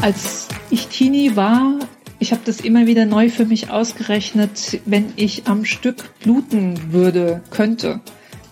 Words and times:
Als 0.00 0.46
ich 0.70 0.86
Teenie 0.86 1.34
war, 1.34 1.74
ich 2.20 2.30
habe 2.32 2.42
das 2.44 2.60
immer 2.60 2.86
wieder 2.86 3.04
neu 3.04 3.30
für 3.30 3.44
mich 3.44 3.70
ausgerechnet, 3.70 4.80
wenn 4.86 5.12
ich 5.16 5.48
am 5.48 5.64
Stück 5.64 6.18
bluten 6.20 6.92
würde, 6.92 7.42
könnte. 7.50 8.00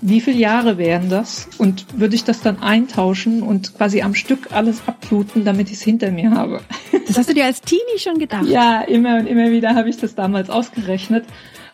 Wie 0.01 0.21
viele 0.21 0.39
Jahre 0.39 0.77
wären 0.77 1.09
das? 1.09 1.49
Und 1.57 1.87
würde 1.99 2.17
ich 2.17 2.25
das 2.25 2.41
dann 2.41 2.59
eintauschen 2.59 3.43
und 3.43 3.75
quasi 3.77 4.03
am 4.03 4.15
Stück 4.15 4.53
alles 4.53 4.83
abbluten, 4.87 5.45
damit 5.45 5.69
ich 5.69 5.77
es 5.77 5.83
hinter 5.83 6.11
mir 6.11 6.33
habe? 6.33 6.61
Das 7.07 7.17
hast 7.17 7.31
du 7.31 7.35
dir 7.35 7.45
als 7.45 7.61
Teenie 7.63 7.99
schon 7.99 8.19
gedacht? 8.19 8.47
Ja, 8.47 8.83
immer 8.83 9.17
und 9.19 9.27
immer 9.27 9.51
wieder 9.51 9.75
habe 9.77 9.89
ich 9.89 9.97
das 9.97 10.17
damals 10.17 10.51
ausgerechnet. 10.51 11.25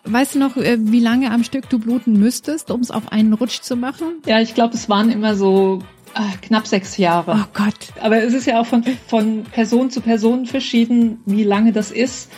Weißt 0.04 0.34
du 0.34 0.39
noch, 0.39 0.57
äh, 0.57 0.76
wie 0.80 1.00
lange 1.00 1.30
am 1.30 1.44
Stück 1.44 1.70
du 1.70 1.79
bluten 1.79 2.18
müsstest, 2.18 2.70
um 2.70 2.80
es 2.80 2.90
auf 2.90 3.11
einen 3.11 3.32
Rutsch 3.32 3.62
zu 3.62 3.76
machen? 3.76 4.20
Ja, 4.26 4.40
ich 4.40 4.54
glaube, 4.54 4.75
es 4.75 4.89
waren 4.89 5.11
immer 5.11 5.34
so 5.34 5.82
ach, 6.14 6.40
knapp 6.40 6.66
sechs 6.66 6.96
Jahre. 6.96 7.36
Oh 7.39 7.48
Gott. 7.52 7.89
Aber 8.00 8.22
es 8.22 8.34
ist 8.34 8.46
ja 8.46 8.61
auch 8.61 8.66
von, 8.66 8.84
von 9.07 9.44
Person 9.44 9.90
zu 9.90 10.00
Person 10.00 10.46
verschieden, 10.46 11.21
wie 11.26 11.44
lange 11.44 11.72
das 11.72 11.90
ist. 11.90 12.30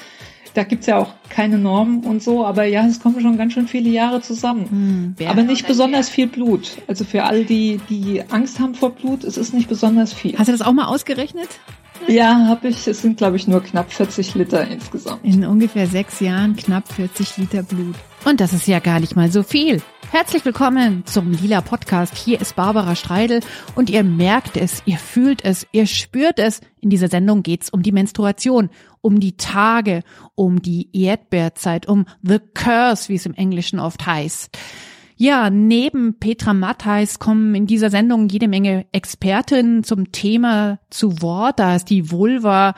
Da 0.54 0.62
gibt's 0.62 0.86
ja 0.86 0.98
auch 0.98 1.14
keine 1.30 1.58
Normen 1.58 2.04
und 2.04 2.22
so, 2.22 2.46
aber 2.46 2.64
ja, 2.64 2.86
es 2.86 3.00
kommen 3.00 3.20
schon 3.20 3.36
ganz 3.36 3.54
schön 3.54 3.66
viele 3.66 3.90
Jahre 3.90 4.20
zusammen. 4.20 5.16
Hm, 5.18 5.26
aber 5.26 5.42
nicht 5.42 5.66
besonders 5.66 6.08
viel 6.08 6.28
Blut. 6.28 6.78
Also 6.86 7.04
für 7.04 7.24
all 7.24 7.44
die, 7.44 7.80
die 7.88 8.22
Angst 8.30 8.60
haben 8.60 8.76
vor 8.76 8.90
Blut, 8.90 9.24
es 9.24 9.36
ist 9.36 9.52
nicht 9.52 9.68
besonders 9.68 10.12
viel. 10.12 10.38
Hast 10.38 10.46
du 10.46 10.52
das 10.52 10.62
auch 10.62 10.72
mal 10.72 10.86
ausgerechnet? 10.86 11.48
Ja, 12.06 12.46
habe 12.46 12.68
ich. 12.68 12.86
Es 12.86 13.02
sind, 13.02 13.16
glaube 13.16 13.36
ich, 13.36 13.48
nur 13.48 13.62
knapp 13.62 13.92
40 13.92 14.34
Liter 14.34 14.66
insgesamt. 14.68 15.24
In 15.24 15.44
ungefähr 15.44 15.86
sechs 15.86 16.20
Jahren 16.20 16.54
knapp 16.56 16.92
40 16.92 17.36
Liter 17.38 17.62
Blut. 17.62 17.96
Und 18.24 18.40
das 18.40 18.54
ist 18.54 18.66
ja 18.66 18.78
gar 18.78 19.00
nicht 19.00 19.16
mal 19.16 19.30
so 19.30 19.42
viel. 19.42 19.82
Herzlich 20.10 20.46
willkommen 20.46 21.04
zum 21.04 21.32
Lila 21.32 21.60
Podcast. 21.60 22.16
Hier 22.16 22.40
ist 22.40 22.56
Barbara 22.56 22.96
Streidel 22.96 23.40
und 23.74 23.90
ihr 23.90 24.02
merkt 24.02 24.56
es, 24.56 24.82
ihr 24.86 24.96
fühlt 24.96 25.44
es, 25.44 25.66
ihr 25.72 25.86
spürt 25.86 26.38
es. 26.38 26.62
In 26.80 26.88
dieser 26.88 27.08
Sendung 27.08 27.42
geht's 27.42 27.68
um 27.68 27.82
die 27.82 27.92
Menstruation, 27.92 28.70
um 29.02 29.20
die 29.20 29.36
Tage, 29.36 30.00
um 30.34 30.62
die 30.62 30.88
Erdbeerzeit, 30.94 31.86
um 31.86 32.06
The 32.22 32.38
Curse, 32.54 33.10
wie 33.10 33.16
es 33.16 33.26
im 33.26 33.34
Englischen 33.34 33.78
oft 33.78 34.06
heißt. 34.06 34.56
Ja, 35.16 35.50
neben 35.50 36.18
Petra 36.18 36.54
Mattheis 36.54 37.18
kommen 37.18 37.54
in 37.54 37.66
dieser 37.66 37.90
Sendung 37.90 38.30
jede 38.30 38.48
Menge 38.48 38.86
Expertinnen 38.92 39.84
zum 39.84 40.12
Thema 40.12 40.78
zu 40.88 41.20
Wort. 41.20 41.58
Da 41.58 41.76
ist 41.76 41.90
die 41.90 42.10
Vulva 42.10 42.74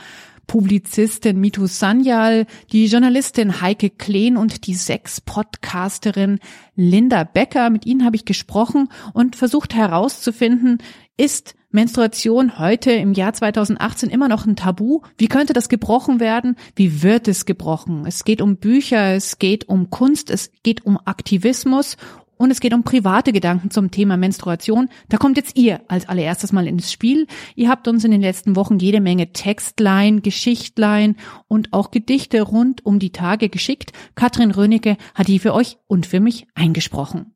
Publizistin 0.47 1.39
Mitu 1.41 1.67
Sanyal, 1.67 2.47
die 2.73 2.87
Journalistin 2.87 3.61
Heike 3.61 3.91
Kleen 3.91 4.37
und 4.37 4.67
die 4.67 4.75
Sex-Podcasterin 4.75 6.39
Linda 6.75 7.25
Becker. 7.25 7.71
Mit 7.71 7.87
ihnen 7.87 8.05
habe 8.05 8.17
ich 8.17 8.25
gesprochen 8.25 8.89
und 9.13 9.37
versucht 9.37 9.75
herauszufinden, 9.75 10.79
ist 11.17 11.55
Menstruation 11.71 12.59
heute 12.59 12.91
im 12.93 13.13
Jahr 13.13 13.33
2018 13.33 14.09
immer 14.09 14.29
noch 14.29 14.47
ein 14.47 14.57
Tabu? 14.57 15.03
Wie 15.19 15.29
könnte 15.29 15.53
das 15.53 15.69
gebrochen 15.69 16.21
werden? 16.21 16.57
Wie 16.75 17.03
wird 17.03 17.29
es 17.29 17.45
gebrochen? 17.45 18.05
Es 18.07 18.25
geht 18.25 18.41
um 18.41 18.57
Bücher, 18.57 19.15
es 19.15 19.39
geht 19.39 19.69
um 19.69 19.91
Kunst, 19.91 20.31
es 20.31 20.51
geht 20.63 20.87
um 20.87 20.99
Aktivismus 21.05 21.97
und 22.37 22.51
es 22.51 22.61
geht 22.61 22.75
um 22.75 22.83
private 22.83 23.33
Gedanken 23.33 23.71
zum 23.71 23.91
Thema 23.91 24.17
Menstruation. 24.17 24.89
Da 25.09 25.17
kommt 25.17 25.37
jetzt 25.37 25.57
ihr 25.57 25.81
als 25.89 26.09
allererstes 26.09 26.53
mal 26.53 26.67
ins 26.67 26.93
Spiel. 26.93 27.27
Ihr 27.55 27.69
habt 27.69 27.89
uns 27.89 28.05
in 28.05 28.11
den 28.11 28.21
letzten 28.21 28.57
Wochen 28.57 28.79
jede 28.79 29.01
Menge 29.01 29.33
Textlein, 29.33 30.23
Geschichtlein 30.23 31.17
und 31.49 31.73
auch 31.73 31.91
Gedichte 31.91 32.43
rund 32.43 32.85
um 32.85 32.99
die 32.99 33.13
Tage 33.13 33.49
geschickt. 33.49 33.93
Katrin 34.15 34.51
Rönecke 34.51 34.97
hat 35.15 35.29
die 35.29 35.39
für 35.39 35.55
euch 35.55 35.79
und 35.87 36.07
für 36.07 36.21
mich 36.21 36.47
eingesprochen. 36.55 37.33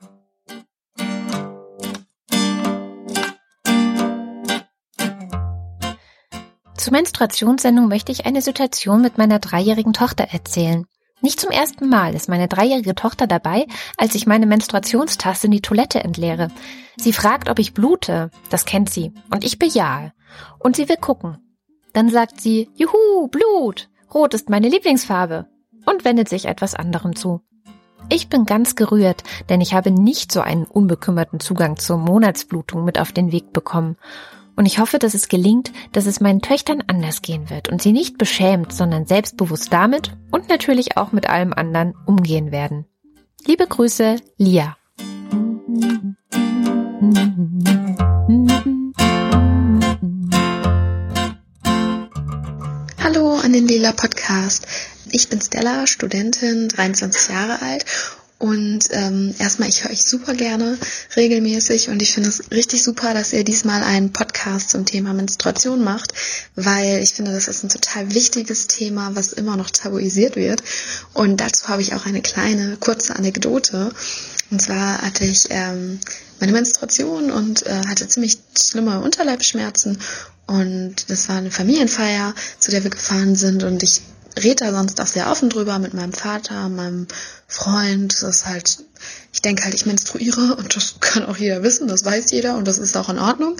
Zur 6.80 6.92
Menstruationssendung 6.94 7.88
möchte 7.88 8.10
ich 8.10 8.24
eine 8.24 8.40
Situation 8.40 9.02
mit 9.02 9.18
meiner 9.18 9.38
dreijährigen 9.38 9.92
Tochter 9.92 10.28
erzählen. 10.30 10.86
Nicht 11.22 11.38
zum 11.38 11.50
ersten 11.50 11.88
Mal 11.88 12.14
ist 12.14 12.28
meine 12.28 12.48
dreijährige 12.48 12.94
Tochter 12.94 13.26
dabei, 13.26 13.66
als 13.96 14.14
ich 14.14 14.26
meine 14.26 14.46
Menstruationstasse 14.46 15.46
in 15.46 15.52
die 15.52 15.60
Toilette 15.60 16.02
entleere. 16.02 16.48
Sie 16.96 17.12
fragt, 17.12 17.50
ob 17.50 17.58
ich 17.58 17.74
blute. 17.74 18.30
Das 18.48 18.64
kennt 18.64 18.90
sie. 18.90 19.12
Und 19.30 19.44
ich 19.44 19.58
bejahe. 19.58 20.12
Und 20.58 20.76
sie 20.76 20.88
will 20.88 20.96
gucken. 20.96 21.38
Dann 21.92 22.08
sagt 22.08 22.40
sie, 22.40 22.70
Juhu, 22.74 23.28
Blut. 23.28 23.90
Rot 24.12 24.34
ist 24.34 24.48
meine 24.48 24.68
Lieblingsfarbe. 24.68 25.46
Und 25.86 26.04
wendet 26.04 26.28
sich 26.28 26.46
etwas 26.46 26.74
anderem 26.74 27.16
zu. 27.16 27.42
Ich 28.08 28.28
bin 28.28 28.44
ganz 28.44 28.74
gerührt, 28.74 29.22
denn 29.48 29.60
ich 29.60 29.74
habe 29.74 29.90
nicht 29.90 30.32
so 30.32 30.40
einen 30.40 30.64
unbekümmerten 30.64 31.38
Zugang 31.38 31.78
zur 31.78 31.98
Monatsblutung 31.98 32.84
mit 32.84 32.98
auf 32.98 33.12
den 33.12 33.30
Weg 33.30 33.52
bekommen. 33.52 33.96
Und 34.60 34.66
ich 34.66 34.78
hoffe, 34.78 34.98
dass 34.98 35.14
es 35.14 35.28
gelingt, 35.28 35.72
dass 35.92 36.04
es 36.04 36.20
meinen 36.20 36.42
Töchtern 36.42 36.84
anders 36.86 37.22
gehen 37.22 37.48
wird 37.48 37.70
und 37.70 37.80
sie 37.80 37.92
nicht 37.92 38.18
beschämt, 38.18 38.74
sondern 38.74 39.06
selbstbewusst 39.06 39.72
damit 39.72 40.12
und 40.30 40.50
natürlich 40.50 40.98
auch 40.98 41.12
mit 41.12 41.30
allem 41.30 41.54
anderen 41.54 41.94
umgehen 42.04 42.52
werden. 42.52 42.84
Liebe 43.46 43.66
Grüße, 43.66 44.16
Lia. 44.36 44.76
Hallo 53.02 53.36
an 53.42 53.54
den 53.54 53.66
Lila 53.66 53.92
Podcast. 53.92 54.66
Ich 55.10 55.30
bin 55.30 55.40
Stella, 55.40 55.86
Studentin, 55.86 56.68
23 56.68 57.34
Jahre 57.34 57.62
alt 57.62 57.86
und 58.40 58.84
ähm, 58.92 59.34
erstmal, 59.38 59.68
ich 59.68 59.84
höre 59.84 59.90
euch 59.90 60.02
super 60.02 60.32
gerne 60.32 60.78
regelmäßig 61.14 61.90
und 61.90 62.00
ich 62.00 62.14
finde 62.14 62.30
es 62.30 62.50
richtig 62.50 62.82
super, 62.82 63.12
dass 63.12 63.34
ihr 63.34 63.44
diesmal 63.44 63.82
einen 63.82 64.14
Podcast 64.14 64.70
zum 64.70 64.86
Thema 64.86 65.12
Menstruation 65.12 65.84
macht, 65.84 66.14
weil 66.56 67.02
ich 67.02 67.12
finde, 67.12 67.32
das 67.32 67.48
ist 67.48 67.62
ein 67.64 67.68
total 67.68 68.14
wichtiges 68.14 68.66
Thema, 68.66 69.14
was 69.14 69.34
immer 69.34 69.58
noch 69.58 69.68
tabuisiert 69.68 70.36
wird. 70.36 70.62
Und 71.12 71.38
dazu 71.38 71.68
habe 71.68 71.82
ich 71.82 71.92
auch 71.92 72.06
eine 72.06 72.22
kleine, 72.22 72.78
kurze 72.80 73.14
Anekdote. 73.14 73.92
Und 74.50 74.62
zwar 74.62 75.02
hatte 75.02 75.26
ich 75.26 75.48
ähm, 75.50 76.00
meine 76.40 76.52
Menstruation 76.52 77.30
und 77.30 77.66
äh, 77.66 77.82
hatte 77.88 78.08
ziemlich 78.08 78.38
schlimme 78.58 79.02
Unterleibschmerzen. 79.02 79.98
Und 80.46 81.10
das 81.10 81.28
war 81.28 81.36
eine 81.36 81.50
Familienfeier, 81.50 82.34
zu 82.58 82.70
der 82.70 82.84
wir 82.84 82.90
gefahren 82.90 83.36
sind 83.36 83.64
und 83.64 83.82
ich 83.82 84.00
rede 84.36 84.64
da 84.64 84.72
sonst 84.72 85.00
auch 85.00 85.06
sehr 85.06 85.30
offen 85.30 85.50
drüber 85.50 85.78
mit 85.78 85.94
meinem 85.94 86.12
Vater, 86.12 86.68
meinem 86.68 87.06
Freund. 87.46 88.12
Das 88.22 88.36
ist 88.36 88.46
halt, 88.46 88.84
ich 89.32 89.42
denke 89.42 89.64
halt, 89.64 89.74
ich 89.74 89.86
menstruiere 89.86 90.56
und 90.56 90.76
das 90.76 90.96
kann 91.00 91.26
auch 91.26 91.36
jeder 91.36 91.62
wissen, 91.62 91.88
das 91.88 92.04
weiß 92.04 92.30
jeder 92.30 92.56
und 92.56 92.66
das 92.66 92.78
ist 92.78 92.96
auch 92.96 93.08
in 93.08 93.18
Ordnung. 93.18 93.56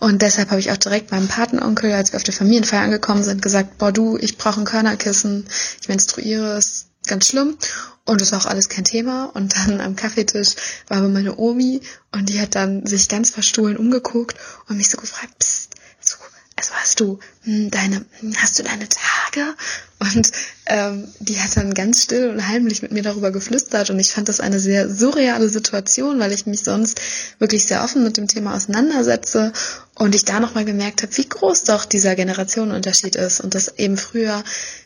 Und 0.00 0.22
deshalb 0.22 0.50
habe 0.50 0.60
ich 0.60 0.70
auch 0.70 0.76
direkt 0.76 1.10
meinem 1.10 1.28
Patenonkel, 1.28 1.92
als 1.92 2.12
wir 2.12 2.18
auf 2.18 2.22
der 2.22 2.34
Familienfeier 2.34 2.82
angekommen 2.82 3.22
sind, 3.22 3.42
gesagt, 3.42 3.78
boah 3.78 3.92
du, 3.92 4.16
ich 4.18 4.38
brauche 4.38 4.60
ein 4.60 4.66
Körnerkissen, 4.66 5.46
ich 5.80 5.88
menstruiere, 5.88 6.56
ist 6.56 6.86
ganz 7.06 7.26
schlimm. 7.26 7.56
Und 8.04 8.20
das 8.20 8.32
war 8.32 8.40
auch 8.40 8.46
alles 8.46 8.68
kein 8.68 8.84
Thema. 8.84 9.26
Und 9.34 9.54
dann 9.56 9.80
am 9.80 9.96
Kaffeetisch 9.96 10.54
war 10.88 10.98
aber 10.98 11.08
meine 11.08 11.36
Omi 11.36 11.80
und 12.10 12.28
die 12.28 12.40
hat 12.40 12.54
dann 12.54 12.84
sich 12.86 13.08
ganz 13.08 13.30
verstohlen 13.30 13.76
umgeguckt 13.76 14.36
und 14.68 14.76
mich 14.76 14.90
so 14.90 14.98
gefragt, 14.98 15.38
psst, 15.38 15.74
so, 16.00 16.16
also 16.56 16.72
hast 16.74 17.00
du 17.00 17.20
hm, 17.42 17.70
deine, 17.70 18.04
hm, 18.20 18.34
hast 18.38 18.58
du 18.58 18.64
deine 18.64 18.88
Tage? 18.88 19.54
Und 20.02 20.32
ähm, 20.66 21.06
die 21.20 21.38
hat 21.38 21.56
dann 21.56 21.74
ganz 21.74 22.02
still 22.02 22.30
und 22.30 22.48
heimlich 22.48 22.82
mit 22.82 22.90
mir 22.90 23.04
darüber 23.04 23.30
geflüstert 23.30 23.88
und 23.90 24.00
ich 24.00 24.10
fand 24.10 24.28
das 24.28 24.40
eine 24.40 24.58
sehr 24.58 24.88
surreale 24.92 25.48
Situation, 25.48 26.18
weil 26.18 26.32
ich 26.32 26.44
mich 26.44 26.64
sonst 26.64 27.00
wirklich 27.38 27.66
sehr 27.66 27.84
offen 27.84 28.02
mit 28.02 28.16
dem 28.16 28.26
Thema 28.26 28.56
auseinandersetze 28.56 29.52
und 29.94 30.16
ich 30.16 30.24
da 30.24 30.40
nochmal 30.40 30.64
gemerkt 30.64 31.02
habe, 31.02 31.16
wie 31.16 31.28
groß 31.28 31.64
doch 31.64 31.84
dieser 31.84 32.16
Generationenunterschied 32.16 33.14
ist 33.14 33.40
und 33.40 33.54
dass 33.54 33.78
eben 33.78 33.96
früher 33.96 34.42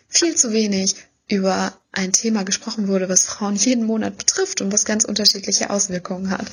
viel 0.09 0.34
zu 0.34 0.53
wenig 0.53 0.97
über 1.28 1.72
ein 1.93 2.12
Thema 2.12 2.44
gesprochen 2.44 2.88
wurde, 2.88 3.09
was 3.09 3.25
Frauen 3.25 3.56
jeden 3.56 3.87
Monat 3.87 4.19
betrifft 4.19 4.60
und 4.60 4.71
was 4.71 4.84
ganz 4.84 5.04
unterschiedliche 5.04 5.71
Auswirkungen 5.71 6.30
hat. 6.30 6.47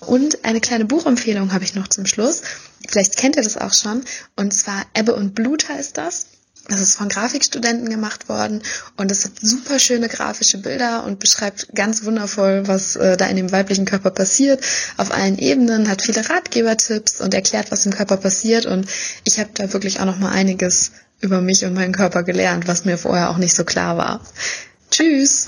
Und 0.00 0.44
eine 0.44 0.60
kleine 0.60 0.84
Buchempfehlung 0.84 1.54
habe 1.54 1.64
ich 1.64 1.74
noch 1.74 1.88
zum 1.88 2.04
Schluss. 2.04 2.42
Vielleicht 2.86 3.16
kennt 3.16 3.36
ihr 3.36 3.42
das 3.42 3.56
auch 3.56 3.72
schon. 3.72 4.04
Und 4.36 4.52
zwar 4.52 4.84
Ebbe 4.94 5.14
und 5.14 5.34
Blut 5.34 5.70
heißt 5.70 5.96
das. 5.96 6.26
Das 6.70 6.80
ist 6.80 6.94
von 6.94 7.08
Grafikstudenten 7.08 7.90
gemacht 7.90 8.28
worden 8.28 8.62
und 8.96 9.10
es 9.10 9.24
hat 9.24 9.32
super 9.42 9.80
schöne 9.80 10.08
grafische 10.08 10.58
Bilder 10.58 11.04
und 11.04 11.18
beschreibt 11.18 11.74
ganz 11.74 12.04
wundervoll, 12.04 12.68
was 12.68 12.94
äh, 12.94 13.16
da 13.16 13.26
in 13.26 13.36
dem 13.36 13.50
weiblichen 13.50 13.86
Körper 13.86 14.10
passiert, 14.10 14.64
auf 14.96 15.12
allen 15.12 15.36
Ebenen, 15.38 15.88
hat 15.88 16.02
viele 16.02 16.28
Ratgebertipps 16.28 17.20
und 17.20 17.34
erklärt, 17.34 17.72
was 17.72 17.86
im 17.86 17.92
Körper 17.92 18.16
passiert 18.16 18.66
und 18.66 18.88
ich 19.24 19.40
habe 19.40 19.50
da 19.54 19.72
wirklich 19.72 19.98
auch 20.00 20.04
noch 20.06 20.18
mal 20.18 20.30
einiges 20.30 20.92
über 21.20 21.40
mich 21.40 21.64
und 21.64 21.74
meinen 21.74 21.92
Körper 21.92 22.22
gelernt, 22.22 22.68
was 22.68 22.84
mir 22.84 22.96
vorher 22.96 23.30
auch 23.30 23.38
nicht 23.38 23.54
so 23.54 23.64
klar 23.64 23.96
war. 23.96 24.20
Tschüss! 24.90 25.46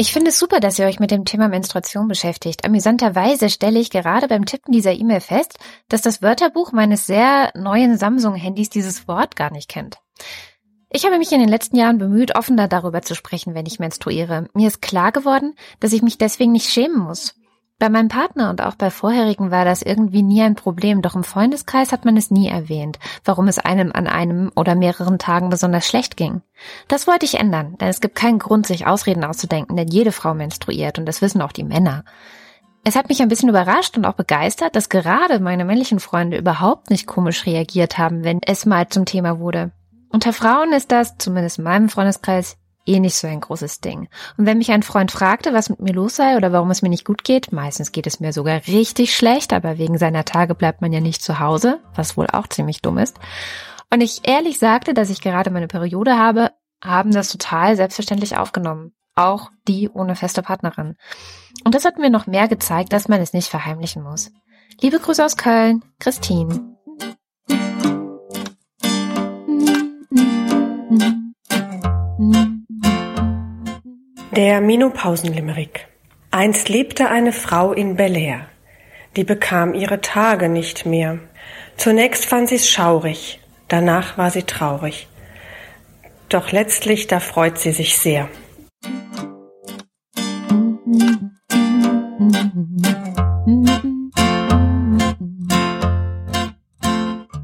Ich 0.00 0.14
finde 0.14 0.30
es 0.30 0.38
super, 0.38 0.60
dass 0.60 0.78
ihr 0.78 0.86
euch 0.86 0.98
mit 0.98 1.10
dem 1.10 1.26
Thema 1.26 1.48
Menstruation 1.48 2.08
beschäftigt. 2.08 2.64
Amüsanterweise 2.64 3.50
stelle 3.50 3.78
ich 3.78 3.90
gerade 3.90 4.28
beim 4.28 4.46
Tippen 4.46 4.72
dieser 4.72 4.94
E-Mail 4.94 5.20
fest, 5.20 5.58
dass 5.90 6.00
das 6.00 6.22
Wörterbuch 6.22 6.72
meines 6.72 7.04
sehr 7.04 7.52
neuen 7.54 7.98
Samsung-Handys 7.98 8.70
dieses 8.70 9.06
Wort 9.08 9.36
gar 9.36 9.52
nicht 9.52 9.68
kennt. 9.68 9.98
Ich 10.88 11.04
habe 11.04 11.18
mich 11.18 11.32
in 11.32 11.40
den 11.40 11.50
letzten 11.50 11.76
Jahren 11.76 11.98
bemüht, 11.98 12.34
offener 12.34 12.66
darüber 12.66 13.02
zu 13.02 13.14
sprechen, 13.14 13.52
wenn 13.54 13.66
ich 13.66 13.78
menstruiere. 13.78 14.48
Mir 14.54 14.68
ist 14.68 14.80
klar 14.80 15.12
geworden, 15.12 15.54
dass 15.80 15.92
ich 15.92 16.00
mich 16.00 16.16
deswegen 16.16 16.52
nicht 16.52 16.70
schämen 16.70 16.98
muss. 16.98 17.34
Bei 17.80 17.88
meinem 17.88 18.08
Partner 18.08 18.50
und 18.50 18.60
auch 18.60 18.74
bei 18.74 18.90
vorherigen 18.90 19.50
war 19.50 19.64
das 19.64 19.80
irgendwie 19.80 20.22
nie 20.22 20.42
ein 20.42 20.54
Problem, 20.54 21.00
doch 21.00 21.14
im 21.14 21.24
Freundeskreis 21.24 21.92
hat 21.92 22.04
man 22.04 22.18
es 22.18 22.30
nie 22.30 22.46
erwähnt, 22.46 22.98
warum 23.24 23.48
es 23.48 23.58
einem 23.58 23.90
an 23.94 24.06
einem 24.06 24.52
oder 24.54 24.74
mehreren 24.74 25.18
Tagen 25.18 25.48
besonders 25.48 25.88
schlecht 25.88 26.18
ging. 26.18 26.42
Das 26.88 27.06
wollte 27.06 27.24
ich 27.24 27.40
ändern, 27.40 27.78
denn 27.80 27.88
es 27.88 28.02
gibt 28.02 28.16
keinen 28.16 28.38
Grund, 28.38 28.66
sich 28.66 28.86
Ausreden 28.86 29.24
auszudenken, 29.24 29.76
denn 29.76 29.88
jede 29.88 30.12
Frau 30.12 30.34
menstruiert 30.34 30.98
und 30.98 31.06
das 31.06 31.22
wissen 31.22 31.40
auch 31.40 31.52
die 31.52 31.64
Männer. 31.64 32.04
Es 32.84 32.96
hat 32.96 33.08
mich 33.08 33.22
ein 33.22 33.28
bisschen 33.28 33.48
überrascht 33.48 33.96
und 33.96 34.04
auch 34.04 34.12
begeistert, 34.12 34.76
dass 34.76 34.90
gerade 34.90 35.40
meine 35.40 35.64
männlichen 35.64 36.00
Freunde 36.00 36.36
überhaupt 36.36 36.90
nicht 36.90 37.06
komisch 37.06 37.46
reagiert 37.46 37.96
haben, 37.96 38.24
wenn 38.24 38.40
es 38.44 38.66
mal 38.66 38.90
zum 38.90 39.06
Thema 39.06 39.38
wurde. 39.38 39.72
Unter 40.10 40.34
Frauen 40.34 40.74
ist 40.74 40.92
das, 40.92 41.16
zumindest 41.16 41.56
in 41.56 41.64
meinem 41.64 41.88
Freundeskreis, 41.88 42.58
eh 42.86 43.00
nicht 43.00 43.14
so 43.14 43.26
ein 43.26 43.40
großes 43.40 43.80
Ding. 43.80 44.08
Und 44.36 44.46
wenn 44.46 44.58
mich 44.58 44.70
ein 44.72 44.82
Freund 44.82 45.10
fragte, 45.10 45.52
was 45.52 45.68
mit 45.70 45.80
mir 45.80 45.92
los 45.92 46.16
sei 46.16 46.36
oder 46.36 46.52
warum 46.52 46.70
es 46.70 46.82
mir 46.82 46.88
nicht 46.88 47.04
gut 47.04 47.24
geht, 47.24 47.52
meistens 47.52 47.92
geht 47.92 48.06
es 48.06 48.20
mir 48.20 48.32
sogar 48.32 48.66
richtig 48.66 49.14
schlecht, 49.14 49.52
aber 49.52 49.78
wegen 49.78 49.98
seiner 49.98 50.24
Tage 50.24 50.54
bleibt 50.54 50.80
man 50.80 50.92
ja 50.92 51.00
nicht 51.00 51.22
zu 51.22 51.38
Hause, 51.38 51.80
was 51.94 52.16
wohl 52.16 52.26
auch 52.28 52.46
ziemlich 52.46 52.82
dumm 52.82 52.98
ist. 52.98 53.18
Und 53.92 54.00
ich 54.00 54.28
ehrlich 54.28 54.58
sagte, 54.58 54.94
dass 54.94 55.10
ich 55.10 55.20
gerade 55.20 55.50
meine 55.50 55.68
Periode 55.68 56.16
habe, 56.16 56.50
haben 56.82 57.12
das 57.12 57.30
total 57.30 57.76
selbstverständlich 57.76 58.36
aufgenommen. 58.36 58.92
Auch 59.16 59.50
die 59.68 59.88
ohne 59.90 60.16
feste 60.16 60.42
Partnerin. 60.42 60.96
Und 61.64 61.74
das 61.74 61.84
hat 61.84 61.98
mir 61.98 62.10
noch 62.10 62.26
mehr 62.26 62.48
gezeigt, 62.48 62.92
dass 62.92 63.08
man 63.08 63.20
es 63.20 63.32
nicht 63.32 63.48
verheimlichen 63.48 64.02
muss. 64.02 64.30
Liebe 64.80 64.98
Grüße 64.98 65.24
aus 65.24 65.36
Köln, 65.36 65.82
Christine. 65.98 66.76
Der 74.32 74.60
Menopausenlimerick. 74.60 75.88
Einst 76.30 76.68
lebte 76.68 77.08
eine 77.08 77.32
Frau 77.32 77.72
in 77.72 77.96
Bel 77.96 78.16
Air. 78.16 78.46
Die 79.16 79.24
bekam 79.24 79.74
ihre 79.74 80.00
Tage 80.00 80.48
nicht 80.48 80.86
mehr. 80.86 81.18
Zunächst 81.76 82.26
fand 82.26 82.48
sie's 82.48 82.70
schaurig, 82.70 83.40
danach 83.66 84.18
war 84.18 84.30
sie 84.30 84.44
traurig. 84.44 85.08
Doch 86.28 86.52
letztlich, 86.52 87.08
da 87.08 87.18
freut 87.18 87.58
sie 87.58 87.72
sich 87.72 87.98
sehr. 87.98 88.28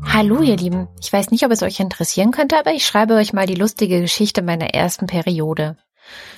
Hallo 0.07 0.41
ihr 0.41 0.57
Lieben, 0.57 0.87
ich 1.03 1.13
weiß 1.13 1.33
nicht, 1.33 1.45
ob 1.45 1.51
es 1.51 1.65
euch 1.65 1.81
interessieren 1.81 2.31
könnte, 2.31 2.57
aber 2.57 2.71
ich 2.71 2.87
schreibe 2.87 3.15
euch 3.15 3.33
mal 3.33 3.47
die 3.47 3.57
lustige 3.57 4.01
Geschichte 4.01 4.41
meiner 4.41 4.73
ersten 4.73 5.09
Periode. 5.09 5.77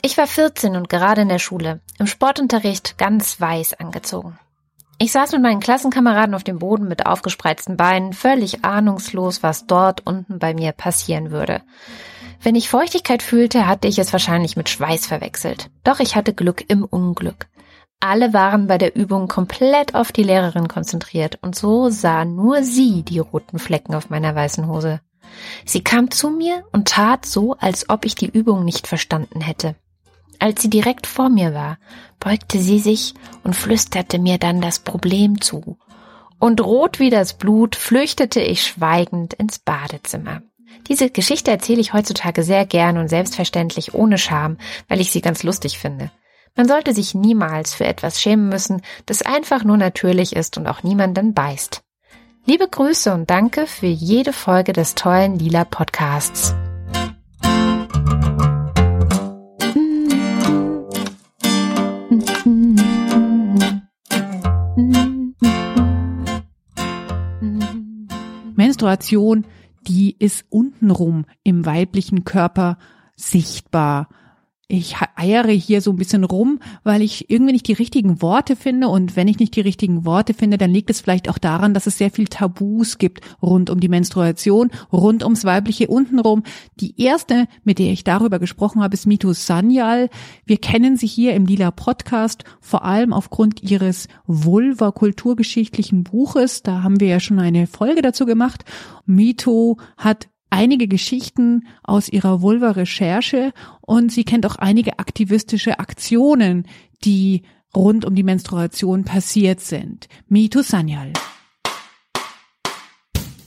Ich 0.03 0.17
war 0.17 0.27
14 0.27 0.77
und 0.77 0.89
gerade 0.89 1.23
in 1.23 1.29
der 1.29 1.39
Schule, 1.39 1.81
im 1.99 2.07
Sportunterricht 2.07 2.99
ganz 2.99 3.41
weiß 3.41 3.75
angezogen. 3.75 4.39
Ich 5.01 5.13
saß 5.13 5.33
mit 5.33 5.43
meinen 5.43 5.61
Klassenkameraden 5.61 6.35
auf 6.35 6.43
dem 6.43 6.59
Boden 6.59 6.89
mit 6.89 7.07
aufgespreizten 7.07 7.77
Beinen, 7.77 8.13
völlig 8.13 8.65
ahnungslos, 8.65 9.45
was 9.45 9.67
dort 9.67 10.05
unten 10.05 10.41
bei 10.41 10.55
mir 10.55 10.73
passieren 10.73 11.31
würde. 11.31 11.63
Wenn 12.43 12.57
ich 12.57 12.69
Feuchtigkeit 12.69 13.23
fühlte, 13.23 13.67
hatte 13.67 13.87
ich 13.87 13.99
es 13.99 14.13
wahrscheinlich 14.13 14.57
mit 14.57 14.69
Schweiß 14.69 15.07
verwechselt. 15.07 15.71
Doch 15.85 16.01
ich 16.01 16.17
hatte 16.17 16.35
Glück 16.35 16.65
im 16.69 16.85
Unglück. 16.85 17.47
Alle 18.01 18.33
waren 18.33 18.69
bei 18.69 18.79
der 18.79 18.95
Übung 18.95 19.27
komplett 19.27 19.95
auf 19.95 20.13
die 20.13 20.23
Lehrerin 20.23 20.69
konzentriert 20.69 21.39
und 21.43 21.57
so 21.57 21.91
sah 21.91 22.25
nur 22.25 22.63
sie 22.63 23.03
die 23.03 23.19
roten 23.19 23.59
Flecken 23.59 23.95
auf 23.95 24.09
meiner 24.09 24.35
weißen 24.35 24.69
Hose. 24.69 25.01
Sie 25.65 25.83
kam 25.83 26.11
zu 26.11 26.31
mir 26.31 26.65
und 26.73 26.89
tat 26.89 27.27
so, 27.27 27.55
als 27.55 27.89
ob 27.89 28.05
ich 28.05 28.15
die 28.15 28.31
Übung 28.31 28.65
nicht 28.65 28.87
verstanden 28.87 29.41
hätte. 29.41 29.77
Als 30.39 30.63
sie 30.63 30.71
direkt 30.71 31.07
vor 31.07 31.29
mir 31.29 31.55
war, 31.55 31.79
beugte 32.21 32.59
sie 32.59 32.79
sich 32.79 33.15
und 33.43 33.55
flüsterte 33.55 34.19
mir 34.19 34.39
dann 34.39 34.61
das 34.61 34.79
Problem 34.79 35.41
zu. 35.41 35.79
Und 36.39 36.61
rot 36.61 37.01
wie 37.01 37.11
das 37.11 37.35
Blut 37.35 37.75
flüchtete 37.75 38.41
ich 38.41 38.63
schweigend 38.63 39.35
ins 39.35 39.59
Badezimmer. 39.59 40.43
Diese 40.87 41.11
Geschichte 41.11 41.51
erzähle 41.51 41.81
ich 41.81 41.93
heutzutage 41.93 42.43
sehr 42.43 42.65
gern 42.65 42.99
und 42.99 43.09
selbstverständlich 43.09 43.95
ohne 43.95 44.19
Scham, 44.19 44.59
weil 44.87 45.01
ich 45.01 45.11
sie 45.11 45.21
ganz 45.21 45.43
lustig 45.43 45.79
finde. 45.79 46.11
Man 46.55 46.69
sollte 46.69 46.95
sich 46.95 47.15
niemals 47.15 47.75
für 47.75 47.87
etwas 47.87 48.21
schämen 48.21 48.49
müssen, 48.49 48.83
das 49.07 49.23
einfach 49.23 49.65
nur 49.65 49.77
natürlich 49.77 50.35
ist 50.35 50.57
und 50.57 50.67
auch 50.67 50.83
niemanden 50.83 51.35
beißt. 51.35 51.83
Liebe 52.51 52.67
Grüße 52.67 53.13
und 53.13 53.29
danke 53.29 53.67
für 53.67 53.89
jede 53.89 54.33
Folge 54.33 54.73
des 54.73 54.95
tollen 54.95 55.39
Lila 55.39 55.67
Podcasts. 55.67 56.55
Menstruation, 68.57 69.45
die 69.87 70.17
ist 70.19 70.47
untenrum 70.49 71.27
im 71.43 71.67
weiblichen 71.67 72.25
Körper 72.25 72.79
sichtbar 73.15 74.09
ich 74.71 74.97
eiere 75.17 75.51
hier 75.51 75.81
so 75.81 75.91
ein 75.91 75.97
bisschen 75.97 76.25
rum, 76.25 76.61
weil 76.85 77.01
ich 77.01 77.31
irgendwie 77.31 77.53
nicht 77.53 77.67
die 77.69 77.73
richtigen 77.73 78.21
Worte 78.21 78.55
finde. 78.55 78.89
Und 78.89 79.17
wenn 79.17 79.27
ich 79.27 79.39
nicht 79.39 79.57
die 79.57 79.63
richtigen 79.63 80.05
Worte 80.05 80.35
finde, 80.35 80.59
dann 80.59 80.71
liegt 80.71 80.91
es 80.91 81.01
vielleicht 81.01 81.31
auch 81.31 81.39
daran, 81.39 81.73
dass 81.73 81.87
es 81.87 81.97
sehr 81.97 82.11
viel 82.11 82.29
Tabus 82.29 82.99
gibt 82.99 83.23
rund 83.41 83.71
um 83.71 83.81
die 83.81 83.89
Menstruation, 83.89 84.71
rund 84.93 85.25
ums 85.25 85.47
weibliche 85.47 85.89
untenrum. 85.89 86.43
Die 86.81 87.01
erste, 87.01 87.47
mit 87.65 87.79
der 87.79 87.93
ich 87.93 88.05
darüber 88.05 88.39
gesprochen 88.39 88.83
habe, 88.83 88.93
ist 88.93 89.07
Mito 89.07 89.33
Sanyal. 89.33 90.11
Wir 90.45 90.59
kennen 90.59 90.99
sie 90.99 91.07
hier 91.07 91.35
im 91.35 91.47
Lila 91.47 91.71
Podcast, 91.71 92.45
vor 92.61 92.85
allem 92.85 93.15
aufgrund 93.15 93.63
ihres 93.63 94.07
Vulva-kulturgeschichtlichen 94.27 96.05
Buches. 96.05 96.63
Da 96.63 96.83
haben 96.83 97.01
wir 97.01 97.09
ja 97.09 97.21
schon 97.21 97.39
eine 97.39 97.67
Folge 97.67 98.03
dazu 98.03 98.27
gemacht. 98.27 98.67
Mito 99.07 99.79
hat 99.97 100.29
einige 100.51 100.89
Geschichten 100.89 101.67
aus 101.83 102.09
ihrer 102.09 102.43
Vulva-Recherche 102.43 103.53
und 103.81 104.13
sie 104.13 104.25
kennt 104.25 104.47
auch 104.47 104.57
einige 104.57 104.99
aktivistische 104.99 105.79
Aktionen, 105.79 106.67
die 107.05 107.43
rund 107.75 108.05
um 108.05 108.15
die 108.15 108.23
Menstruation 108.23 109.05
passiert 109.05 109.61
sind. 109.61 110.09
Mitu 110.29 110.63
Sanyal. 110.63 111.13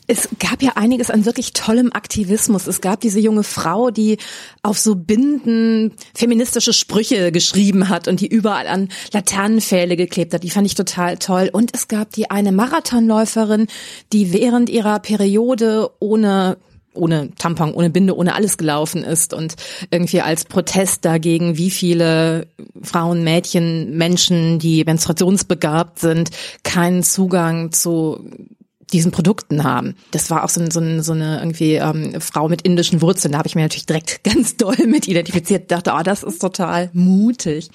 Es 0.07 0.27
gab 0.39 0.61
ja 0.61 0.73
einiges 0.75 1.09
an 1.09 1.23
wirklich 1.23 1.53
tollem 1.53 1.93
Aktivismus. 1.93 2.67
Es 2.67 2.81
gab 2.81 2.99
diese 2.99 3.21
junge 3.21 3.43
Frau, 3.43 3.91
die 3.91 4.17
auf 4.61 4.77
so 4.77 4.95
Binden 4.95 5.93
feministische 6.13 6.73
Sprüche 6.73 7.31
geschrieben 7.31 7.87
hat 7.87 8.09
und 8.09 8.19
die 8.19 8.27
überall 8.27 8.67
an 8.67 8.89
Laternenpfähle 9.13 9.95
geklebt 9.95 10.33
hat. 10.33 10.43
Die 10.43 10.49
fand 10.49 10.67
ich 10.67 10.75
total 10.75 11.17
toll. 11.17 11.49
Und 11.53 11.73
es 11.73 11.87
gab 11.87 12.09
die 12.11 12.29
eine 12.29 12.51
Marathonläuferin, 12.51 13.67
die 14.11 14.33
während 14.33 14.69
ihrer 14.69 14.99
Periode 14.99 15.91
ohne 15.99 16.57
ohne 16.93 17.31
Tampon, 17.35 17.73
ohne 17.73 17.89
Binde, 17.89 18.15
ohne 18.15 18.35
alles 18.35 18.57
gelaufen 18.57 19.03
ist 19.03 19.33
und 19.33 19.55
irgendwie 19.91 20.21
als 20.21 20.45
Protest 20.45 21.05
dagegen, 21.05 21.57
wie 21.57 21.71
viele 21.71 22.47
Frauen, 22.81 23.23
Mädchen, 23.23 23.97
Menschen, 23.97 24.59
die 24.59 24.83
menstruationsbegabt 24.83 25.99
sind, 25.99 26.31
keinen 26.63 27.03
Zugang 27.03 27.71
zu 27.71 28.29
diesen 28.91 29.11
Produkten 29.11 29.63
haben. 29.63 29.95
Das 30.11 30.29
war 30.29 30.43
auch 30.43 30.49
so, 30.49 30.61
so, 30.69 31.01
so 31.01 31.13
eine 31.13 31.39
irgendwie 31.39 31.75
ähm, 31.75 32.19
Frau 32.19 32.49
mit 32.49 32.63
indischen 32.63 33.01
Wurzeln. 33.01 33.31
Da 33.31 33.37
habe 33.37 33.47
ich 33.47 33.55
mir 33.55 33.61
natürlich 33.61 33.85
direkt 33.85 34.23
ganz 34.23 34.57
doll 34.57 34.75
mit 34.85 35.07
identifiziert. 35.07 35.71
Dachte, 35.71 35.93
oh, 35.97 36.03
das 36.03 36.23
ist 36.23 36.39
total 36.39 36.89
mutig. 36.93 37.69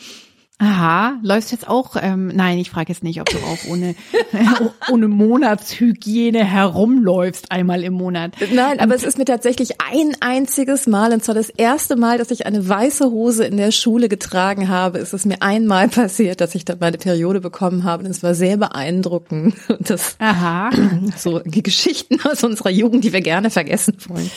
Aha, 0.59 1.19
läufst 1.23 1.53
jetzt 1.53 1.69
auch, 1.69 1.97
ähm, 2.01 2.29
nein, 2.29 2.57
ich 2.57 2.71
frage 2.71 2.91
jetzt 2.91 3.05
nicht, 3.05 3.21
ob 3.21 3.29
du 3.29 3.37
auch 3.37 3.71
ohne, 3.71 3.95
ohne 4.91 5.07
Monatshygiene 5.07 6.43
herumläufst, 6.43 7.53
einmal 7.53 7.85
im 7.85 7.93
Monat. 7.93 8.33
Nein, 8.55 8.81
aber 8.81 8.95
es 8.95 9.03
ist 9.03 9.19
mir 9.19 9.27
tatsächlich 9.27 9.83
ein 9.83 10.17
einziges 10.21 10.87
Mal, 10.87 11.13
und 11.13 11.23
zwar 11.23 11.35
das 11.35 11.51
erste 11.51 11.97
Mal, 11.97 12.17
dass 12.17 12.31
ich 12.31 12.47
eine 12.47 12.67
weiße 12.67 13.11
Hose 13.11 13.45
in 13.45 13.59
der 13.59 13.71
Schule 13.71 14.09
getragen 14.09 14.71
habe, 14.71 14.99
ist 14.99 15.13
es 15.13 15.27
mir 15.27 15.43
einmal 15.43 15.89
passiert, 15.89 16.41
dass 16.41 16.55
ich 16.55 16.65
dann 16.65 16.79
meine 16.81 16.97
Periode 16.97 17.43
bekommen 17.43 17.85
habe 17.85 18.05
und 18.05 18.11
es 18.11 18.23
war 18.23 18.35
sehr 18.35 18.57
beeindruckend. 18.57 19.55
Und 19.69 19.91
das, 19.91 20.17
Aha. 20.21 20.71
so 21.17 21.41
die 21.41 21.63
Geschichten 21.63 22.19
aus 22.23 22.43
unserer 22.43 22.71
Jugend, 22.71 23.05
die 23.05 23.13
wir 23.13 23.21
gerne 23.21 23.51
vergessen 23.51 23.97
wollen. 24.09 24.31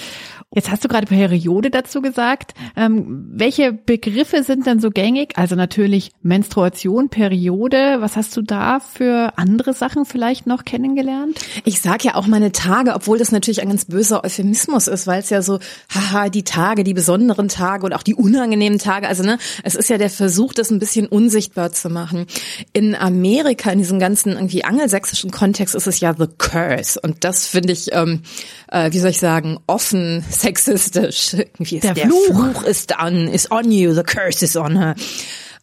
Jetzt 0.52 0.72
hast 0.72 0.84
du 0.84 0.88
gerade 0.88 1.06
Periode 1.06 1.70
dazu 1.70 2.02
gesagt. 2.02 2.56
Ähm, 2.76 3.28
welche 3.32 3.72
Begriffe 3.72 4.42
sind 4.42 4.66
denn 4.66 4.80
so 4.80 4.90
gängig? 4.90 5.34
Also 5.36 5.54
natürlich 5.54 6.10
Menstruation, 6.24 7.10
Periode. 7.10 7.98
Was 8.00 8.16
hast 8.16 8.36
du 8.36 8.42
da 8.42 8.80
für 8.80 9.34
andere 9.38 9.76
Sachen 9.76 10.06
vielleicht 10.06 10.48
noch 10.48 10.66
kennengelernt? 10.66 11.40
Ich 11.66 11.82
sag 11.82 12.04
ja 12.04 12.16
auch 12.16 12.26
meine 12.26 12.52
Tage, 12.52 12.96
obwohl 12.96 13.20
das 13.20 13.32
natürlich 13.32 13.62
ein 13.62 13.68
ganz 13.68 13.86
böser 13.86 14.24
Euphemismus 14.24 14.88
ist, 14.88 15.06
weil 15.06 15.20
es 15.20 15.30
ja 15.30 15.44
so, 15.44 15.60
haha, 15.94 16.30
die 16.30 16.44
Tage, 16.44 16.84
die 16.84 16.96
besonderen 16.96 17.48
Tage 17.48 17.86
und 17.86 17.94
auch 17.94 18.02
die 18.02 18.16
unangenehmen 18.16 18.80
Tage. 18.80 19.08
Also 19.08 19.22
ne, 19.22 19.38
es 19.64 19.76
ist 19.76 19.92
ja 19.92 20.00
der 20.00 20.10
Versuch, 20.10 20.56
das 20.56 20.72
ein 20.72 20.80
bisschen 20.80 21.06
unsichtbar 21.06 21.74
zu 21.74 21.92
machen. 21.92 22.26
In 22.74 22.96
Amerika, 22.96 23.70
in 23.70 23.78
diesem 23.78 24.00
ganzen 24.00 24.32
irgendwie 24.32 24.64
angelsächsischen 24.64 25.30
Kontext, 25.30 25.76
ist 25.76 25.86
es 25.86 26.00
ja 26.00 26.16
the 26.18 26.26
curse. 26.40 27.00
Und 27.00 27.24
das 27.24 27.46
finde 27.46 27.72
ich, 27.72 27.94
ähm, 27.94 28.24
äh, 28.72 28.92
wie 28.92 29.00
soll 29.00 29.12
ich 29.12 29.20
sagen, 29.20 29.60
offen 29.68 30.24
sexistisch. 30.42 31.34
Irgendwie 31.34 31.80
der, 31.80 31.94
der 31.94 32.08
Fluch. 32.08 32.26
Fluch 32.28 32.64
ist 32.64 32.94
on, 33.02 33.28
is 33.28 33.52
on 33.52 33.72
you, 33.72 33.94
the 33.94 34.04
curse 34.04 34.44
is 34.44 34.56
on 34.56 34.78
her. 34.78 34.96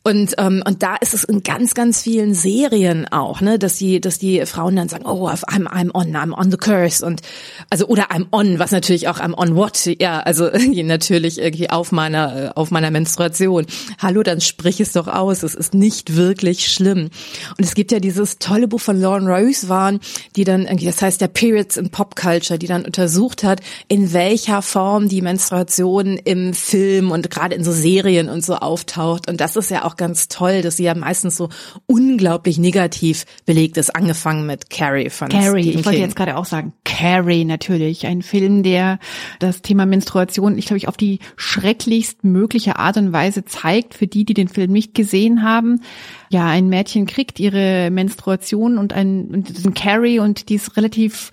Und 0.07 0.37
ähm, 0.39 0.63
und 0.65 0.85
da 0.85 0.95
ist 0.95 1.15
es 1.15 1.25
in 1.25 1.43
ganz 1.43 1.75
ganz 1.75 2.01
vielen 2.01 2.33
Serien 2.33 3.09
auch, 3.09 3.41
ne, 3.41 3.59
dass 3.59 3.77
die 3.77 4.01
dass 4.01 4.21
die 4.21 4.47
Frauen 4.47 4.77
dann 4.77 4.89
sagen, 4.89 5.05
oh, 5.05 5.29
I'm 5.29 5.67
I'm 5.67 5.91
on, 5.95 6.15
I'm 6.15 6.33
on 6.33 6.49
the 6.53 6.57
curse 6.57 7.05
und 7.05 7.23
also 7.71 7.89
oder 7.89 8.13
I'm 8.13 8.27
on, 8.31 8.61
was 8.61 8.71
natürlich 8.71 9.09
auch 9.09 9.19
I'm 9.19 9.35
on 9.37 9.57
what, 9.57 9.85
ja, 9.99 10.21
also 10.21 10.49
natürlich 10.85 11.39
irgendwie 11.41 11.71
auf 11.71 11.91
meiner 11.91 12.37
äh, 12.37 12.51
auf 12.55 12.71
meiner 12.71 12.93
Menstruation. 12.93 13.67
Hallo, 13.99 14.23
dann 14.23 14.41
sprich 14.41 14.79
es 14.79 14.93
doch 14.93 15.09
aus, 15.09 15.43
es 15.43 15.57
ist 15.57 15.75
nicht 15.75 16.15
wirklich 16.15 16.69
schlimm. 16.69 17.11
Und 17.59 17.65
es 17.65 17.75
gibt 17.75 17.91
ja 17.91 17.99
dieses 17.99 18.39
tolle 18.39 18.69
Buch 18.69 18.81
von 18.81 19.01
Lauren 19.01 19.27
Rose 19.27 19.69
waren, 19.69 19.99
die 20.37 20.45
dann 20.45 20.67
irgendwie, 20.67 20.87
das 20.87 21.03
heißt 21.03 21.21
der 21.21 21.27
Periods 21.27 21.77
in 21.77 21.91
Pop 21.91 22.15
Culture, 22.15 22.61
die 22.61 22.69
dann 22.69 22.85
untersucht 22.85 23.43
hat, 23.43 23.61
in 23.89 24.13
welcher 24.13 24.63
Form 24.63 25.09
die 25.09 25.21
Menstruation 25.21 26.17
im 26.17 26.55
Film 26.55 27.11
und 27.11 27.29
gerade 27.29 27.57
in 27.57 27.65
so 27.65 27.73
Serien 27.73 28.29
und 28.29 28.45
so 28.45 28.55
auftaucht. 28.55 29.29
Und 29.29 29.41
das 29.41 29.57
ist 29.57 29.73
ja 29.73 29.85
auch 29.85 29.96
ganz 29.97 30.29
toll, 30.29 30.63
dass 30.63 30.77
sie 30.77 30.85
ja 30.85 30.95
meistens 30.95 31.37
so 31.37 31.49
unglaublich 31.87 32.59
negativ 32.59 33.25
belegt 33.45 33.77
ist, 33.77 33.95
angefangen 33.95 34.47
mit 34.47 34.71
Carrie 34.71 35.11
von 35.11 35.29
Carrie, 35.29 35.63
Stephen 35.63 35.81
ich 35.81 35.85
wollte 35.85 35.99
King. 35.99 36.07
jetzt 36.07 36.17
gerade 36.17 36.37
auch 36.37 36.45
sagen, 36.45 36.73
Carrie 36.85 37.45
natürlich, 37.45 38.07
ein 38.07 38.23
Film, 38.23 38.63
der 38.63 38.99
das 39.39 39.63
Thema 39.63 39.87
Menstruation, 39.87 40.57
ich 40.59 40.67
glaube 40.67 40.79
ich, 40.79 40.89
auf 40.89 40.97
die 40.97 41.21
schrecklichst 41.37 42.25
mögliche 42.25 42.77
Art 42.77 42.97
und 42.97 43.13
Weise 43.13 43.45
zeigt, 43.45 43.95
für 43.95 44.07
die, 44.07 44.25
die 44.25 44.35
den 44.35 44.49
Film 44.49 44.73
nicht 44.73 44.95
gesehen 44.95 45.43
haben. 45.43 45.83
Ja, 46.31 46.47
ein 46.47 46.69
Mädchen 46.69 47.07
kriegt 47.07 47.39
ihre 47.39 47.91
Menstruation 47.91 48.79
und 48.79 48.93
ein, 48.93 49.27
und 49.27 49.65
ein 49.65 49.75
Carrie 49.75 50.19
und 50.19 50.49
die 50.49 50.55
ist 50.57 50.77
relativ 50.77 51.31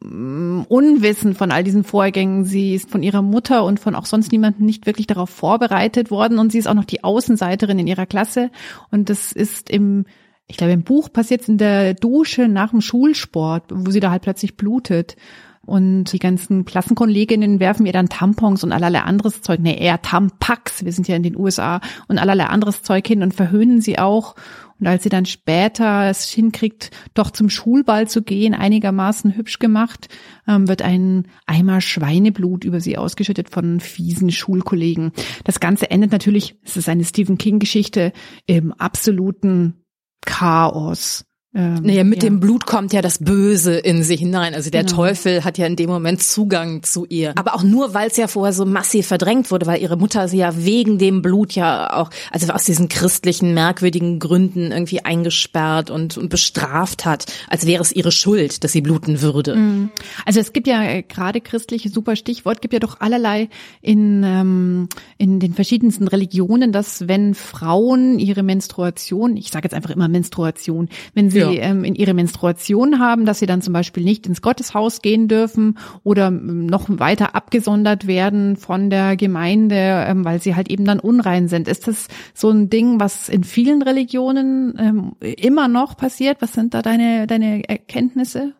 unwissend 0.00 1.38
von 1.38 1.50
all 1.50 1.64
diesen 1.64 1.84
Vorgängen. 1.84 2.44
Sie 2.44 2.74
ist 2.74 2.90
von 2.90 3.02
ihrer 3.02 3.22
Mutter 3.22 3.64
und 3.64 3.80
von 3.80 3.94
auch 3.94 4.06
sonst 4.06 4.30
niemandem 4.30 4.66
nicht 4.66 4.86
wirklich 4.86 5.06
darauf 5.06 5.30
vorbereitet 5.30 6.10
worden 6.10 6.38
und 6.38 6.52
sie 6.52 6.58
ist 6.58 6.66
auch 6.66 6.74
noch 6.74 6.84
die 6.84 7.02
Außenseiterin 7.02 7.78
in 7.78 7.86
ihrer 7.86 8.06
Klasse 8.06 8.50
und 8.90 9.08
das 9.08 9.32
ist 9.32 9.70
im 9.70 10.04
ich 10.48 10.56
glaube, 10.56 10.72
im 10.72 10.84
Buch 10.84 11.12
passiert 11.12 11.40
es 11.40 11.48
in 11.48 11.58
der 11.58 11.94
Dusche 11.94 12.46
nach 12.46 12.70
dem 12.70 12.80
Schulsport, 12.80 13.64
wo 13.70 13.90
sie 13.90 13.98
da 13.98 14.12
halt 14.12 14.22
plötzlich 14.22 14.56
blutet. 14.56 15.16
Und 15.62 16.12
die 16.12 16.20
ganzen 16.20 16.64
Klassenkolleginnen 16.64 17.58
werfen 17.58 17.86
ihr 17.86 17.92
dann 17.92 18.08
Tampons 18.08 18.62
und 18.62 18.70
allerlei 18.70 19.00
anderes 19.00 19.42
Zeug, 19.42 19.58
nee, 19.60 19.76
eher 19.76 20.00
Tampax, 20.00 20.84
wir 20.84 20.92
sind 20.92 21.08
ja 21.08 21.16
in 21.16 21.24
den 21.24 21.36
USA, 21.36 21.80
und 22.06 22.18
allerlei 22.18 22.44
anderes 22.46 22.84
Zeug 22.84 23.04
hin 23.04 23.24
und 23.24 23.34
verhöhnen 23.34 23.80
sie 23.80 23.98
auch. 23.98 24.36
Und 24.78 24.86
als 24.86 25.02
sie 25.02 25.08
dann 25.08 25.26
später 25.26 26.08
es 26.10 26.28
hinkriegt, 26.28 26.90
doch 27.14 27.30
zum 27.30 27.48
Schulball 27.48 28.08
zu 28.08 28.22
gehen, 28.22 28.54
einigermaßen 28.54 29.36
hübsch 29.36 29.58
gemacht, 29.58 30.08
ähm, 30.46 30.68
wird 30.68 30.82
ein 30.82 31.28
Eimer 31.46 31.80
Schweineblut 31.80 32.64
über 32.64 32.80
sie 32.80 32.98
ausgeschüttet 32.98 33.50
von 33.50 33.80
fiesen 33.80 34.30
Schulkollegen. 34.30 35.12
Das 35.44 35.60
Ganze 35.60 35.90
endet 35.90 36.12
natürlich, 36.12 36.56
es 36.62 36.76
ist 36.76 36.88
eine 36.88 37.04
Stephen 37.04 37.38
King-Geschichte, 37.38 38.12
im 38.46 38.72
absoluten 38.72 39.84
Chaos. 40.24 41.24
Ähm, 41.56 41.80
Naja, 41.82 42.04
mit 42.04 42.22
ja. 42.22 42.28
dem 42.28 42.38
Blut 42.38 42.66
kommt 42.66 42.92
ja 42.92 43.00
das 43.00 43.18
Böse 43.18 43.76
in 43.78 44.02
sie 44.02 44.16
hinein. 44.16 44.54
Also 44.54 44.70
der 44.70 44.84
Genau. 44.84 44.96
Teufel 44.96 45.42
hat 45.42 45.56
ja 45.56 45.66
in 45.66 45.74
dem 45.76 45.88
Moment 45.88 46.22
Zugang 46.22 46.82
zu 46.82 47.06
ihr. 47.06 47.32
Aber 47.36 47.54
auch 47.54 47.62
nur, 47.62 47.94
weil 47.94 48.08
es 48.08 48.16
ja 48.18 48.28
vorher 48.28 48.52
so 48.52 48.66
massiv 48.66 49.06
verdrängt 49.06 49.50
wurde, 49.50 49.66
weil 49.66 49.80
ihre 49.80 49.96
Mutter 49.96 50.28
sie 50.28 50.38
ja 50.38 50.52
wegen 50.56 50.98
dem 50.98 51.22
Blut 51.22 51.52
ja 51.52 51.92
auch, 51.94 52.10
also 52.30 52.52
aus 52.52 52.64
diesen 52.64 52.88
christlichen, 52.88 53.54
merkwürdigen 53.54 54.18
Gründen 54.18 54.70
irgendwie 54.70 55.04
eingesperrt 55.04 55.90
und, 55.90 56.18
und 56.18 56.28
bestraft 56.28 57.04
hat, 57.06 57.26
als 57.48 57.66
wäre 57.66 57.82
es 57.82 57.92
ihre 57.92 58.12
Schuld, 58.12 58.62
dass 58.62 58.72
sie 58.72 58.82
bluten 58.82 59.22
würde. 59.22 59.88
Also 60.26 60.40
es 60.40 60.52
gibt 60.52 60.66
ja 60.66 60.82
äh, 60.82 61.02
gerade 61.02 61.40
christliche 61.40 61.88
super 61.88 62.16
Stichwort, 62.16 62.60
gibt 62.60 62.74
ja 62.74 62.80
doch 62.80 63.00
allerlei 63.00 63.48
in 63.80 64.22
ähm, 64.24 64.88
in 65.16 65.40
den 65.40 65.54
verschiedensten 65.54 66.08
Religionen, 66.08 66.72
dass 66.72 67.08
wenn 67.08 67.34
Frauen 67.34 68.18
ihre 68.18 68.42
Menstruation, 68.42 69.36
ich 69.36 69.50
sage 69.50 69.64
jetzt 69.64 69.74
einfach 69.74 69.90
immer 69.90 70.08
Menstruation, 70.08 70.88
wenn 71.14 71.30
sie 71.30 71.38
Ja. 71.38 71.45
Ähm, 71.54 71.84
in 71.84 71.94
ihre 71.94 72.14
Menstruation 72.14 72.98
haben, 72.98 73.24
dass 73.24 73.38
sie 73.38 73.46
dann 73.46 73.62
zum 73.62 73.72
Beispiel 73.72 74.04
nicht 74.04 74.26
ins 74.26 74.42
Gotteshaus 74.42 75.02
gehen 75.02 75.28
dürfen 75.28 75.78
oder 76.04 76.28
ähm, 76.28 76.66
noch 76.66 76.86
weiter 76.88 77.34
abgesondert 77.34 78.06
werden 78.06 78.56
von 78.56 78.90
der 78.90 79.16
Gemeinde, 79.16 80.04
ähm, 80.08 80.24
weil 80.24 80.40
sie 80.40 80.54
halt 80.54 80.70
eben 80.70 80.84
dann 80.84 81.00
unrein 81.00 81.48
sind. 81.48 81.68
Ist 81.68 81.88
das 81.88 82.08
so 82.34 82.50
ein 82.50 82.70
Ding, 82.70 83.00
was 83.00 83.28
in 83.28 83.44
vielen 83.44 83.82
Religionen 83.82 84.74
ähm, 84.78 85.12
immer 85.20 85.68
noch 85.68 85.96
passiert? 85.96 86.38
Was 86.40 86.52
sind 86.52 86.74
da 86.74 86.82
deine 86.82 87.26
deine 87.26 87.68
Erkenntnisse? 87.68 88.54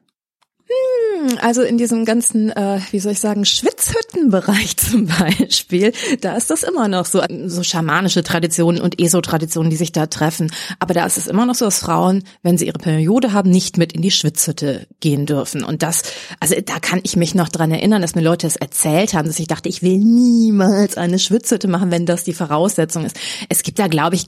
Also 1.40 1.62
in 1.62 1.78
diesem 1.78 2.04
ganzen, 2.04 2.50
äh, 2.50 2.80
wie 2.90 2.98
soll 2.98 3.12
ich 3.12 3.20
sagen, 3.20 3.44
Schwitzhüttenbereich 3.44 4.76
zum 4.76 5.06
Beispiel, 5.06 5.92
da 6.20 6.36
ist 6.36 6.50
das 6.50 6.62
immer 6.62 6.88
noch 6.88 7.06
so, 7.06 7.22
so 7.46 7.62
schamanische 7.62 8.22
Traditionen 8.22 8.80
und 8.80 9.00
ESO-Traditionen, 9.00 9.70
die 9.70 9.76
sich 9.76 9.92
da 9.92 10.06
treffen. 10.06 10.50
Aber 10.78 10.94
da 10.94 11.06
ist 11.06 11.18
es 11.18 11.26
immer 11.26 11.46
noch 11.46 11.54
so, 11.54 11.64
dass 11.64 11.78
Frauen, 11.78 12.24
wenn 12.42 12.58
sie 12.58 12.66
ihre 12.66 12.78
Periode 12.78 13.32
haben, 13.32 13.50
nicht 13.50 13.76
mit 13.76 13.92
in 13.92 14.02
die 14.02 14.10
Schwitzhütte 14.10 14.86
gehen 15.00 15.26
dürfen. 15.26 15.62
Und 15.64 15.82
das, 15.82 16.02
also 16.40 16.54
da 16.64 16.78
kann 16.80 17.00
ich 17.02 17.16
mich 17.16 17.34
noch 17.34 17.48
dran 17.48 17.70
erinnern, 17.70 18.02
dass 18.02 18.14
mir 18.14 18.22
Leute 18.22 18.46
das 18.46 18.56
erzählt 18.56 19.14
haben, 19.14 19.28
dass 19.28 19.38
ich 19.38 19.48
dachte, 19.48 19.68
ich 19.68 19.82
will 19.82 19.98
niemals 19.98 20.96
eine 20.96 21.18
Schwitzhütte 21.18 21.68
machen, 21.68 21.90
wenn 21.90 22.06
das 22.06 22.24
die 22.24 22.34
Voraussetzung 22.34 23.04
ist. 23.04 23.16
Es 23.48 23.62
gibt 23.62 23.78
da, 23.78 23.86
glaube 23.88 24.16
ich, 24.16 24.26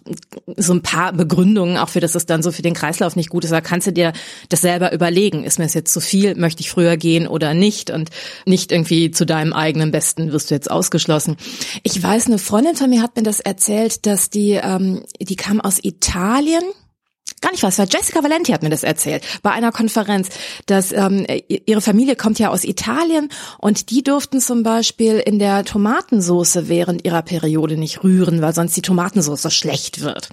so 0.57 0.73
ein 0.73 0.83
paar 0.83 1.13
Begründungen 1.13 1.77
auch 1.77 1.89
für, 1.89 2.01
dass 2.01 2.15
es 2.15 2.27
dann 2.27 2.43
so 2.43 2.53
für 2.53 2.63
den 2.63 2.75
Kreislauf 2.75 3.17
nicht 3.17 3.31
gut 3.31 3.45
ist. 3.45 3.51
Da 3.51 3.61
kannst 3.61 3.87
du 3.87 3.93
dir 3.93 4.13
das 4.49 4.61
selber 4.61 4.93
überlegen. 4.93 5.45
Ist 5.45 5.59
mir 5.59 5.65
das 5.65 5.75
jetzt 5.75 5.93
zu 5.93 6.01
viel? 6.01 6.28
Möchte 6.37 6.61
ich 6.61 6.71
früher 6.71 6.97
gehen 6.97 7.27
oder 7.27 7.55
nicht? 7.55 7.91
Und 7.91 8.11
nicht 8.47 8.73
irgendwie 8.73 9.11
zu 9.11 9.27
deinem 9.27 9.53
eigenen 9.53 9.91
Besten 9.91 10.33
wirst 10.33 10.51
du 10.51 10.55
jetzt 10.55 10.71
ausgeschlossen. 10.71 11.37
Ich 11.83 12.03
weiß, 12.03 12.27
eine 12.27 12.39
Freundin 12.39 12.77
von 12.77 12.91
mir 12.91 13.03
hat 13.03 13.17
mir 13.17 13.23
das 13.23 13.41
erzählt, 13.41 14.07
dass 14.07 14.31
die, 14.31 14.53
ähm, 14.53 15.05
die 15.21 15.37
kam 15.37 15.61
aus 15.61 15.79
Italien. 15.83 16.63
Gar 17.41 17.53
nicht 17.53 17.63
was, 17.63 17.79
war 17.79 17.87
Jessica 17.87 18.23
Valenti 18.23 18.51
hat 18.53 18.63
mir 18.63 18.71
das 18.71 18.83
erzählt 18.83 19.23
bei 19.43 19.53
einer 19.53 19.71
Konferenz, 19.71 20.29
dass 20.67 20.91
ähm, 20.93 21.25
ihre 21.67 21.81
Familie 21.81 22.17
kommt 22.17 22.41
ja 22.41 22.51
aus 22.51 22.65
Italien 22.65 23.29
und 23.59 23.91
die 23.91 24.03
durften 24.03 24.41
zum 24.41 24.65
Beispiel 24.65 25.19
in 25.19 25.39
der 25.39 25.65
Tomatensoße 25.65 26.69
während 26.69 27.05
ihrer 27.05 27.23
Periode 27.23 27.77
nicht 27.77 28.03
rühren, 28.03 28.43
weil 28.43 28.55
sonst 28.55 28.77
die 28.77 28.83
Tomatensoße 28.83 29.51
schlecht 29.51 30.01
wird. 30.01 30.31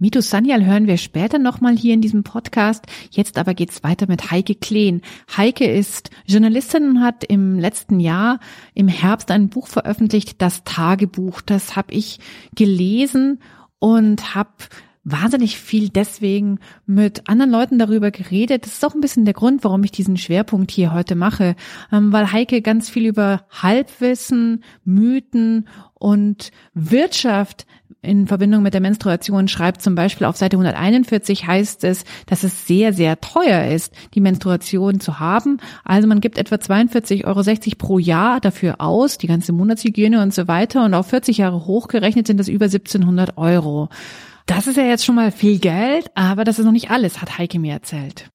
Mito 0.00 0.20
Sanyal 0.20 0.64
hören 0.64 0.86
wir 0.86 0.96
später 0.96 1.40
nochmal 1.40 1.76
hier 1.76 1.92
in 1.92 2.00
diesem 2.00 2.22
Podcast. 2.22 2.86
Jetzt 3.10 3.36
aber 3.36 3.54
geht's 3.54 3.82
weiter 3.82 4.06
mit 4.06 4.30
Heike 4.30 4.54
Kleen. 4.54 5.02
Heike 5.36 5.64
ist 5.64 6.10
Journalistin 6.24 6.90
und 6.90 7.00
hat 7.02 7.24
im 7.24 7.58
letzten 7.58 7.98
Jahr 7.98 8.38
im 8.74 8.86
Herbst 8.86 9.28
ein 9.32 9.48
Buch 9.48 9.66
veröffentlicht, 9.66 10.40
das 10.40 10.62
Tagebuch. 10.62 11.40
Das 11.40 11.74
habe 11.74 11.92
ich 11.92 12.20
gelesen 12.54 13.40
und 13.80 14.36
habe 14.36 14.52
wahnsinnig 15.02 15.58
viel 15.58 15.88
deswegen 15.88 16.60
mit 16.86 17.28
anderen 17.28 17.50
Leuten 17.50 17.78
darüber 17.78 18.10
geredet. 18.10 18.66
Das 18.66 18.74
ist 18.74 18.84
auch 18.84 18.94
ein 18.94 19.00
bisschen 19.00 19.24
der 19.24 19.34
Grund, 19.34 19.64
warum 19.64 19.82
ich 19.82 19.90
diesen 19.90 20.16
Schwerpunkt 20.16 20.70
hier 20.70 20.92
heute 20.92 21.14
mache, 21.14 21.56
ähm, 21.90 22.12
weil 22.12 22.30
Heike 22.30 22.62
ganz 22.62 22.88
viel 22.90 23.06
über 23.06 23.44
Halbwissen, 23.50 24.62
Mythen 24.84 25.66
und 25.94 26.52
Wirtschaft 26.74 27.66
in 28.00 28.28
Verbindung 28.28 28.62
mit 28.62 28.74
der 28.74 28.80
Menstruation 28.80 29.48
schreibt 29.48 29.82
zum 29.82 29.94
Beispiel 29.94 30.26
auf 30.26 30.36
Seite 30.36 30.56
141 30.56 31.46
heißt 31.46 31.82
es, 31.84 32.04
dass 32.26 32.44
es 32.44 32.66
sehr, 32.66 32.92
sehr 32.92 33.20
teuer 33.20 33.66
ist, 33.72 33.92
die 34.14 34.20
Menstruation 34.20 35.00
zu 35.00 35.18
haben. 35.18 35.58
Also 35.84 36.06
man 36.06 36.20
gibt 36.20 36.38
etwa 36.38 36.56
42,60 36.56 37.24
Euro 37.24 37.76
pro 37.76 37.98
Jahr 37.98 38.40
dafür 38.40 38.80
aus, 38.80 39.18
die 39.18 39.26
ganze 39.26 39.52
Monatshygiene 39.52 40.22
und 40.22 40.32
so 40.32 40.46
weiter. 40.46 40.84
Und 40.84 40.94
auf 40.94 41.08
40 41.08 41.38
Jahre 41.38 41.66
hochgerechnet 41.66 42.26
sind 42.26 42.38
das 42.38 42.48
über 42.48 42.66
1700 42.66 43.36
Euro. 43.36 43.88
Das 44.46 44.66
ist 44.66 44.76
ja 44.76 44.84
jetzt 44.84 45.04
schon 45.04 45.16
mal 45.16 45.32
viel 45.32 45.58
Geld, 45.58 46.10
aber 46.14 46.44
das 46.44 46.58
ist 46.58 46.64
noch 46.64 46.72
nicht 46.72 46.90
alles, 46.90 47.20
hat 47.20 47.36
Heike 47.36 47.58
mir 47.58 47.72
erzählt. 47.72 48.30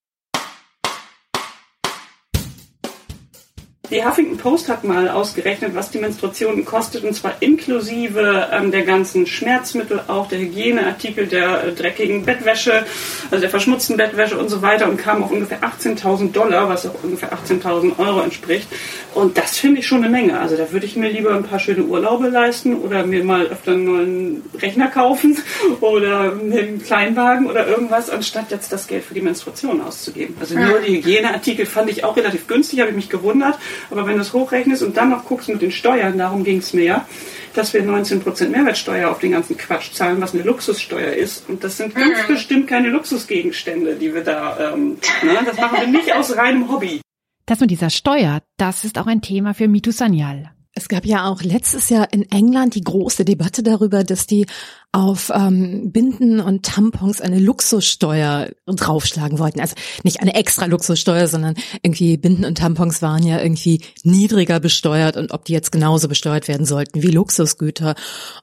Die 3.94 4.04
Huffington 4.04 4.38
Post 4.40 4.70
hat 4.70 4.84
mal 4.84 5.08
ausgerechnet, 5.08 5.76
was 5.76 5.92
die 5.92 6.00
Menstruation 6.00 6.66
kostet, 6.66 7.04
und 7.04 7.14
zwar 7.14 7.36
inklusive 7.42 8.50
ähm, 8.52 8.72
der 8.72 8.82
ganzen 8.86 9.28
Schmerzmittel, 9.28 10.02
auch 10.08 10.28
der 10.28 10.40
Hygieneartikel, 10.40 11.28
der 11.28 11.66
äh, 11.66 11.72
dreckigen 11.74 12.26
Bettwäsche, 12.26 12.86
also 13.30 13.40
der 13.40 13.52
verschmutzten 13.52 13.96
Bettwäsche 13.96 14.40
und 14.40 14.50
so 14.50 14.64
weiter 14.64 14.90
und 14.90 14.98
kam 14.98 15.22
auf 15.22 15.30
ungefähr 15.30 15.60
18.000 15.62 16.32
Dollar, 16.32 16.70
was 16.70 16.88
auch 16.88 17.04
ungefähr 17.04 17.34
18.000 17.34 18.00
Euro 18.00 18.22
entspricht. 18.22 18.68
Und 19.14 19.38
das 19.38 19.60
finde 19.60 19.82
ich 19.82 19.86
schon 19.86 20.00
eine 20.00 20.10
Menge. 20.10 20.40
Also 20.40 20.58
da 20.58 20.72
würde 20.72 20.88
ich 20.88 20.96
mir 20.96 21.12
lieber 21.12 21.36
ein 21.36 21.44
paar 21.44 21.60
schöne 21.60 21.84
Urlaube 21.84 22.30
leisten 22.30 22.76
oder 22.78 23.06
mir 23.06 23.24
mal 23.24 23.46
öfter 23.46 23.74
einen 23.74 23.86
neuen 23.86 24.42
Rechner 24.60 24.88
kaufen 24.88 25.38
oder 25.82 26.32
einen 26.32 26.82
Kleinwagen 26.82 27.46
oder 27.46 27.68
irgendwas, 27.68 28.10
anstatt 28.10 28.50
jetzt 28.50 28.72
das 28.72 28.88
Geld 28.88 29.04
für 29.04 29.14
die 29.14 29.22
Menstruation 29.22 29.82
auszugeben. 29.82 30.36
Also 30.40 30.58
nur 30.58 30.80
die 30.80 30.98
Hygieneartikel 30.98 31.68
fand 31.68 31.92
ich 31.92 32.04
auch 32.04 32.18
relativ 32.18 32.48
günstig, 32.48 32.80
habe 32.80 32.90
ich 32.90 32.96
mich 32.96 33.10
gewundert. 33.10 33.60
Aber 33.90 34.08
wenn 34.08 34.16
du 34.16 34.22
es 34.22 34.34
hochrechnest 34.34 34.84
und 34.84 34.98
dann 34.98 35.10
noch 35.10 35.26
guckst 35.26 35.50
mit 35.50 35.62
den 35.62 35.72
Steuern, 35.72 36.18
darum 36.18 36.44
ging 36.44 36.58
es 36.58 36.74
mir 36.74 36.84
ja, 36.84 37.08
dass 37.54 37.74
wir 37.74 37.84
19% 37.84 38.50
Mehrwertsteuer 38.50 39.10
auf 39.10 39.20
den 39.20 39.32
ganzen 39.32 39.58
Quatsch 39.58 39.94
zahlen, 39.94 40.20
was 40.22 40.34
eine 40.34 40.44
Luxussteuer 40.44 41.14
ist. 41.14 41.48
Und 41.50 41.64
das 41.64 41.78
sind 41.78 41.96
ganz 41.96 42.26
bestimmt 42.28 42.68
keine 42.68 42.90
Luxusgegenstände, 42.90 43.96
die 43.96 44.14
wir 44.14 44.24
da, 44.24 44.74
ähm, 44.74 44.98
ne? 45.24 45.40
das 45.46 45.58
machen 45.58 45.78
wir 45.80 45.88
nicht 45.88 46.14
aus 46.14 46.36
reinem 46.36 46.72
Hobby. 46.72 47.02
Das 47.46 47.60
mit 47.60 47.72
dieser 47.72 47.90
Steuer, 47.90 48.42
das 48.58 48.86
ist 48.86 48.98
auch 48.98 49.08
ein 49.08 49.22
Thema 49.22 49.54
für 49.54 49.68
Mitu 49.68 49.92
Sanyal. 49.92 50.52
Es 50.76 50.88
gab 50.88 51.06
ja 51.06 51.28
auch 51.28 51.44
letztes 51.44 51.90
Jahr 51.90 52.12
in 52.12 52.24
England 52.32 52.74
die 52.74 52.82
große 52.82 53.26
Debatte 53.26 53.62
darüber, 53.62 54.04
dass 54.04 54.26
die 54.26 54.48
auf 54.94 55.32
ähm, 55.34 55.92
Binden 55.92 56.40
und 56.40 56.64
Tampons 56.64 57.20
eine 57.20 57.40
Luxussteuer 57.40 58.50
draufschlagen 58.68 59.40
wollten. 59.40 59.60
Also 59.60 59.74
nicht 60.04 60.22
eine 60.22 60.36
extra 60.36 60.68
Luxussteuer, 60.68 61.28
sondern 61.28 61.56
irgendwie 61.82 62.16
Binden 62.16 62.46
und 62.46 62.60
Tampons 62.60 63.02
waren 63.02 63.24
ja 63.24 63.42
irgendwie 63.42 63.82
niedriger 64.04 64.60
besteuert 64.60 65.18
und 65.18 65.32
ob 65.32 65.46
die 65.46 65.54
jetzt 65.54 65.72
genauso 65.72 66.08
besteuert 66.08 66.48
werden 66.48 66.68
sollten 66.68 67.02
wie 67.02 67.10
Luxusgüter. 67.10 67.96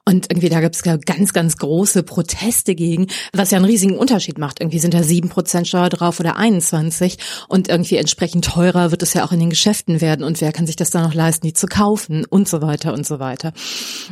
Und 0.05 0.29
irgendwie 0.29 0.49
da 0.49 0.59
gab 0.59 0.73
es 0.73 0.83
ganz, 0.83 1.31
ganz 1.31 1.55
große 1.55 2.03
Proteste 2.03 2.75
gegen, 2.75 3.07
was 3.31 3.51
ja 3.51 3.57
einen 3.57 3.65
riesigen 3.65 3.97
Unterschied 3.97 4.37
macht. 4.37 4.59
Irgendwie 4.59 4.79
sind 4.79 4.93
da 4.93 5.03
sieben 5.03 5.29
Prozent 5.29 5.69
Steuer 5.69 5.87
drauf 5.87 6.19
oder 6.19 6.35
21 6.35 7.17
und 7.47 7.69
irgendwie 7.69 7.95
entsprechend 7.95 8.43
teurer 8.43 8.91
wird 8.91 9.03
es 9.03 9.13
ja 9.13 9.23
auch 9.23 9.31
in 9.31 9.39
den 9.39 9.51
Geschäften 9.51 10.01
werden 10.01 10.25
und 10.25 10.41
wer 10.41 10.51
kann 10.51 10.67
sich 10.67 10.75
das 10.75 10.89
dann 10.89 11.03
noch 11.03 11.13
leisten, 11.13 11.47
die 11.47 11.53
zu 11.53 11.67
kaufen 11.67 12.25
und 12.25 12.49
so 12.49 12.61
weiter 12.61 12.93
und 12.93 13.07
so 13.07 13.19
weiter. 13.19 13.53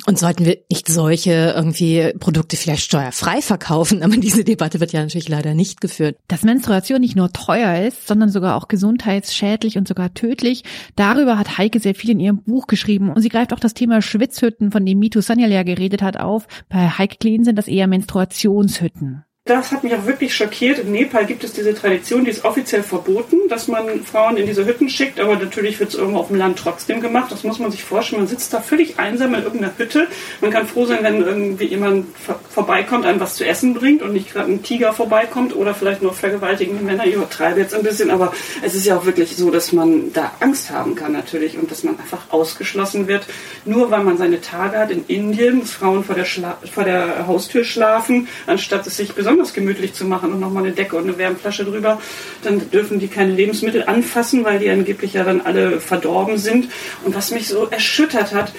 Und 0.05 0.17
sollten 0.17 0.46
wir 0.46 0.58
nicht 0.72 0.88
solche 0.88 1.53
irgendwie 1.53 2.13
Produkte 2.29 2.57
vielleicht 2.57 2.83
steuerfrei 2.83 3.41
verkaufen, 3.41 4.03
aber 4.03 4.15
diese 4.15 4.43
Debatte 4.43 4.79
wird 4.79 4.91
ja 4.93 5.01
natürlich 5.01 5.29
leider 5.29 5.55
nicht 5.55 5.81
geführt. 5.81 6.15
Dass 6.27 6.43
Menstruation 6.43 7.01
nicht 7.01 7.15
nur 7.15 7.33
teuer 7.33 7.88
ist, 7.88 8.07
sondern 8.07 8.29
sogar 8.29 8.55
auch 8.55 8.67
gesundheitsschädlich 8.67 9.79
und 9.79 9.88
sogar 9.88 10.13
tödlich, 10.13 10.63
darüber 10.95 11.39
hat 11.39 11.57
Heike 11.57 11.79
sehr 11.79 11.95
viel 11.95 12.12
in 12.12 12.19
ihrem 12.19 12.43
Buch 12.43 12.67
geschrieben 12.67 13.12
und 13.12 13.24
sie 13.24 13.29
greift 13.29 13.51
auch 13.51 13.59
das 13.59 13.74
Thema 13.74 14.03
Schwitzhütten, 14.03 14.71
von 14.71 14.86
dem 14.86 15.00
Mitu 15.00 15.21
Sanyal 15.21 15.51
ja 15.51 15.63
geredet 15.63 16.03
hat, 16.03 16.17
auf. 16.17 16.45
Bei 16.69 16.88
Heike 16.88 17.17
Kleen 17.19 17.43
sind 17.43 17.55
das 17.55 17.67
eher 17.67 17.88
Menstruationshütten 17.88 19.24
das 19.49 19.71
hat 19.71 19.83
mich 19.83 19.95
auch 19.95 20.05
wirklich 20.05 20.35
schockiert. 20.35 20.77
In 20.79 20.91
Nepal 20.91 21.25
gibt 21.25 21.43
es 21.43 21.53
diese 21.53 21.73
Tradition, 21.73 22.23
die 22.23 22.31
ist 22.31 22.45
offiziell 22.45 22.83
verboten, 22.83 23.37
dass 23.49 23.67
man 23.67 24.03
Frauen 24.03 24.37
in 24.37 24.45
diese 24.45 24.65
Hütten 24.65 24.89
schickt, 24.89 25.19
aber 25.19 25.35
natürlich 25.37 25.79
wird 25.79 25.89
es 25.89 25.95
irgendwo 25.95 26.19
auf 26.19 26.27
dem 26.27 26.37
Land 26.37 26.59
trotzdem 26.59 27.01
gemacht. 27.01 27.31
Das 27.31 27.43
muss 27.43 27.57
man 27.57 27.71
sich 27.71 27.83
vorstellen. 27.83 28.21
Man 28.21 28.27
sitzt 28.27 28.53
da 28.53 28.61
völlig 28.61 28.99
einsam 28.99 29.33
in 29.33 29.43
irgendeiner 29.43 29.73
Hütte. 29.75 30.07
Man 30.39 30.51
kann 30.51 30.67
froh 30.67 30.85
sein, 30.85 30.99
wenn 31.01 31.23
irgendwie 31.23 31.65
jemand 31.65 32.05
vorbeikommt, 32.49 33.05
einem 33.05 33.19
was 33.19 33.35
zu 33.35 33.45
essen 33.45 33.73
bringt 33.73 34.03
und 34.03 34.13
nicht 34.13 34.31
gerade 34.31 34.51
ein 34.51 34.61
Tiger 34.61 34.93
vorbeikommt 34.93 35.55
oder 35.55 35.73
vielleicht 35.73 36.03
nur 36.03 36.13
vergewaltigende 36.13 36.83
Männer. 36.83 37.07
Ich 37.07 37.15
übertreibe 37.15 37.59
jetzt 37.59 37.73
ein 37.73 37.81
bisschen, 37.81 38.11
aber 38.11 38.31
es 38.61 38.75
ist 38.75 38.85
ja 38.85 38.97
auch 38.97 39.05
wirklich 39.05 39.35
so, 39.35 39.49
dass 39.49 39.73
man 39.73 40.13
da 40.13 40.31
Angst 40.41 40.69
haben 40.69 40.93
kann 40.93 41.13
natürlich 41.13 41.57
und 41.57 41.71
dass 41.71 41.83
man 41.83 41.97
einfach 41.99 42.29
ausgeschlossen 42.29 43.07
wird, 43.07 43.25
nur 43.65 43.89
weil 43.89 44.03
man 44.03 44.17
seine 44.17 44.41
Tage 44.41 44.77
hat 44.77 44.91
in 44.91 45.05
Indien, 45.07 45.61
dass 45.61 45.71
Frauen 45.71 46.03
vor 46.03 46.13
der, 46.13 46.25
Schla 46.25 46.57
vor 46.71 46.83
der 46.83 47.25
Haustür 47.25 47.63
schlafen, 47.63 48.27
anstatt 48.45 48.85
es 48.85 48.97
sich 48.97 49.13
besonders 49.13 49.38
besonders 49.39 49.53
gemütlich 49.53 49.93
zu 49.93 50.05
machen 50.05 50.34
und 50.34 50.39
nochmal 50.39 50.63
eine 50.63 50.74
Decke 50.74 50.98
und 50.98 51.03
eine 51.03 51.17
Wärmflasche 51.17 51.63
drüber, 51.63 52.01
dann 52.43 52.69
dürfen 52.72 53.00
die 53.00 53.08
keine 53.08 53.31
Lebensmittel 53.31 53.84
anfassen, 53.84 54.43
weil 54.43 54.60
die 54.60 54.69
angeblich 54.69 55.13
ja 55.13 55.24
dann 55.24 55.41
alle 55.41 55.79
verdorben 55.79 56.38
sind. 56.38 56.69
Und 57.05 57.15
was 57.15 57.31
mich 57.31 57.48
so 57.48 57.65
erschüttert 57.65 58.34
hat, 58.34 58.51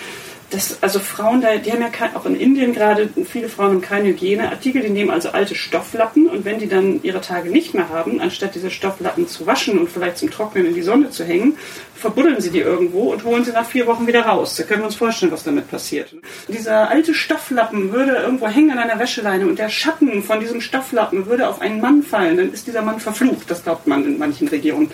das, 0.49 0.83
also 0.83 0.99
Frauen, 0.99 1.41
da, 1.41 1.57
die 1.59 1.71
haben 1.71 1.81
ja 1.81 1.91
kein, 1.91 2.17
auch 2.17 2.27
in 2.27 2.35
Indien 2.35 2.73
gerade, 2.73 3.09
viele 3.25 3.49
Frauen 3.49 3.69
haben 3.69 3.81
keine 3.83 4.09
Hygieneartikel, 4.09 4.83
die 4.83 4.91
nehmen 4.91 5.11
also 5.11 5.29
alte 5.31 5.55
Stofflappen 5.55 6.27
und 6.27 6.45
wenn 6.45 6.59
die 6.59 6.67
dann 6.67 7.01
ihre 7.05 7.21
Tage 7.21 7.51
nicht 7.51 7.73
mehr 7.73 7.89
haben, 7.89 8.21
anstatt 8.21 8.57
diese 8.57 8.71
Stofflappen 8.71 9.29
zu 9.29 9.47
waschen 9.47 9.79
und 9.79 9.89
vielleicht 9.89 10.19
zum 10.19 10.31
Trocknen 10.31 10.67
in 10.67 10.75
die 10.75 10.83
Sonne 10.83 11.11
zu 11.11 11.25
hängen, 11.25 11.57
verbuddeln 12.00 12.40
sie 12.40 12.50
die 12.50 12.61
irgendwo 12.61 13.12
und 13.12 13.25
holen 13.25 13.45
sie 13.45 13.52
nach 13.52 13.66
vier 13.66 13.87
Wochen 13.87 14.07
wieder 14.07 14.23
raus. 14.23 14.57
Da 14.57 14.62
können 14.62 14.80
wir 14.80 14.87
uns 14.87 14.97
vorstellen, 14.97 15.30
was 15.33 15.45
damit 15.45 15.71
passiert. 15.71 16.14
Dieser 16.49 16.88
alte 16.88 17.14
Stofflappen 17.14 17.92
würde 17.92 18.16
irgendwo 18.16 18.49
hängen 18.49 18.71
an 18.71 18.78
einer 18.78 18.99
Wäscheleine 18.99 19.47
und 19.47 19.59
der 19.59 19.69
Schatten 19.69 20.23
von 20.23 20.40
diesem 20.40 20.61
Stofflappen 20.61 21.26
würde 21.26 21.49
auf 21.49 21.61
einen 21.61 21.80
Mann 21.80 22.02
fallen, 22.02 22.38
dann 22.38 22.52
ist 22.52 22.66
dieser 22.66 22.83
Mann 22.83 23.00
verflucht. 23.00 23.50
Das 23.50 23.62
glaubt 23.62 23.87
man 23.87 24.04
in 24.04 24.19
manchen 24.19 24.49
Regionen. 24.49 24.90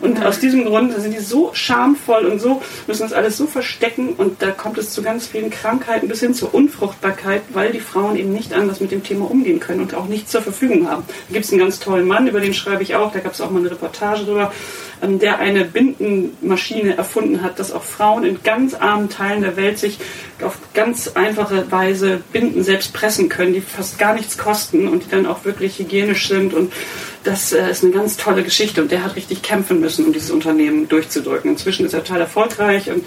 Und 0.00 0.18
ja. 0.18 0.26
aus 0.26 0.40
diesem 0.40 0.64
Grund 0.64 0.92
sind 0.98 1.14
die 1.14 1.22
so 1.22 1.50
schamvoll 1.52 2.26
und 2.26 2.40
so, 2.40 2.62
müssen 2.86 3.02
das 3.02 3.12
alles 3.12 3.36
so 3.36 3.46
verstecken 3.46 4.14
und 4.16 4.42
da 4.42 4.50
kommt 4.50 4.78
es 4.78 4.90
zu 4.90 5.02
ganz 5.02 5.26
vielen 5.26 5.50
Krankheiten 5.50 6.08
bis 6.08 6.20
hin 6.20 6.34
zur 6.34 6.54
Unfruchtbarkeit, 6.54 7.42
weil 7.52 7.72
die 7.72 7.80
Frauen 7.80 8.16
eben 8.16 8.32
nicht 8.32 8.54
anders 8.54 8.80
mit 8.80 8.90
dem 8.90 9.02
Thema 9.02 9.30
umgehen 9.30 9.60
können 9.60 9.80
und 9.80 9.94
auch 9.94 10.06
nichts 10.06 10.30
zur 10.30 10.42
Verfügung 10.42 10.88
haben. 10.88 11.04
Da 11.28 11.34
gibt 11.34 11.44
es 11.44 11.52
einen 11.52 11.60
ganz 11.60 11.78
tollen 11.80 12.06
Mann, 12.06 12.26
über 12.26 12.40
den 12.40 12.54
schreibe 12.54 12.82
ich 12.82 12.94
auch, 12.94 13.12
da 13.12 13.20
gab 13.20 13.32
es 13.32 13.40
auch 13.40 13.50
mal 13.50 13.60
eine 13.60 13.70
Reportage 13.70 14.24
drüber, 14.24 14.52
der 15.02 15.38
eine 15.38 15.64
Bindenmaschine 15.64 16.96
erfunden 16.96 17.42
hat, 17.42 17.58
dass 17.58 17.72
auch 17.72 17.82
Frauen 17.82 18.24
in 18.24 18.42
ganz 18.42 18.74
armen 18.74 19.08
Teilen 19.08 19.42
der 19.42 19.56
Welt 19.56 19.78
sich 19.78 19.98
auf 20.42 20.58
ganz 20.74 21.12
einfache 21.14 21.70
Weise 21.70 22.20
Binden 22.32 22.62
selbst 22.62 22.92
pressen 22.92 23.28
können, 23.28 23.52
die 23.52 23.60
fast 23.60 23.98
gar 23.98 24.14
nichts 24.14 24.38
kosten 24.38 24.88
und 24.88 25.04
die 25.04 25.10
dann 25.10 25.26
auch 25.26 25.44
wirklich 25.44 25.78
hygienisch 25.78 26.28
sind. 26.28 26.54
Und 26.54 26.72
das 27.24 27.52
äh, 27.52 27.70
ist 27.70 27.84
eine 27.84 27.92
ganz 27.92 28.16
tolle 28.16 28.42
Geschichte. 28.42 28.82
Und 28.82 28.90
der 28.90 29.04
hat 29.04 29.16
richtig 29.16 29.42
kämpfen 29.42 29.80
müssen, 29.80 30.06
um 30.06 30.12
dieses 30.12 30.30
Unternehmen 30.30 30.88
durchzudrücken. 30.88 31.50
Inzwischen 31.50 31.86
ist 31.86 31.92
er 31.92 32.04
total 32.04 32.22
erfolgreich 32.22 32.90
und 32.90 33.04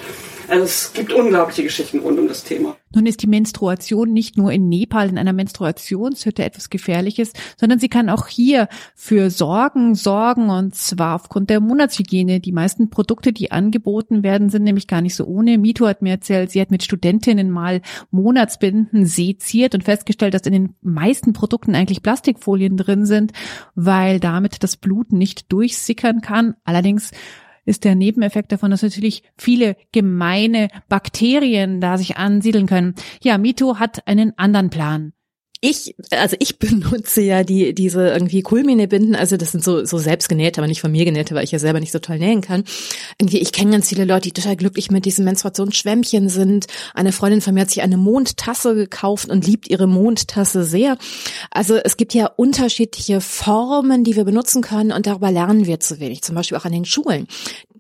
also 0.50 0.64
es 0.64 0.94
gibt 0.94 1.14
unglaubliche 1.14 1.64
Geschichten 1.64 2.00
rund 2.00 2.20
um 2.20 2.28
das 2.28 2.44
Thema. 2.44 2.76
Nun 2.94 3.06
ist 3.06 3.22
die 3.22 3.28
Menstruation 3.28 4.12
nicht 4.12 4.36
nur 4.36 4.52
in 4.52 4.68
Nepal 4.68 5.10
in 5.10 5.18
einer 5.18 5.34
Menstruationshütte 5.34 6.44
etwas 6.44 6.70
Gefährliches, 6.72 7.34
sondern 7.58 7.78
sie 7.80 7.90
kann 7.90 8.10
auch 8.10 8.28
hier 8.28 8.68
für 8.96 9.30
Sorgen 9.30 9.94
sorgen 9.94 10.50
und 10.50 10.74
zwar 10.74 11.16
aufgrund 11.16 11.52
der 11.52 11.60
Monatshygiene. 11.60 12.40
Die 12.40 12.52
meisten 12.52 12.90
Produkte, 12.90 13.32
die 13.32 13.52
angeboten 13.52 14.24
werden, 14.24 14.50
sind 14.50 14.64
nämlich 14.64 14.88
gar 14.88 15.02
nicht 15.02 15.16
so 15.16 15.26
ohne. 15.26 15.60
Mito 15.60 15.86
hat 15.88 16.02
mir 16.02 16.12
erzählt, 16.12 16.52
sie 16.52 16.62
hat 16.62 16.72
mit 16.72 16.84
Studentinnen 16.84 17.52
mal 17.52 17.82
Monatsbinden 18.10 19.06
seziert 19.06 19.76
und 19.76 19.84
festgestellt, 19.84 20.34
dass 20.34 20.48
in 20.48 20.54
den 20.54 20.76
meisten 20.82 21.34
Produkten 21.34 21.76
eigentlich 21.76 22.02
Plastikfolien 22.02 22.76
drin 22.76 23.06
sind, 23.06 23.34
weil 23.76 24.20
damit 24.20 24.64
das 24.64 24.78
Blut 24.78 25.14
nicht 25.14 25.52
durchsickern 25.52 26.22
kann. 26.22 26.56
Allerdings 26.64 27.12
ist 27.66 27.84
der 27.84 27.96
Nebeneffekt 27.96 28.52
davon, 28.52 28.72
dass 28.72 28.82
natürlich 28.82 29.24
viele 29.38 29.76
gemeine 29.92 30.70
Bakterien 30.88 31.82
da 31.82 31.98
sich 31.98 32.18
ansiedeln 32.18 32.68
können. 32.68 32.96
Ja, 33.22 33.38
Mito 33.38 33.80
hat 33.80 34.08
einen 34.08 34.38
anderen 34.38 34.70
Plan 34.70 35.14
ich, 35.62 35.96
also 36.12 36.36
ich 36.40 36.60
benutze 36.60 37.22
ja 37.22 37.44
die, 37.44 37.74
diese 37.74 38.08
irgendwie 38.08 38.42
Kulmine-Binden, 38.42 39.16
also 39.16 39.38
das 39.38 39.52
sind 39.52 39.64
so, 39.64 39.86
so 39.86 39.98
selbstgenähte, 39.98 40.62
aber 40.62 40.68
nicht 40.68 40.82
von 40.82 40.92
mir 40.92 41.06
genähte, 41.06 41.36
weil 41.36 41.44
ich 41.44 41.52
ja 41.52 41.60
selber 41.60 41.80
nicht 41.80 41.92
so 41.92 42.00
toll 42.00 42.20
nähen 42.20 42.42
kann. 42.42 42.64
Irgendwie, 43.20 43.40
ich 43.40 43.52
kenne 43.52 43.72
ganz 43.72 43.90
viele 43.90 44.06
Leute, 44.06 44.30
die 44.30 44.32
total 44.32 44.56
glücklich 44.56 44.92
mit 44.92 45.06
diesen 45.06 45.26
Menstruationsschwämmchen 45.26 46.30
sind. 46.30 46.68
Eine 46.94 47.12
Freundin 47.12 47.42
von 47.42 47.54
mir 47.54 47.62
hat 47.62 47.70
sich 47.70 47.82
eine 47.82 47.98
Mondtasse 47.98 48.76
gekauft 48.76 49.30
und 49.30 49.46
liebt 49.46 49.70
ihre 49.70 49.88
Mondtasse 49.88 50.64
sehr. 50.64 50.98
Also 51.52 51.76
es 51.76 51.98
gibt 51.98 52.14
ja 52.14 52.28
unterschiedliche 52.28 53.22
Formen, 53.22 54.04
die 54.04 54.16
wir 54.16 54.24
benutzen 54.24 54.62
können 54.62 54.92
und 54.92 55.08
darüber 55.08 55.32
lernen 55.32 55.66
wir 55.66 55.80
zu 55.80 56.00
wenig. 56.00 56.22
Zum 56.22 56.36
Beispiel 56.36 56.58
auch 56.58 56.66
an 56.66 56.72
den 56.72 56.86
Schulen. 56.86 57.28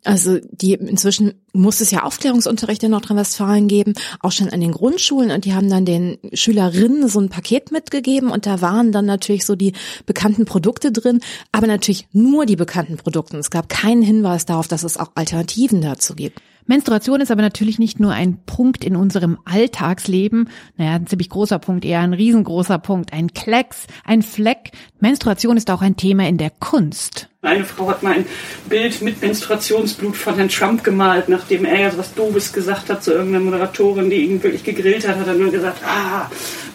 Also 0.03 0.39
die 0.51 0.73
inzwischen 0.73 1.33
muss 1.53 1.81
es 1.81 1.91
ja 1.91 2.03
Aufklärungsunterricht 2.03 2.83
in 2.83 2.91
Nordrhein-Westfalen 2.91 3.67
geben, 3.67 3.93
auch 4.21 4.31
schon 4.31 4.49
an 4.49 4.61
den 4.61 4.71
Grundschulen 4.71 5.31
und 5.31 5.45
die 5.45 5.53
haben 5.53 5.69
dann 5.69 5.85
den 5.85 6.17
Schülerinnen 6.33 7.07
so 7.09 7.19
ein 7.19 7.29
Paket 7.29 7.71
mitgegeben 7.71 8.31
und 8.31 8.45
da 8.45 8.61
waren 8.61 8.91
dann 8.91 9.05
natürlich 9.05 9.45
so 9.45 9.55
die 9.55 9.73
bekannten 10.05 10.45
Produkte 10.45 10.91
drin, 10.91 11.19
aber 11.51 11.67
natürlich 11.67 12.07
nur 12.13 12.45
die 12.45 12.55
bekannten 12.55 12.97
Produkte. 12.97 13.37
Es 13.37 13.51
gab 13.51 13.67
keinen 13.67 14.01
Hinweis 14.01 14.45
darauf, 14.45 14.67
dass 14.67 14.83
es 14.83 14.97
auch 14.97 15.11
Alternativen 15.15 15.81
dazu 15.81 16.15
gibt. 16.15 16.39
Menstruation 16.69 17.19
ist 17.19 17.31
aber 17.31 17.41
natürlich 17.41 17.79
nicht 17.79 17.99
nur 17.99 18.13
ein 18.13 18.37
Punkt 18.45 18.85
in 18.85 18.95
unserem 18.95 19.39
Alltagsleben, 19.43 20.49
naja, 20.77 20.91
ein 20.91 21.07
ziemlich 21.07 21.29
großer 21.29 21.57
Punkt, 21.57 21.83
eher 21.83 22.01
ein 22.01 22.13
riesengroßer 22.13 22.77
Punkt, 22.77 23.11
ein 23.11 23.33
Klecks, 23.33 23.87
ein 24.05 24.21
Fleck. 24.21 24.69
Menstruation 24.99 25.57
ist 25.57 25.71
auch 25.71 25.81
ein 25.81 25.97
Thema 25.97 26.27
in 26.27 26.37
der 26.37 26.51
Kunst. 26.51 27.27
Eine 27.41 27.65
Frau 27.65 27.89
hat 27.89 28.03
mal 28.03 28.13
ein 28.13 28.25
Bild 28.69 29.01
mit 29.01 29.19
Menstruationsblut 29.19 30.15
von 30.15 30.35
Herrn 30.35 30.49
Trump 30.49 30.83
gemalt, 30.83 31.27
nachdem 31.27 31.65
er 31.65 31.79
ja 31.79 31.89
so 31.89 31.97
was 31.97 32.13
Doofes 32.13 32.53
gesagt 32.53 32.91
hat 32.91 33.03
zu 33.03 33.13
irgendeiner 33.13 33.45
Moderatorin, 33.45 34.11
die 34.11 34.25
ihn 34.25 34.43
wirklich 34.43 34.63
gegrillt 34.63 35.07
hat, 35.07 35.17
hat 35.17 35.25
er 35.25 35.33
nur 35.33 35.49
gesagt, 35.49 35.81
ah, 35.83 36.29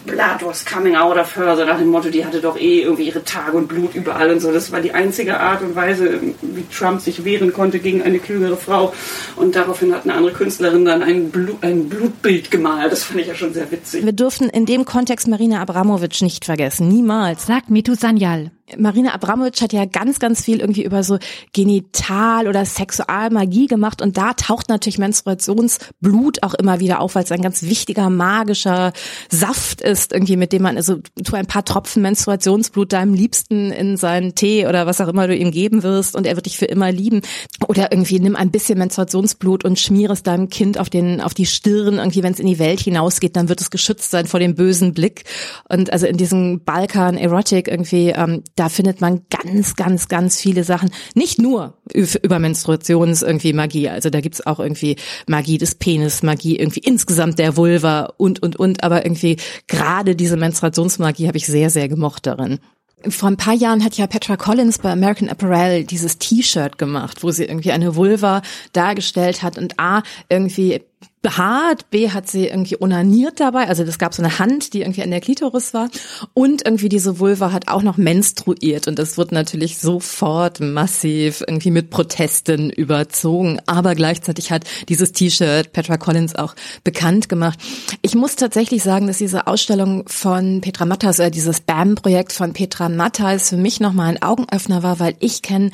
blood 0.05 0.41
was 0.41 0.65
coming 0.65 0.95
out 0.95 1.17
of 1.17 1.35
her, 1.35 1.55
so 1.55 1.65
nach 1.65 1.77
dem 1.77 1.89
Motto, 1.89 2.09
die 2.09 2.25
hatte 2.25 2.41
doch 2.41 2.57
eh 2.57 2.81
irgendwie 2.81 3.07
ihre 3.07 3.23
Tage 3.23 3.57
und 3.57 3.67
Blut 3.67 3.95
überall 3.95 4.31
und 4.31 4.39
so. 4.39 4.51
Das 4.51 4.71
war 4.71 4.81
die 4.81 4.93
einzige 4.93 5.39
Art 5.39 5.61
und 5.61 5.75
Weise, 5.75 6.19
wie 6.41 6.65
Trump 6.73 7.01
sich 7.01 7.25
wehren 7.25 7.53
konnte 7.53 7.79
gegen 7.79 8.01
eine 8.01 8.19
klügere 8.19 8.57
Frau. 8.57 8.93
Und 9.35 9.55
daraufhin 9.55 9.93
hat 9.93 10.03
eine 10.03 10.13
andere 10.13 10.33
Künstlerin 10.33 10.85
dann 10.85 11.03
ein, 11.03 11.29
Blut, 11.29 11.57
ein 11.61 11.89
Blutbild 11.89 12.51
gemalt. 12.51 12.91
Das 12.91 13.03
fand 13.03 13.21
ich 13.21 13.27
ja 13.27 13.35
schon 13.35 13.53
sehr 13.53 13.69
witzig. 13.71 14.05
Wir 14.05 14.13
dürfen 14.13 14.49
in 14.49 14.65
dem 14.65 14.85
Kontext 14.85 15.27
Marina 15.27 15.61
Abramovic 15.61 16.21
nicht 16.21 16.45
vergessen. 16.45 16.87
Niemals. 16.87 17.45
Sagt 17.45 17.69
Mitu 17.69 17.95
Sanyal. 17.95 18.51
Marina 18.77 19.13
Abramovic 19.13 19.61
hat 19.61 19.73
ja 19.73 19.85
ganz, 19.85 20.17
ganz 20.17 20.43
viel 20.43 20.59
irgendwie 20.59 20.83
über 20.83 21.03
so 21.03 21.19
Genital- 21.53 22.47
oder 22.47 22.65
Sexualmagie 22.65 23.67
gemacht 23.67 24.01
und 24.01 24.17
da 24.17 24.33
taucht 24.33 24.69
natürlich 24.69 24.97
Menstruationsblut 24.97 26.41
auch 26.41 26.55
immer 26.55 26.79
wieder 26.79 26.99
auf, 26.99 27.13
weil 27.13 27.23
es 27.23 27.31
ein 27.31 27.43
ganz 27.43 27.61
wichtiger 27.63 28.09
magischer 28.09 28.91
Saft 29.29 29.81
ist, 29.81 30.13
irgendwie 30.13 30.35
mit 30.35 30.51
dem 30.51 30.63
man, 30.63 30.77
also 30.77 30.97
tu 31.23 31.35
ein 31.35 31.45
paar 31.45 31.63
Tropfen 31.63 32.01
Menstruationsblut 32.01 32.91
deinem 32.91 33.13
Liebsten 33.13 33.71
in 33.71 33.97
seinen 33.97 34.33
Tee 34.33 34.65
oder 34.65 34.87
was 34.87 34.99
auch 34.99 35.09
immer 35.09 35.27
du 35.27 35.35
ihm 35.35 35.51
geben 35.51 35.83
wirst 35.83 36.15
und 36.15 36.25
er 36.25 36.35
wird 36.35 36.47
dich 36.47 36.57
für 36.57 36.65
immer 36.65 36.91
lieben. 36.91 37.21
Oder 37.67 37.91
irgendwie 37.91 38.19
nimm 38.19 38.35
ein 38.35 38.49
bisschen 38.49 38.79
Menstruationsblut 38.79 39.63
und 39.63 39.77
schmier 39.77 40.09
es 40.09 40.23
deinem 40.23 40.49
Kind 40.49 40.79
auf 40.79 40.89
den, 40.89 41.21
auf 41.21 41.35
die 41.35 41.45
Stirn, 41.45 41.99
irgendwie 41.99 42.23
wenn 42.23 42.33
es 42.33 42.39
in 42.39 42.47
die 42.47 42.59
Welt 42.59 42.79
hinausgeht, 42.79 43.35
dann 43.35 43.47
wird 43.47 43.61
es 43.61 43.69
geschützt 43.69 44.09
sein 44.09 44.25
vor 44.25 44.39
dem 44.39 44.55
bösen 44.55 44.93
Blick. 44.93 45.25
Und 45.69 45.93
also 45.93 46.07
in 46.07 46.17
diesem 46.17 46.63
Balkan 46.63 47.17
Erotic 47.17 47.67
irgendwie, 47.67 48.09
ähm, 48.09 48.43
da 48.55 48.69
findet 48.69 49.01
man 49.01 49.21
ganz, 49.29 49.75
ganz, 49.75 50.07
ganz 50.07 50.39
viele 50.39 50.63
Sachen. 50.63 50.89
Nicht 51.13 51.39
nur 51.39 51.77
über 51.93 52.39
Menstruations 52.39 53.21
irgendwie 53.21 53.53
Magie. 53.53 53.89
Also 53.89 54.09
da 54.09 54.21
gibt's 54.21 54.45
auch 54.45 54.59
irgendwie 54.59 54.95
Magie 55.27 55.57
des 55.57 55.75
Penis, 55.75 56.23
Magie 56.23 56.57
irgendwie 56.57 56.79
insgesamt 56.79 57.37
der 57.37 57.57
Vulva 57.57 58.13
und, 58.17 58.41
und, 58.41 58.55
und. 58.55 58.83
Aber 58.83 59.05
irgendwie 59.05 59.37
gerade 59.67 60.15
diese 60.15 60.37
Menstruationsmagie 60.37 61.27
habe 61.27 61.37
ich 61.37 61.45
sehr, 61.45 61.69
sehr 61.69 61.89
gemocht 61.89 62.25
darin. 62.25 62.59
Vor 63.07 63.29
ein 63.29 63.37
paar 63.37 63.53
Jahren 63.53 63.83
hat 63.83 63.95
ja 63.95 64.07
Petra 64.07 64.35
Collins 64.35 64.79
bei 64.79 64.91
American 64.91 65.29
Apparel 65.29 65.83
dieses 65.83 66.17
T-Shirt 66.17 66.77
gemacht, 66.77 67.23
wo 67.23 67.31
sie 67.31 67.43
irgendwie 67.43 67.71
eine 67.71 67.95
Vulva 67.95 68.41
dargestellt 68.73 69.43
hat 69.43 69.57
und 69.57 69.79
A, 69.79 70.01
irgendwie 70.29 70.81
behaart, 71.25 71.89
B 71.89 72.11
hat 72.11 72.29
sie 72.29 72.45
irgendwie 72.45 72.77
onaniert 72.79 73.39
dabei, 73.39 73.67
also 73.67 73.83
das 73.83 73.97
gab 73.97 74.13
so 74.13 74.21
eine 74.21 74.37
Hand, 74.37 74.73
die 74.73 74.81
irgendwie 74.81 75.01
an 75.01 75.09
der 75.09 75.21
Klitoris 75.21 75.73
war. 75.73 75.89
Und 76.35 76.63
irgendwie 76.63 76.87
diese 76.87 77.19
Vulva 77.19 77.51
hat 77.51 77.67
auch 77.67 77.81
noch 77.81 77.97
menstruiert. 77.97 78.87
Und 78.87 78.99
das 78.99 79.17
wird 79.17 79.31
natürlich 79.31 79.79
sofort 79.79 80.59
massiv 80.59 81.43
irgendwie 81.47 81.71
mit 81.71 81.89
Protesten 81.89 82.69
überzogen, 82.69 83.59
aber 83.65 83.95
gleichzeitig 83.95 84.51
hat 84.51 84.65
dieses 84.87 85.13
T-Shirt 85.13 85.73
Petra 85.73 85.97
Collins 85.97 86.35
auch 86.35 86.53
bekannt 86.83 87.27
gemacht. 87.27 87.57
Ich 88.03 88.13
muss 88.13 88.35
tatsächlich 88.35 88.83
sagen, 88.83 89.07
dass 89.07 89.17
diese 89.17 89.47
Ausstellung 89.47 90.07
von 90.07 90.61
Petra 90.61 90.85
Matthais, 90.85 91.17
äh, 91.17 91.31
dieses 91.31 91.59
BAM-Projekt 91.59 92.33
von 92.33 92.53
Petra 92.53 92.87
Matthais 92.87 93.49
für 93.49 93.57
mich 93.57 93.79
nochmal 93.79 94.09
ein 94.11 94.21
Augenöffner 94.21 94.83
war, 94.83 94.99
weil 94.99 95.15
ich 95.21 95.41
kenne 95.41 95.71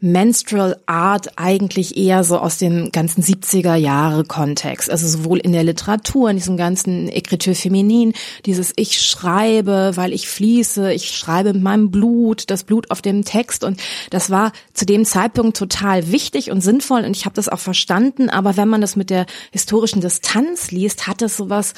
Menstrual 0.00 0.78
Art 0.86 1.38
eigentlich 1.38 1.96
eher 1.96 2.24
so 2.24 2.38
aus 2.38 2.56
dem 2.56 2.90
ganzen 2.90 3.22
70er 3.22 3.74
Jahre 3.74 4.24
Kontext. 4.24 4.90
Also 4.90 5.06
sowohl 5.06 5.38
in 5.38 5.52
der 5.52 5.64
Literatur, 5.64 6.30
in 6.30 6.36
diesem 6.36 6.56
ganzen 6.56 7.08
Écriture 7.10 7.54
Feminin, 7.54 8.14
dieses 8.46 8.72
ich 8.76 9.00
schreibe, 9.00 9.92
weil 9.96 10.12
ich 10.12 10.28
fließe, 10.28 10.92
ich 10.92 11.10
schreibe 11.10 11.52
mit 11.52 11.62
meinem 11.62 11.90
Blut, 11.90 12.50
das 12.50 12.64
Blut 12.64 12.90
auf 12.90 13.02
dem 13.02 13.24
Text. 13.24 13.62
Und 13.62 13.80
das 14.10 14.30
war 14.30 14.52
zu 14.72 14.86
dem 14.86 15.04
Zeitpunkt 15.04 15.56
total 15.56 16.10
wichtig 16.10 16.50
und 16.50 16.62
sinnvoll. 16.62 17.04
Und 17.04 17.16
ich 17.16 17.26
habe 17.26 17.34
das 17.34 17.48
auch 17.48 17.60
verstanden, 17.60 18.30
aber 18.30 18.56
wenn 18.56 18.68
man 18.68 18.80
das 18.80 18.96
mit 18.96 19.10
der 19.10 19.26
historischen 19.50 20.00
Distanz 20.00 20.70
liest, 20.70 21.06
hat 21.06 21.20
es 21.20 21.36
sowas 21.36 21.74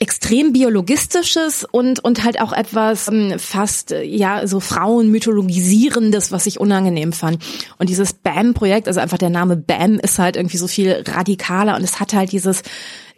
extrem 0.00 0.52
biologistisches 0.52 1.64
und 1.70 2.02
und 2.02 2.24
halt 2.24 2.40
auch 2.40 2.52
etwas 2.52 3.08
ähm, 3.08 3.38
fast 3.38 3.92
äh, 3.92 4.02
ja 4.02 4.46
so 4.46 4.58
Frauenmythologisierendes, 4.58 6.32
was 6.32 6.46
ich 6.46 6.58
unangenehm 6.58 7.12
fand. 7.12 7.42
Und 7.78 7.88
dieses 7.88 8.12
Bam 8.12 8.54
Projekt, 8.54 8.88
also 8.88 9.00
einfach 9.00 9.18
der 9.18 9.30
Name 9.30 9.56
Bam 9.56 10.00
ist 10.00 10.18
halt 10.18 10.36
irgendwie 10.36 10.56
so 10.56 10.66
viel 10.66 11.04
radikaler 11.06 11.76
und 11.76 11.84
es 11.84 12.00
hat 12.00 12.12
halt 12.12 12.32
dieses 12.32 12.62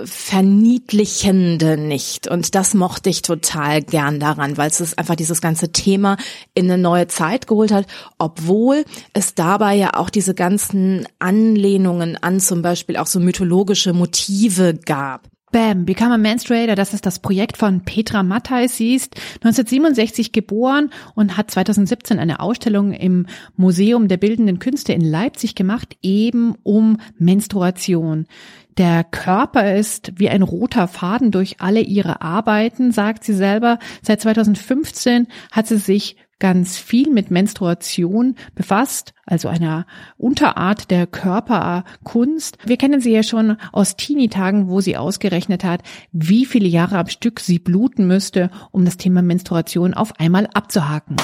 verniedlichende 0.05 1.79
nicht 1.79 2.29
und 2.29 2.55
das 2.55 2.75
mochte 2.75 3.09
ich 3.09 3.23
total 3.23 3.81
gern 3.81 4.21
daran, 4.21 4.59
weil 4.59 4.69
es 4.69 4.99
einfach 4.99 5.17
dieses 5.17 5.41
ganze 5.41 5.73
Thema 5.73 6.19
in 6.55 6.67
eine 6.67 6.77
neue 6.77 7.09
Zeit 7.09 7.47
geholt 7.47 7.73
hat, 7.73 7.87
obwohl 8.19 8.85
es 9.15 9.35
dabei 9.35 9.75
ja 9.75 9.95
auch 9.95 10.11
diese 10.11 10.35
ganzen 10.35 11.09
Anlehnungen 11.19 12.19
an 12.19 12.41
zum 12.41 12.61
Beispiel 12.61 12.99
auch 12.99 13.07
so 13.07 13.19
mythologische 13.21 13.95
Motive 13.95 14.75
gab. 14.75 15.31
Bam, 15.53 15.85
Become 15.85 16.15
a 16.15 16.19
Menstruator, 16.19 16.75
das 16.75 16.93
ist 16.93 17.07
das 17.07 17.21
Projekt 17.21 17.57
von 17.57 17.83
Petra 17.83 18.25
Matthais. 18.25 18.77
Sie 18.77 18.97
ist 18.97 19.15
1967 19.37 20.33
geboren 20.33 20.91
und 21.15 21.37
hat 21.37 21.53
2017 21.53 22.19
eine 22.19 22.41
Ausstellung 22.41 22.93
im 22.93 23.27
Museum 23.57 24.09
der 24.09 24.17
Bildenden 24.17 24.59
Künste 24.59 24.93
in 24.93 25.03
Leipzig 25.03 25.55
gemacht, 25.55 25.97
eben 26.03 26.57
um 26.65 26.99
Menstruation. 27.17 28.27
Der 28.77 29.05
Körper 29.05 29.75
ist 29.77 30.13
wie 30.17 30.29
ein 30.29 30.43
roter 30.43 30.89
Faden 30.89 31.31
durch 31.31 31.61
alle 31.61 31.81
ihre 31.81 32.21
Arbeiten, 32.23 32.91
sagt 32.91 33.23
sie 33.23 33.33
selber. 33.33 33.79
Seit 34.03 34.21
2015 34.21 35.29
hat 35.53 35.69
sie 35.69 35.79
sich 35.79 36.17
ganz 36.39 36.77
viel 36.77 37.11
mit 37.11 37.31
Menstruation 37.31 38.35
befasst, 38.55 39.15
also 39.25 39.49
einer 39.49 39.87
Unterart 40.17 40.91
der 40.91 41.07
Körperkunst. 41.07 42.59
Wir 42.65 42.77
kennen 42.77 43.01
sie 43.01 43.13
ja 43.13 43.23
schon 43.23 43.57
aus 43.73 43.97
Teenie-Tagen, 43.97 44.69
wo 44.69 44.81
sie 44.81 44.97
ausgerechnet 44.97 45.65
hat, 45.65 45.83
wie 46.13 46.45
viele 46.45 46.69
Jahre 46.69 46.99
am 46.99 47.09
Stück 47.09 47.41
sie 47.41 47.59
bluten 47.59 48.07
müsste, 48.07 48.51
um 48.71 48.85
das 48.85 48.97
Thema 48.97 49.23
Menstruation 49.23 49.95
auf 49.95 50.21
einmal 50.21 50.47
abzuhaken 50.53 51.17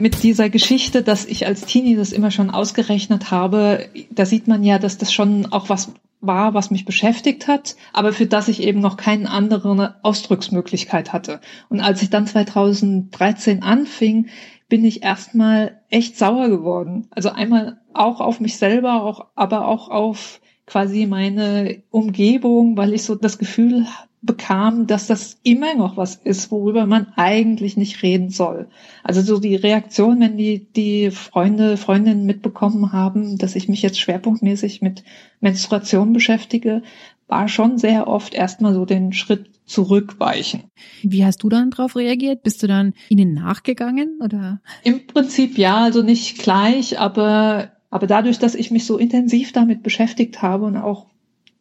mit 0.00 0.22
dieser 0.22 0.48
Geschichte, 0.48 1.02
dass 1.02 1.26
ich 1.26 1.46
als 1.46 1.66
Teenie 1.66 1.94
das 1.94 2.12
immer 2.12 2.30
schon 2.30 2.50
ausgerechnet 2.50 3.30
habe, 3.30 3.90
da 4.10 4.24
sieht 4.24 4.48
man 4.48 4.64
ja, 4.64 4.78
dass 4.78 4.98
das 4.98 5.12
schon 5.12 5.52
auch 5.52 5.68
was 5.68 5.92
war, 6.20 6.54
was 6.54 6.70
mich 6.70 6.84
beschäftigt 6.84 7.48
hat, 7.48 7.76
aber 7.92 8.12
für 8.12 8.26
das 8.26 8.48
ich 8.48 8.62
eben 8.62 8.80
noch 8.80 8.96
keine 8.96 9.30
andere 9.30 9.96
Ausdrucksmöglichkeit 10.02 11.12
hatte. 11.12 11.40
Und 11.68 11.80
als 11.80 12.02
ich 12.02 12.10
dann 12.10 12.26
2013 12.26 13.62
anfing, 13.62 14.28
bin 14.68 14.84
ich 14.84 15.02
erstmal 15.02 15.80
echt 15.88 16.16
sauer 16.16 16.48
geworden. 16.48 17.08
Also 17.10 17.30
einmal 17.30 17.80
auch 17.92 18.20
auf 18.20 18.40
mich 18.40 18.56
selber, 18.56 19.02
auch, 19.02 19.26
aber 19.34 19.66
auch 19.66 19.88
auf 19.88 20.40
quasi 20.66 21.06
meine 21.06 21.82
Umgebung, 21.90 22.76
weil 22.76 22.94
ich 22.94 23.02
so 23.02 23.16
das 23.16 23.38
Gefühl 23.38 23.86
bekam, 24.22 24.86
dass 24.86 25.06
das 25.06 25.38
immer 25.42 25.74
noch 25.74 25.96
was 25.96 26.14
ist, 26.14 26.50
worüber 26.50 26.86
man 26.86 27.08
eigentlich 27.16 27.76
nicht 27.76 28.02
reden 28.02 28.30
soll. 28.30 28.68
Also 29.02 29.22
so 29.22 29.40
die 29.40 29.56
Reaktion, 29.56 30.20
wenn 30.20 30.36
die, 30.36 30.66
die 30.72 31.10
Freunde, 31.10 31.76
Freundinnen 31.76 32.26
mitbekommen 32.26 32.92
haben, 32.92 33.38
dass 33.38 33.56
ich 33.56 33.68
mich 33.68 33.80
jetzt 33.80 33.98
schwerpunktmäßig 33.98 34.82
mit 34.82 35.04
Menstruation 35.40 36.12
beschäftige, 36.12 36.82
war 37.28 37.48
schon 37.48 37.78
sehr 37.78 38.08
oft 38.08 38.34
erstmal 38.34 38.74
so 38.74 38.84
den 38.84 39.12
Schritt 39.12 39.50
zurückweichen. 39.64 40.64
Wie 41.02 41.24
hast 41.24 41.42
du 41.42 41.48
dann 41.48 41.70
darauf 41.70 41.96
reagiert? 41.96 42.42
Bist 42.42 42.62
du 42.62 42.66
dann 42.66 42.92
ihnen 43.08 43.32
nachgegangen 43.32 44.18
oder? 44.22 44.60
Im 44.82 45.06
Prinzip 45.06 45.56
ja, 45.56 45.78
also 45.78 46.02
nicht 46.02 46.38
gleich, 46.38 46.98
aber 46.98 47.70
aber 47.90 48.06
dadurch, 48.06 48.38
dass 48.38 48.54
ich 48.54 48.70
mich 48.70 48.86
so 48.86 48.98
intensiv 48.98 49.52
damit 49.52 49.82
beschäftigt 49.82 50.42
habe 50.42 50.64
und 50.66 50.76
auch 50.76 51.06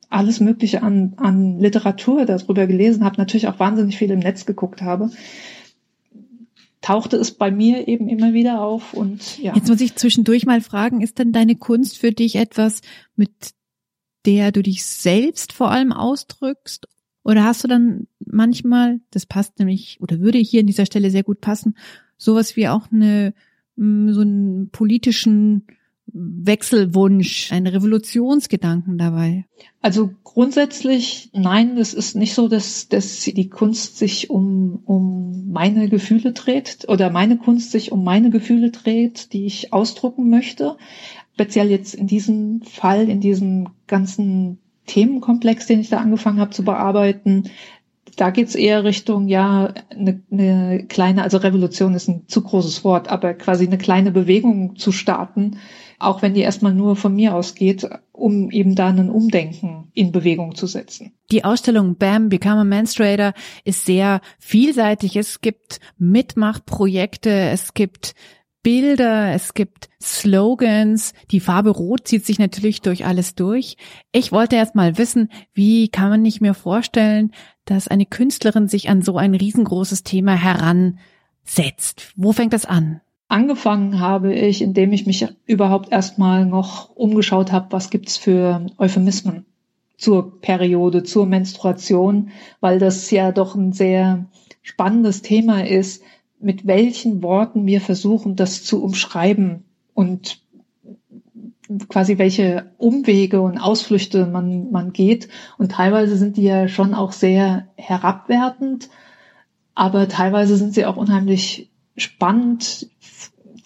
alles 0.09 0.39
Mögliche 0.39 0.81
an, 0.81 1.13
an 1.17 1.59
Literatur 1.59 2.25
darüber 2.25 2.67
gelesen 2.67 3.03
habe, 3.03 3.17
natürlich 3.17 3.47
auch 3.47 3.59
wahnsinnig 3.59 3.97
viel 3.97 4.09
im 4.11 4.19
Netz 4.19 4.45
geguckt 4.45 4.81
habe, 4.81 5.11
tauchte 6.81 7.17
es 7.17 7.31
bei 7.31 7.51
mir 7.51 7.87
eben 7.87 8.09
immer 8.09 8.33
wieder 8.33 8.61
auf 8.61 8.93
und 8.93 9.37
ja. 9.37 9.53
Jetzt 9.55 9.69
muss 9.69 9.81
ich 9.81 9.95
zwischendurch 9.95 10.45
mal 10.45 10.61
fragen, 10.61 11.01
ist 11.01 11.19
denn 11.19 11.31
deine 11.31 11.55
Kunst 11.55 11.97
für 11.97 12.11
dich 12.11 12.35
etwas, 12.35 12.81
mit 13.15 13.31
der 14.25 14.51
du 14.51 14.63
dich 14.63 14.85
selbst 14.85 15.53
vor 15.53 15.71
allem 15.71 15.91
ausdrückst? 15.91 16.87
Oder 17.23 17.43
hast 17.43 17.63
du 17.63 17.67
dann 17.67 18.07
manchmal, 18.19 19.01
das 19.11 19.25
passt 19.25 19.59
nämlich 19.59 19.99
oder 20.01 20.19
würde 20.19 20.39
hier 20.39 20.61
an 20.61 20.67
dieser 20.67 20.85
Stelle 20.85 21.11
sehr 21.11 21.23
gut 21.23 21.41
passen, 21.41 21.77
sowas 22.17 22.55
wie 22.55 22.67
auch 22.67 22.91
eine, 22.91 23.33
mm, 23.75 24.11
so 24.11 24.21
einen 24.21 24.69
politischen 24.69 25.67
Wechselwunsch, 26.13 27.51
ein 27.51 27.67
Revolutionsgedanken 27.67 28.97
dabei? 28.97 29.45
Also 29.81 30.11
grundsätzlich 30.23 31.29
nein, 31.33 31.77
es 31.77 31.93
ist 31.93 32.15
nicht 32.15 32.33
so, 32.33 32.47
dass, 32.47 32.87
dass 32.87 33.21
die 33.21 33.49
Kunst 33.49 33.97
sich 33.97 34.29
um, 34.29 34.81
um 34.85 35.51
meine 35.51 35.89
Gefühle 35.89 36.33
dreht 36.33 36.85
oder 36.87 37.09
meine 37.09 37.37
Kunst 37.37 37.71
sich 37.71 37.91
um 37.91 38.03
meine 38.03 38.29
Gefühle 38.29 38.71
dreht, 38.71 39.33
die 39.33 39.45
ich 39.45 39.73
ausdrucken 39.73 40.29
möchte. 40.29 40.77
Speziell 41.33 41.69
jetzt 41.69 41.95
in 41.95 42.07
diesem 42.07 42.61
Fall, 42.61 43.09
in 43.09 43.21
diesem 43.21 43.69
ganzen 43.87 44.59
Themenkomplex, 44.85 45.67
den 45.67 45.79
ich 45.79 45.89
da 45.89 45.97
angefangen 45.97 46.39
habe 46.39 46.51
zu 46.51 46.63
bearbeiten, 46.63 47.49
da 48.19 48.31
geht's 48.31 48.55
eher 48.55 48.83
Richtung, 48.83 49.29
ja, 49.29 49.73
eine, 49.89 50.21
eine 50.29 50.85
kleine, 50.87 51.23
also 51.23 51.37
Revolution 51.37 51.93
ist 51.95 52.09
ein 52.09 52.27
zu 52.27 52.41
großes 52.41 52.83
Wort, 52.83 53.07
aber 53.07 53.33
quasi 53.33 53.65
eine 53.65 53.77
kleine 53.77 54.11
Bewegung 54.11 54.75
zu 54.75 54.91
starten, 54.91 55.57
auch 55.99 56.21
wenn 56.21 56.33
die 56.33 56.41
erstmal 56.41 56.73
nur 56.73 56.97
von 56.97 57.15
mir 57.15 57.33
ausgeht, 57.33 57.87
um 58.11 58.51
eben 58.51 58.75
da 58.75 58.87
ein 58.87 59.09
Umdenken 59.09 59.91
in 59.93 60.11
Bewegung 60.11 60.55
zu 60.55 60.67
setzen. 60.67 61.13
Die 61.31 61.45
Ausstellung 61.45 61.95
Bam, 61.95 62.27
Become 62.27 62.61
a 62.61 62.63
Menstruator 62.65 63.33
ist 63.63 63.85
sehr 63.85 64.19
vielseitig. 64.37 65.15
Es 65.15 65.39
gibt 65.39 65.79
Mitmachprojekte, 65.97 67.29
es 67.29 67.73
gibt 67.73 68.15
Bilder, 68.61 69.33
es 69.33 69.53
gibt 69.53 69.89
Slogans. 70.01 71.13
Die 71.31 71.39
Farbe 71.39 71.69
Rot 71.69 72.07
zieht 72.07 72.25
sich 72.25 72.39
natürlich 72.39 72.81
durch 72.81 73.05
alles 73.05 73.35
durch. 73.35 73.77
Ich 74.11 74.31
wollte 74.31 74.57
erst 74.57 74.75
mal 74.75 74.97
wissen, 74.97 75.29
wie 75.53 75.87
kann 75.87 76.09
man 76.09 76.21
nicht 76.21 76.41
mehr 76.41 76.53
vorstellen, 76.53 77.31
dass 77.65 77.87
eine 77.87 78.05
Künstlerin 78.05 78.67
sich 78.67 78.89
an 78.89 79.01
so 79.01 79.17
ein 79.17 79.33
riesengroßes 79.33 80.03
Thema 80.03 80.33
heransetzt? 80.33 82.13
Wo 82.15 82.33
fängt 82.33 82.53
das 82.53 82.65
an? 82.65 83.01
Angefangen 83.29 83.99
habe 83.99 84.33
ich, 84.33 84.61
indem 84.61 84.91
ich 84.91 85.05
mich 85.05 85.25
überhaupt 85.45 85.91
erstmal 85.91 86.45
noch 86.45 86.89
umgeschaut 86.95 87.51
habe, 87.51 87.67
was 87.71 87.91
gibt's 87.91 88.17
für 88.17 88.65
Euphemismen 88.77 89.45
zur 89.97 90.41
Periode, 90.41 91.03
zur 91.03 91.27
Menstruation, 91.27 92.31
weil 92.59 92.79
das 92.79 93.11
ja 93.11 93.31
doch 93.31 93.53
ein 93.53 93.71
sehr 93.71 94.25
spannendes 94.63 95.21
Thema 95.21 95.65
ist, 95.65 96.03
mit 96.39 96.65
welchen 96.67 97.21
Worten 97.21 97.65
wir 97.65 97.81
versuchen, 97.81 98.35
das 98.35 98.63
zu 98.63 98.83
umschreiben 98.83 99.65
und 99.93 100.41
quasi 101.87 102.17
welche 102.17 102.71
Umwege 102.77 103.41
und 103.41 103.59
Ausflüchte 103.59 104.25
man, 104.25 104.71
man 104.71 104.91
geht. 104.91 105.29
Und 105.57 105.73
teilweise 105.73 106.17
sind 106.17 106.37
die 106.37 106.43
ja 106.43 106.67
schon 106.67 106.93
auch 106.93 107.11
sehr 107.11 107.67
herabwertend, 107.75 108.89
aber 109.75 110.07
teilweise 110.07 110.57
sind 110.57 110.73
sie 110.73 110.85
auch 110.85 110.97
unheimlich 110.97 111.69
spannend 111.95 112.89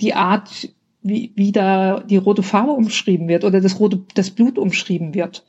die 0.02 0.14
Art, 0.14 0.70
wie, 1.02 1.32
wie 1.36 1.52
da 1.52 2.02
die 2.02 2.18
rote 2.18 2.44
Farbe 2.44 2.72
umschrieben 2.72 3.28
wird 3.28 3.46
oder 3.46 3.62
das 3.62 3.80
rote, 3.80 4.02
das 4.16 4.32
Blut 4.32 4.58
umschrieben 4.58 5.14
wird. 5.14 5.46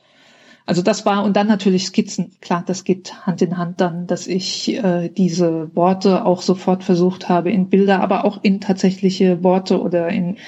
Also 0.66 0.81
das 0.81 1.05
war 1.05 1.24
und 1.24 1.37
dann 1.37 1.46
natürlich 1.46 1.85
Skizzen. 1.85 2.33
Klar, 2.40 2.64
das 2.66 2.85
geht 2.85 3.27
Hand 3.27 3.42
in 3.42 3.59
Hand 3.59 3.83
dann, 3.83 4.07
dass 4.07 4.27
ich 4.27 4.72
äh, 4.72 5.11
diese 5.11 5.70
Worte 5.74 6.24
auch 6.24 6.40
sofort 6.40 6.85
versucht 6.85 7.29
habe 7.29 7.53
in 7.53 7.68
Bilder, 7.68 8.00
aber 8.00 8.24
auch 8.24 8.42
in 8.42 8.62
tatsächliche 8.62 9.42
Worte 9.42 9.79
oder 9.79 10.09
in 10.09 10.38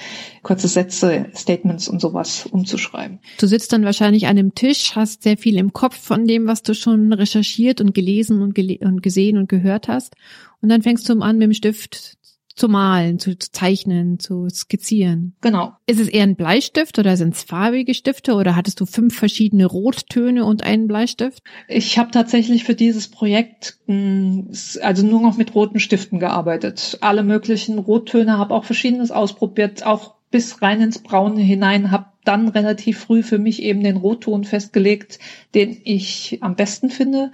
kurze 0.41 0.67
Sätze, 0.67 1.27
Statements 1.35 1.87
und 1.87 2.01
sowas 2.01 2.47
umzuschreiben. 2.47 3.19
Du 3.39 3.45
sitzt 3.45 3.73
dann 3.73 3.85
wahrscheinlich 3.85 4.25
an 4.25 4.31
einem 4.31 4.55
Tisch, 4.55 4.95
hast 4.95 5.21
sehr 5.21 5.37
viel 5.37 5.57
im 5.57 5.71
Kopf 5.71 5.95
von 5.95 6.25
dem, 6.25 6.47
was 6.47 6.63
du 6.63 6.73
schon 6.73 7.13
recherchiert 7.13 7.79
und 7.79 7.93
gelesen 7.93 8.41
und, 8.41 8.55
gele 8.55 8.79
und 8.81 9.03
gesehen 9.03 9.37
und 9.37 9.49
gehört 9.49 9.87
hast. 9.87 10.15
Und 10.61 10.69
dann 10.69 10.81
fängst 10.81 11.07
du 11.07 11.19
an, 11.19 11.37
mit 11.37 11.45
dem 11.45 11.53
Stift 11.53 12.16
zu 12.57 12.67
malen, 12.67 13.19
zu, 13.19 13.37
zeichnen, 13.37 14.19
zu 14.19 14.49
skizzieren. 14.49 15.35
Genau. 15.41 15.73
Ist 15.85 15.99
es 15.99 16.09
eher 16.09 16.23
ein 16.23 16.35
Bleistift 16.35 16.97
oder 16.99 17.15
sind 17.15 17.35
es 17.35 17.43
farbige 17.43 17.93
Stifte 17.93 18.33
oder 18.33 18.55
hattest 18.55 18.79
du 18.81 18.85
fünf 18.85 19.15
verschiedene 19.15 19.67
Rottöne 19.67 20.43
und 20.43 20.63
einen 20.63 20.87
Bleistift? 20.87 21.43
Ich 21.67 21.97
habe 21.99 22.11
tatsächlich 22.11 22.63
für 22.63 22.75
dieses 22.75 23.07
Projekt 23.09 23.77
hm, 23.85 24.49
also 24.81 25.05
nur 25.05 25.21
noch 25.21 25.37
mit 25.37 25.53
roten 25.53 25.79
Stiften 25.79 26.19
gearbeitet. 26.19 26.97
Alle 27.01 27.23
möglichen 27.23 27.77
Rottöne, 27.77 28.37
habe 28.37 28.53
auch 28.53 28.65
verschiedenes 28.65 29.11
ausprobiert, 29.11 29.85
auch 29.85 30.15
bis 30.31 30.61
rein 30.61 30.81
ins 30.81 30.99
Braune 30.99 31.41
hinein, 31.41 31.91
habe 31.91 32.07
dann 32.25 32.49
relativ 32.49 32.99
früh 32.99 33.23
für 33.23 33.37
mich 33.37 33.61
eben 33.61 33.83
den 33.83 33.97
Rotton 33.97 34.43
festgelegt, 34.43 35.19
den 35.55 35.77
ich 35.83 36.39
am 36.41 36.55
besten 36.55 36.89
finde 36.89 37.31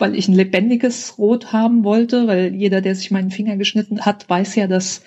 weil 0.00 0.14
ich 0.16 0.28
ein 0.28 0.34
lebendiges 0.34 1.18
Rot 1.18 1.52
haben 1.52 1.84
wollte, 1.84 2.26
weil 2.26 2.54
jeder, 2.54 2.80
der 2.80 2.94
sich 2.94 3.10
meinen 3.10 3.30
Finger 3.30 3.56
geschnitten 3.56 4.00
hat, 4.06 4.28
weiß 4.28 4.56
ja, 4.56 4.66
dass 4.66 5.02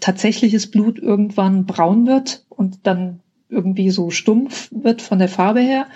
tatsächliches 0.00 0.70
Blut 0.70 0.98
irgendwann 0.98 1.66
braun 1.66 2.06
wird 2.06 2.44
und 2.48 2.86
dann 2.86 3.20
irgendwie 3.48 3.90
so 3.90 4.10
stumpf 4.10 4.68
wird 4.72 5.02
von 5.02 5.18
der 5.18 5.28
Farbe 5.28 5.60
her. 5.60 5.86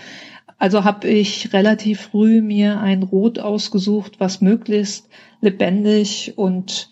Also 0.58 0.84
habe 0.84 1.08
ich 1.08 1.52
relativ 1.52 2.00
früh 2.02 2.42
mir 2.42 2.80
ein 2.80 3.02
Rot 3.02 3.38
ausgesucht, 3.38 4.20
was 4.20 4.40
möglichst 4.40 5.08
lebendig 5.40 6.34
und 6.36 6.90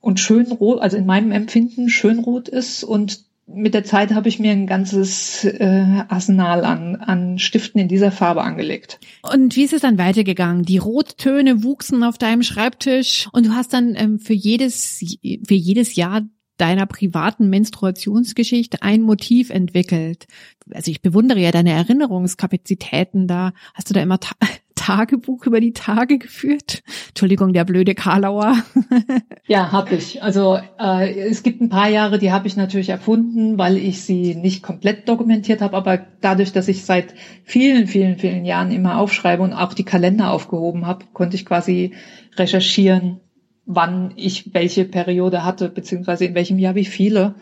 und 0.00 0.20
schön 0.20 0.52
rot, 0.52 0.80
also 0.80 0.96
in 0.96 1.06
meinem 1.06 1.32
Empfinden 1.32 1.88
schön 1.88 2.20
rot 2.20 2.48
ist 2.48 2.84
und 2.84 3.24
mit 3.46 3.74
der 3.74 3.84
Zeit 3.84 4.12
habe 4.12 4.28
ich 4.28 4.38
mir 4.38 4.50
ein 4.50 4.66
ganzes 4.66 5.44
äh, 5.44 6.04
Arsenal 6.08 6.64
an, 6.64 6.96
an 6.96 7.38
Stiften 7.38 7.80
in 7.80 7.88
dieser 7.88 8.10
Farbe 8.10 8.42
angelegt. 8.42 8.98
Und 9.22 9.54
wie 9.54 9.62
ist 9.62 9.72
es 9.72 9.82
dann 9.82 9.98
weitergegangen? 9.98 10.64
Die 10.64 10.78
Rottöne 10.78 11.62
wuchsen 11.62 12.02
auf 12.02 12.18
deinem 12.18 12.42
Schreibtisch 12.42 13.28
und 13.32 13.46
du 13.46 13.50
hast 13.52 13.72
dann 13.72 13.94
ähm, 13.96 14.18
für 14.18 14.32
jedes 14.32 14.98
für 15.46 15.54
jedes 15.54 15.94
Jahr 15.94 16.22
deiner 16.56 16.86
privaten 16.86 17.48
Menstruationsgeschichte 17.48 18.82
ein 18.82 19.02
Motiv 19.02 19.50
entwickelt. 19.50 20.26
Also 20.72 20.90
ich 20.90 21.02
bewundere 21.02 21.40
ja 21.40 21.52
deine 21.52 21.72
Erinnerungskapazitäten 21.72 23.28
da. 23.28 23.52
Hast 23.74 23.90
du 23.90 23.94
da 23.94 24.02
immer 24.02 24.18
Ta 24.20 24.34
Tagebuch 24.74 25.46
über 25.46 25.58
die 25.58 25.72
Tage 25.72 26.18
geführt? 26.18 26.84
Entschuldigung, 27.08 27.52
der 27.52 27.64
blöde 27.64 27.94
Karlauer. 27.94 28.56
ja, 29.46 29.72
habe 29.72 29.96
ich. 29.96 30.22
Also 30.22 30.60
äh, 30.78 31.28
es 31.28 31.42
gibt 31.42 31.60
ein 31.60 31.70
paar 31.70 31.88
Jahre, 31.88 32.18
die 32.18 32.30
habe 32.30 32.46
ich 32.46 32.56
natürlich 32.56 32.90
erfunden, 32.90 33.58
weil 33.58 33.78
ich 33.78 34.02
sie 34.02 34.36
nicht 34.36 34.62
komplett 34.62 35.08
dokumentiert 35.08 35.60
habe, 35.60 35.76
aber 35.76 36.06
dadurch, 36.20 36.52
dass 36.52 36.68
ich 36.68 36.84
seit 36.84 37.14
vielen, 37.42 37.88
vielen, 37.88 38.18
vielen 38.18 38.44
Jahren 38.44 38.70
immer 38.70 38.98
aufschreibe 38.98 39.42
und 39.42 39.54
auch 39.54 39.74
die 39.74 39.84
Kalender 39.84 40.30
aufgehoben 40.30 40.86
habe, 40.86 41.06
konnte 41.12 41.36
ich 41.36 41.46
quasi 41.46 41.94
recherchieren, 42.36 43.20
wann 43.66 44.12
ich 44.16 44.54
welche 44.54 44.84
Periode 44.84 45.44
hatte, 45.44 45.68
beziehungsweise 45.68 46.24
in 46.24 46.34
welchem 46.34 46.58
Jahr 46.58 46.76
wie 46.76 46.84
viele. 46.84 47.34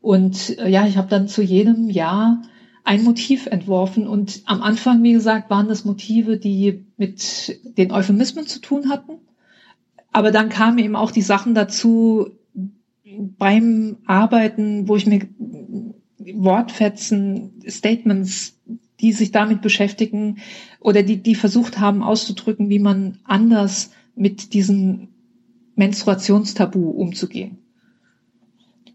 Und 0.00 0.58
äh, 0.58 0.68
ja, 0.68 0.86
ich 0.86 0.96
habe 0.96 1.08
dann 1.08 1.28
zu 1.28 1.42
jedem 1.42 1.90
Jahr 1.90 2.42
ein 2.84 3.02
Motiv 3.02 3.46
entworfen. 3.46 4.06
Und 4.06 4.42
am 4.46 4.62
Anfang, 4.62 5.02
wie 5.02 5.12
gesagt, 5.12 5.50
waren 5.50 5.68
das 5.68 5.84
Motive, 5.84 6.38
die 6.38 6.84
mit 6.96 7.58
den 7.76 7.90
Euphemismen 7.90 8.46
zu 8.46 8.60
tun 8.60 8.88
hatten. 8.88 9.18
Aber 10.12 10.30
dann 10.30 10.48
kamen 10.48 10.78
eben 10.78 10.94
auch 10.94 11.10
die 11.10 11.22
Sachen 11.22 11.54
dazu 11.54 12.28
beim 13.38 13.96
Arbeiten, 14.06 14.86
wo 14.86 14.96
ich 14.96 15.06
mir 15.06 15.26
Wortfetzen, 16.18 17.60
Statements, 17.68 18.60
die 19.00 19.12
sich 19.12 19.32
damit 19.32 19.60
beschäftigen 19.60 20.38
oder 20.80 21.02
die, 21.02 21.16
die 21.22 21.34
versucht 21.34 21.80
haben 21.80 22.02
auszudrücken, 22.02 22.68
wie 22.70 22.78
man 22.78 23.18
anders 23.24 23.90
mit 24.14 24.54
diesen 24.54 25.13
Menstruationstabu 25.76 26.90
umzugehen. 26.90 27.58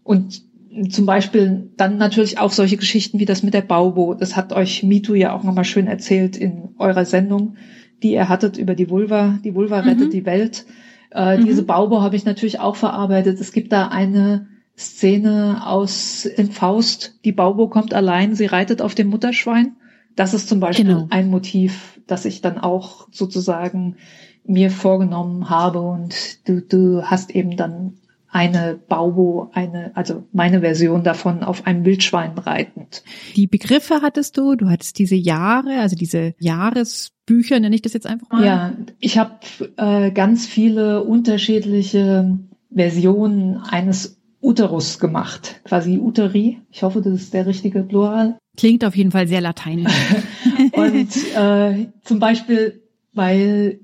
Und 0.02 0.42
zum 0.88 1.04
Beispiel 1.04 1.70
dann 1.76 1.98
natürlich 1.98 2.38
auch 2.38 2.52
solche 2.52 2.76
Geschichten 2.76 3.18
wie 3.18 3.24
das 3.24 3.42
mit 3.42 3.54
der 3.54 3.62
Baubo. 3.62 4.14
Das 4.14 4.36
hat 4.36 4.52
euch 4.52 4.82
Mitu 4.82 5.14
ja 5.14 5.34
auch 5.34 5.42
nochmal 5.42 5.64
schön 5.64 5.86
erzählt 5.86 6.36
in 6.36 6.70
eurer 6.78 7.04
Sendung, 7.04 7.56
die 8.02 8.12
ihr 8.12 8.28
hattet 8.28 8.56
über 8.56 8.74
die 8.74 8.88
Vulva. 8.88 9.38
Die 9.44 9.54
Vulva 9.54 9.82
mhm. 9.82 9.88
rettet 9.88 10.12
die 10.12 10.26
Welt. 10.26 10.66
Äh, 11.10 11.38
mhm. 11.38 11.46
Diese 11.46 11.64
Baubo 11.64 12.02
habe 12.02 12.16
ich 12.16 12.24
natürlich 12.24 12.60
auch 12.60 12.76
verarbeitet. 12.76 13.40
Es 13.40 13.52
gibt 13.52 13.72
da 13.72 13.88
eine 13.88 14.46
Szene 14.78 15.66
aus 15.66 16.28
dem 16.38 16.50
Faust. 16.50 17.18
Die 17.24 17.32
Baubo 17.32 17.68
kommt 17.68 17.92
allein, 17.92 18.34
sie 18.34 18.46
reitet 18.46 18.80
auf 18.80 18.94
dem 18.94 19.08
Mutterschwein. 19.08 19.76
Das 20.16 20.34
ist 20.34 20.48
zum 20.48 20.60
Beispiel 20.60 20.86
genau. 20.86 21.06
ein 21.10 21.28
Motiv, 21.30 22.00
das 22.06 22.24
ich 22.24 22.40
dann 22.40 22.58
auch 22.58 23.08
sozusagen 23.10 23.96
mir 24.44 24.70
vorgenommen 24.70 25.50
habe 25.50 25.80
und 25.80 26.48
du, 26.48 26.60
du 26.60 27.02
hast 27.02 27.30
eben 27.30 27.56
dann 27.56 27.94
eine 28.32 28.78
Baubo, 28.88 29.50
eine, 29.54 29.90
also 29.94 30.24
meine 30.32 30.60
Version 30.60 31.02
davon 31.02 31.42
auf 31.42 31.66
einem 31.66 31.84
Wildschwein 31.84 32.38
reitend. 32.38 33.02
Die 33.34 33.48
Begriffe 33.48 34.02
hattest 34.02 34.36
du, 34.38 34.54
du 34.54 34.68
hattest 34.68 34.98
diese 34.98 35.16
Jahre, 35.16 35.80
also 35.80 35.96
diese 35.96 36.34
Jahresbücher, 36.38 37.58
nenne 37.58 37.74
ich 37.74 37.82
das 37.82 37.92
jetzt 37.92 38.06
einfach 38.06 38.30
mal? 38.30 38.44
Ja, 38.44 38.72
ich 39.00 39.18
habe 39.18 39.40
äh, 39.76 40.12
ganz 40.12 40.46
viele 40.46 41.02
unterschiedliche 41.02 42.38
Versionen 42.72 43.56
eines 43.56 44.20
Uterus 44.40 45.00
gemacht, 45.00 45.60
quasi 45.64 45.98
Uteri. 45.98 46.60
Ich 46.70 46.82
hoffe, 46.82 47.02
das 47.02 47.14
ist 47.14 47.34
der 47.34 47.46
richtige 47.46 47.82
Plural. 47.82 48.38
Klingt 48.56 48.84
auf 48.84 48.96
jeden 48.96 49.10
Fall 49.10 49.26
sehr 49.26 49.40
lateinisch. 49.40 49.92
Und 50.72 51.08
äh, 51.36 51.88
zum 52.04 52.20
Beispiel, 52.20 52.80
weil 53.12 53.80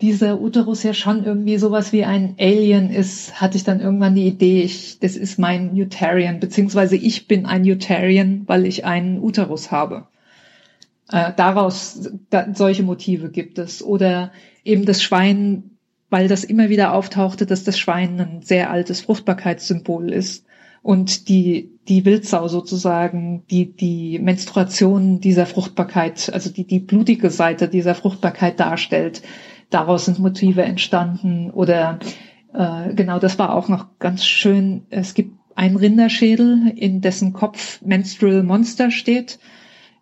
dieser 0.00 0.40
Uterus 0.40 0.82
ja 0.82 0.92
schon 0.92 1.24
irgendwie 1.24 1.56
sowas 1.56 1.92
wie 1.92 2.04
ein 2.04 2.34
Alien 2.38 2.90
ist, 2.90 3.40
hatte 3.40 3.56
ich 3.56 3.64
dann 3.64 3.80
irgendwann 3.80 4.14
die 4.14 4.26
Idee, 4.26 4.62
ich, 4.62 4.98
das 4.98 5.16
ist 5.16 5.38
mein 5.38 5.72
Utarian, 5.72 6.38
beziehungsweise 6.38 6.96
ich 6.96 7.26
bin 7.26 7.46
ein 7.46 7.62
Utarian, 7.64 8.42
weil 8.46 8.66
ich 8.66 8.84
einen 8.84 9.22
Uterus 9.22 9.70
habe. 9.70 10.06
Äh, 11.10 11.32
daraus 11.36 12.10
da, 12.28 12.46
solche 12.52 12.82
Motive 12.82 13.30
gibt 13.30 13.58
es. 13.58 13.82
Oder 13.82 14.32
eben 14.64 14.84
das 14.84 15.02
Schwein, 15.02 15.70
weil 16.10 16.28
das 16.28 16.44
immer 16.44 16.68
wieder 16.68 16.92
auftauchte, 16.92 17.46
dass 17.46 17.64
das 17.64 17.78
Schwein 17.78 18.20
ein 18.20 18.42
sehr 18.42 18.70
altes 18.70 19.00
Fruchtbarkeitssymbol 19.00 20.12
ist 20.12 20.44
und 20.82 21.28
die, 21.28 21.70
die 21.88 22.04
Wildsau 22.04 22.48
sozusagen, 22.48 23.44
die, 23.50 23.72
die 23.72 24.18
Menstruation 24.18 25.20
dieser 25.20 25.46
Fruchtbarkeit, 25.46 26.30
also 26.32 26.50
die, 26.50 26.64
die 26.64 26.80
blutige 26.80 27.30
Seite 27.30 27.68
dieser 27.68 27.94
Fruchtbarkeit 27.94 28.60
darstellt 28.60 29.22
daraus 29.70 30.04
sind 30.04 30.18
Motive 30.18 30.62
entstanden 30.62 31.50
oder 31.50 31.98
äh, 32.52 32.94
genau 32.94 33.18
das 33.18 33.38
war 33.38 33.54
auch 33.54 33.68
noch 33.68 33.98
ganz 33.98 34.24
schön. 34.24 34.86
Es 34.90 35.14
gibt 35.14 35.36
einen 35.54 35.76
Rinderschädel, 35.76 36.72
in 36.76 37.00
dessen 37.00 37.32
Kopf 37.32 37.80
Menstrual 37.82 38.42
Monster 38.42 38.90
steht 38.90 39.38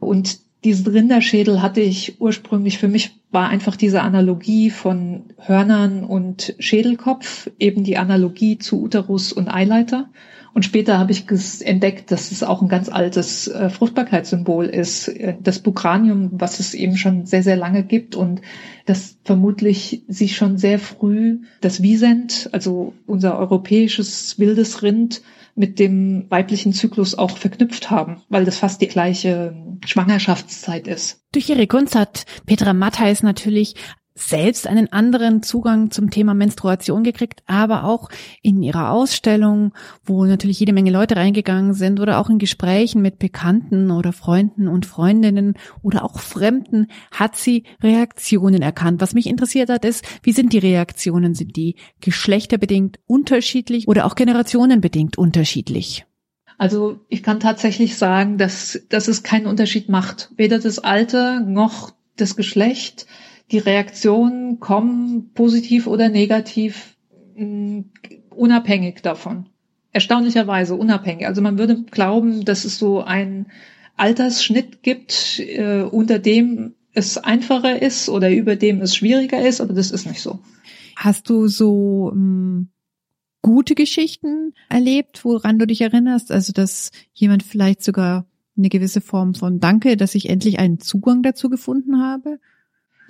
und 0.00 0.40
diesen 0.64 0.86
Rinderschädel 0.92 1.60
hatte 1.60 1.82
ich 1.82 2.20
ursprünglich 2.20 2.78
für 2.78 2.88
mich 2.88 3.20
war 3.30 3.48
einfach 3.48 3.76
diese 3.76 4.00
Analogie 4.00 4.70
von 4.70 5.24
Hörnern 5.38 6.04
und 6.04 6.54
Schädelkopf, 6.58 7.50
eben 7.58 7.84
die 7.84 7.98
Analogie 7.98 8.58
zu 8.58 8.80
Uterus 8.80 9.32
und 9.32 9.48
Eileiter. 9.48 10.08
Und 10.54 10.64
später 10.64 10.98
habe 10.98 11.10
ich 11.10 11.26
entdeckt, 11.62 12.12
dass 12.12 12.30
es 12.30 12.44
auch 12.44 12.62
ein 12.62 12.68
ganz 12.68 12.88
altes 12.88 13.48
äh, 13.48 13.68
Fruchtbarkeitssymbol 13.70 14.66
ist, 14.66 15.08
äh, 15.08 15.34
das 15.42 15.58
Bukranium, 15.58 16.30
was 16.32 16.60
es 16.60 16.74
eben 16.74 16.96
schon 16.96 17.26
sehr, 17.26 17.42
sehr 17.42 17.56
lange 17.56 17.82
gibt 17.82 18.14
und 18.14 18.40
das 18.86 19.18
vermutlich 19.24 20.04
sich 20.06 20.36
schon 20.36 20.56
sehr 20.56 20.78
früh 20.78 21.40
das 21.60 21.82
Wiesent, 21.82 22.50
also 22.52 22.94
unser 23.04 23.36
europäisches 23.36 24.38
wildes 24.38 24.82
Rind, 24.82 25.22
mit 25.56 25.78
dem 25.78 26.26
weiblichen 26.30 26.72
Zyklus 26.72 27.16
auch 27.16 27.36
verknüpft 27.36 27.90
haben, 27.90 28.22
weil 28.28 28.44
das 28.44 28.58
fast 28.58 28.80
die 28.80 28.88
gleiche 28.88 29.54
Schwangerschaftszeit 29.84 30.86
ist. 30.88 31.20
Durch 31.32 31.48
ihre 31.48 31.66
Kunst 31.66 31.94
hat 31.94 32.26
Petra 32.46 32.72
Mattheis 32.72 33.22
natürlich 33.22 33.74
selbst 34.14 34.68
einen 34.68 34.92
anderen 34.92 35.42
Zugang 35.42 35.90
zum 35.90 36.10
Thema 36.10 36.34
Menstruation 36.34 37.02
gekriegt, 37.02 37.42
aber 37.46 37.84
auch 37.84 38.10
in 38.42 38.62
ihrer 38.62 38.90
Ausstellung, 38.90 39.74
wo 40.04 40.24
natürlich 40.24 40.60
jede 40.60 40.72
Menge 40.72 40.92
Leute 40.92 41.16
reingegangen 41.16 41.74
sind 41.74 41.98
oder 41.98 42.18
auch 42.18 42.30
in 42.30 42.38
Gesprächen 42.38 43.02
mit 43.02 43.18
Bekannten 43.18 43.90
oder 43.90 44.12
Freunden 44.12 44.68
und 44.68 44.86
Freundinnen 44.86 45.54
oder 45.82 46.04
auch 46.04 46.20
Fremden 46.20 46.86
hat 47.10 47.34
sie 47.36 47.64
Reaktionen 47.82 48.62
erkannt. 48.62 49.00
Was 49.00 49.14
mich 49.14 49.26
interessiert 49.26 49.68
hat, 49.68 49.84
ist, 49.84 50.04
wie 50.22 50.32
sind 50.32 50.52
die 50.52 50.58
Reaktionen? 50.58 51.34
Sind 51.34 51.56
die 51.56 51.74
geschlechterbedingt 52.00 53.00
unterschiedlich 53.06 53.88
oder 53.88 54.06
auch 54.06 54.14
generationenbedingt 54.14 55.18
unterschiedlich? 55.18 56.06
Also 56.56 57.00
ich 57.08 57.24
kann 57.24 57.40
tatsächlich 57.40 57.96
sagen, 57.96 58.38
dass, 58.38 58.80
dass 58.88 59.08
es 59.08 59.24
keinen 59.24 59.46
Unterschied 59.46 59.88
macht. 59.88 60.30
Weder 60.36 60.60
das 60.60 60.78
Alter 60.78 61.40
noch 61.40 61.92
das 62.16 62.36
Geschlecht 62.36 63.06
die 63.50 63.58
Reaktionen 63.58 64.60
kommen, 64.60 65.32
positiv 65.34 65.86
oder 65.86 66.08
negativ, 66.08 66.96
mm, 67.36 67.80
unabhängig 68.30 69.02
davon. 69.02 69.48
Erstaunlicherweise 69.92 70.74
unabhängig. 70.74 71.26
Also 71.26 71.40
man 71.40 71.58
würde 71.58 71.82
glauben, 71.84 72.44
dass 72.44 72.64
es 72.64 72.78
so 72.78 73.02
einen 73.02 73.46
Altersschnitt 73.96 74.82
gibt, 74.82 75.38
äh, 75.38 75.82
unter 75.82 76.18
dem 76.18 76.74
es 76.94 77.18
einfacher 77.18 77.80
ist 77.80 78.08
oder 78.08 78.30
über 78.30 78.56
dem 78.56 78.80
es 78.80 78.96
schwieriger 78.96 79.46
ist, 79.46 79.60
aber 79.60 79.74
das 79.74 79.90
ist 79.90 80.06
nicht 80.06 80.20
so. 80.20 80.40
Hast 80.96 81.28
du 81.28 81.48
so 81.48 82.10
ähm, 82.12 82.70
gute 83.42 83.74
Geschichten 83.74 84.54
erlebt, 84.68 85.24
woran 85.24 85.58
du 85.58 85.66
dich 85.66 85.80
erinnerst? 85.80 86.32
Also, 86.32 86.52
dass 86.52 86.92
jemand 87.12 87.42
vielleicht 87.42 87.82
sogar 87.82 88.26
eine 88.56 88.68
gewisse 88.68 89.00
Form 89.00 89.34
von 89.34 89.58
Danke, 89.58 89.96
dass 89.96 90.14
ich 90.14 90.28
endlich 90.28 90.58
einen 90.58 90.78
Zugang 90.78 91.22
dazu 91.22 91.50
gefunden 91.50 92.00
habe? 92.00 92.38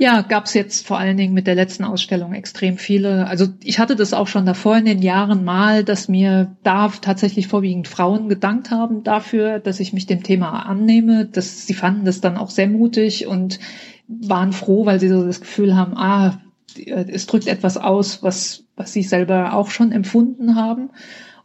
Ja, 0.05 0.21
gab's 0.21 0.53
jetzt 0.53 0.87
vor 0.87 0.99
allen 0.99 1.17
Dingen 1.17 1.33
mit 1.33 1.47
der 1.47 1.55
letzten 1.55 1.83
Ausstellung 1.83 2.35
extrem 2.35 2.77
viele. 2.77 3.27
Also 3.27 3.47
ich 3.63 3.79
hatte 3.79 3.97
das 3.97 4.13
auch 4.13 4.29
schon 4.29 4.45
davor 4.45 4.77
in 4.77 4.85
den 4.85 5.01
Jahren 5.01 5.45
mal, 5.45 5.83
dass 5.83 6.09
mir 6.09 6.55
da 6.63 6.89
tatsächlich 6.89 7.49
vorwiegend 7.49 7.89
Frauen 7.89 8.29
gedankt 8.29 8.71
haben 8.71 9.03
dafür, 9.03 9.61
dass 9.61 9.81
ich 9.81 9.95
mich 9.95 10.05
dem 10.05 10.23
Thema 10.23 10.67
annehme. 10.67 11.25
Dass 11.25 11.67
sie 11.67 11.73
fanden 11.73 12.05
das 12.05 12.21
dann 12.21 12.37
auch 12.37 12.51
sehr 12.51 12.69
mutig 12.69 13.27
und 13.27 13.59
waren 14.07 14.53
froh, 14.53 14.85
weil 14.85 15.01
sie 15.01 15.09
so 15.09 15.25
das 15.25 15.41
Gefühl 15.41 15.75
haben, 15.75 15.97
ah, 15.97 16.39
es 16.77 17.25
drückt 17.25 17.47
etwas 17.47 17.79
aus, 17.79 18.23
was, 18.23 18.65
was 18.77 18.93
sie 18.93 19.05
selber 19.05 19.55
auch 19.55 19.71
schon 19.71 19.91
empfunden 19.91 20.55
haben. 20.55 20.91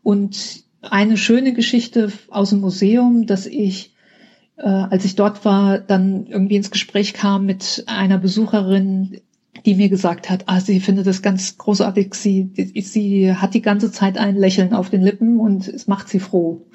Und 0.03 0.65
eine 0.81 1.15
schöne 1.15 1.53
Geschichte 1.53 2.11
aus 2.27 2.49
dem 2.49 2.59
Museum, 2.59 3.25
dass 3.25 3.45
ich 3.45 3.95
äh, 4.59 4.67
als 4.67 5.05
ich 5.05 5.15
dort 5.15 5.45
war, 5.45 5.79
dann 5.79 6.25
irgendwie 6.27 6.57
ins 6.57 6.71
Gespräch 6.71 7.13
kam 7.13 7.45
mit 7.45 7.83
einer 7.87 8.17
Besucherin, 8.17 9.21
die 9.65 9.75
mir 9.75 9.89
gesagt 9.89 10.29
hat, 10.29 10.43
ah, 10.47 10.59
sie 10.59 10.79
findet 10.79 11.07
das 11.07 11.21
ganz 11.21 11.57
großartig, 11.57 12.13
sie, 12.13 12.51
sie 12.81 13.33
hat 13.33 13.53
die 13.53 13.61
ganze 13.61 13.91
Zeit 13.91 14.17
ein 14.17 14.35
Lächeln 14.35 14.73
auf 14.73 14.89
den 14.89 15.01
Lippen 15.01 15.39
und 15.39 15.67
es 15.67 15.87
macht 15.87 16.09
sie 16.09 16.19
froh, 16.19 16.67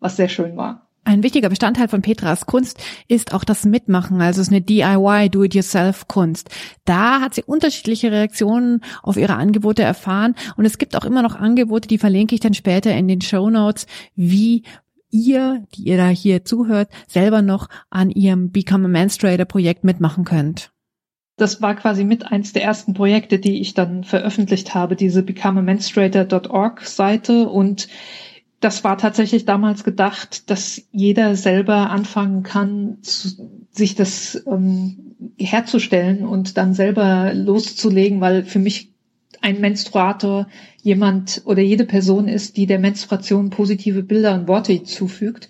was 0.00 0.16
sehr 0.16 0.28
schön 0.28 0.56
war. 0.56 0.88
Ein 1.04 1.22
wichtiger 1.22 1.48
Bestandteil 1.48 1.88
von 1.88 2.02
Petras 2.02 2.44
Kunst 2.44 2.78
ist 3.08 3.32
auch 3.32 3.44
das 3.44 3.64
Mitmachen, 3.64 4.20
also 4.20 4.42
es 4.42 4.48
ist 4.48 4.52
eine 4.52 4.60
DIY, 4.60 5.30
Do-it-yourself-Kunst. 5.30 6.50
Da 6.84 7.22
hat 7.22 7.34
sie 7.34 7.42
unterschiedliche 7.44 8.12
Reaktionen 8.12 8.82
auf 9.02 9.16
ihre 9.16 9.36
Angebote 9.36 9.82
erfahren 9.82 10.34
und 10.56 10.66
es 10.66 10.76
gibt 10.76 10.96
auch 10.96 11.04
immer 11.04 11.22
noch 11.22 11.34
Angebote, 11.34 11.88
die 11.88 11.96
verlinke 11.96 12.34
ich 12.34 12.42
dann 12.42 12.52
später 12.52 12.94
in 12.94 13.08
den 13.08 13.22
Show 13.22 13.48
Notes, 13.48 13.86
wie 14.16 14.64
ihr, 15.10 15.64
die 15.74 15.84
ihr 15.84 15.96
da 15.96 16.08
hier 16.08 16.44
zuhört, 16.44 16.88
selber 17.06 17.42
noch 17.42 17.68
an 17.90 18.10
ihrem 18.10 18.50
Become 18.50 18.86
a 18.86 18.88
Menstruator 18.88 19.46
Projekt 19.46 19.84
mitmachen 19.84 20.24
könnt. 20.24 20.72
Das 21.36 21.62
war 21.62 21.76
quasi 21.76 22.04
mit 22.04 22.26
eins 22.26 22.52
der 22.52 22.64
ersten 22.64 22.94
Projekte, 22.94 23.38
die 23.38 23.60
ich 23.60 23.74
dann 23.74 24.02
veröffentlicht 24.02 24.74
habe, 24.74 24.96
diese 24.96 25.22
becomeamenstruator.org 25.22 26.82
Seite 26.82 27.48
und 27.48 27.88
das 28.60 28.82
war 28.82 28.98
tatsächlich 28.98 29.44
damals 29.44 29.84
gedacht, 29.84 30.50
dass 30.50 30.82
jeder 30.90 31.36
selber 31.36 31.90
anfangen 31.90 32.42
kann, 32.42 32.98
sich 33.02 33.94
das 33.94 34.42
ähm, 34.46 35.14
herzustellen 35.38 36.26
und 36.26 36.56
dann 36.56 36.74
selber 36.74 37.32
loszulegen, 37.34 38.20
weil 38.20 38.44
für 38.44 38.58
mich 38.58 38.87
ein 39.40 39.60
Menstruator 39.60 40.48
jemand 40.82 41.42
oder 41.44 41.62
jede 41.62 41.84
Person 41.84 42.28
ist, 42.28 42.56
die 42.56 42.66
der 42.66 42.78
Menstruation 42.78 43.50
positive 43.50 44.02
Bilder 44.02 44.34
und 44.34 44.48
Worte 44.48 44.82
zufügt. 44.82 45.48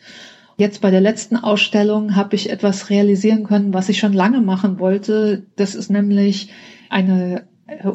Jetzt 0.56 0.80
bei 0.80 0.90
der 0.90 1.00
letzten 1.00 1.36
Ausstellung 1.36 2.16
habe 2.16 2.34
ich 2.34 2.50
etwas 2.50 2.90
realisieren 2.90 3.44
können, 3.44 3.72
was 3.72 3.88
ich 3.88 3.98
schon 3.98 4.12
lange 4.12 4.40
machen 4.40 4.80
wollte. 4.80 5.44
Das 5.56 5.74
ist 5.76 5.90
nämlich 5.90 6.50
eine 6.90 7.44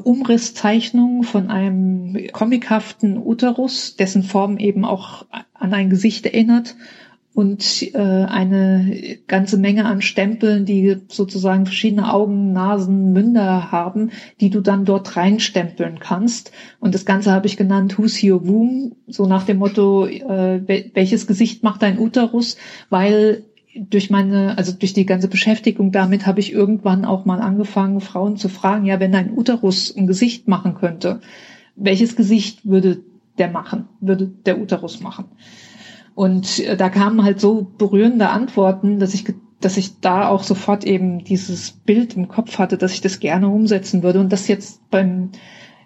Umrisszeichnung 0.04 1.24
von 1.24 1.50
einem 1.50 2.28
comichaften 2.32 3.18
Uterus, 3.18 3.96
dessen 3.96 4.24
Form 4.24 4.58
eben 4.58 4.86
auch 4.86 5.26
an 5.54 5.74
ein 5.74 5.90
Gesicht 5.90 6.26
erinnert 6.26 6.76
und 7.34 7.94
äh, 7.94 7.98
eine 7.98 9.18
ganze 9.28 9.58
Menge 9.58 9.86
an 9.86 10.02
Stempeln, 10.02 10.66
die 10.66 10.98
sozusagen 11.08 11.66
verschiedene 11.66 12.14
Augen, 12.14 12.54
Nasen, 12.54 13.12
Münder 13.12 13.72
haben, 13.72 14.12
die 14.40 14.50
du 14.50 14.62
dann 14.62 14.86
dort 14.86 15.16
reinstempeln 15.18 16.00
kannst. 16.00 16.52
Und 16.80 16.94
das 16.94 17.06
Ganze 17.06 17.32
habe 17.32 17.48
ich 17.48 17.58
genannt 17.58 17.98
Who's 17.98 18.24
Your 18.24 18.48
Womb, 18.48 18.96
so 19.08 19.26
nach 19.26 19.46
dem 19.46 19.58
Motto, 19.58 20.06
äh, 20.06 20.92
welches 20.94 21.26
Gesicht 21.26 21.64
macht 21.64 21.82
dein 21.82 21.98
Uterus, 21.98 22.58
weil 22.90 23.44
durch 23.76 24.12
meine, 24.12 24.58
also 24.58 24.72
durch 24.72 24.94
die 24.94 25.06
ganze 25.06 25.28
Beschäftigung 25.28 25.92
damit 25.92 26.28
habe 26.28 26.40
ich 26.40 26.54
irgendwann 26.54 27.06
auch 27.06 27.26
mal 27.26 27.42
angefangen, 27.42 28.02
Frauen 28.02 28.38
zu 28.38 28.50
fragen, 28.50 28.86
ja, 28.86 29.00
wenn 29.00 29.16
ein 29.16 29.36
Uterus 29.36 29.96
ein 29.96 30.06
Gesicht 30.06 30.48
machen 30.48 30.76
könnte, 30.76 31.22
welches 31.76 32.16
Gesicht 32.16 32.66
würde 32.68 33.00
der 33.40 33.50
machen, 33.50 33.88
würde 34.00 34.28
der 34.28 34.62
Uterus 34.62 35.00
machen? 35.00 35.26
Und 36.16 36.60
äh, 36.60 36.78
da 36.78 36.90
kamen 36.90 37.24
halt 37.24 37.40
so 37.40 37.72
berührende 37.78 38.30
Antworten, 38.30 39.00
dass 39.00 39.14
ich, 39.14 39.26
dass 39.60 39.78
ich 39.78 40.00
da 40.00 40.30
auch 40.30 40.44
sofort 40.44 40.84
eben 40.84 41.24
dieses 41.24 41.72
Bild 41.72 42.16
im 42.16 42.28
Kopf 42.28 42.60
hatte, 42.60 42.78
dass 42.78 42.94
ich 42.94 43.02
das 43.02 43.20
gerne 43.20 43.48
umsetzen 43.48 44.04
würde. 44.04 44.20
Und 44.20 44.32
das 44.32 44.48
jetzt 44.48 44.90
beim 44.90 45.32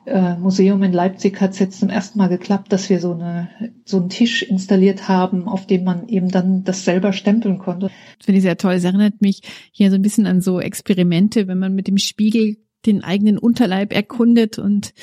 äh, 0.08 0.36
Museum 0.36 0.82
in 0.84 0.94
Leipzig 0.94 1.40
hat 1.42 1.52
es 1.52 1.60
jetzt 1.60 1.80
zum 1.80 1.90
ersten 1.90 2.18
Mal 2.18 2.30
geklappt, 2.30 2.72
dass 2.72 2.90
wir 2.90 3.00
so 3.00 3.13
eine 3.13 3.50
so 3.84 3.98
einen 3.98 4.10
Tisch 4.10 4.42
installiert 4.42 5.08
haben, 5.08 5.48
auf 5.48 5.68
dem 5.68 5.84
man 5.84 6.08
eben 6.08 6.30
dann 6.30 6.63
das 6.63 6.86
selber 6.86 7.13
stempeln 7.13 7.60
konnte. 7.60 7.88
Das 8.18 8.26
finde 8.26 8.38
ich 8.38 8.44
sehr 8.44 8.58
toll. 8.58 8.74
Es 8.74 8.84
erinnert 8.84 9.22
mich 9.22 9.42
hier 9.72 9.90
so 9.90 9.96
ein 9.96 10.02
bisschen 10.02 10.26
an 10.26 10.42
so 10.42 10.60
Experimente, 10.60 11.48
wenn 11.48 11.60
man 11.60 11.76
mit 11.76 11.88
dem 11.88 11.98
Spiegel 11.98 12.58
den 12.86 13.04
eigenen 13.04 13.38
Unterleib 13.38 13.94
erkundet 13.94 14.60
und 14.60 14.94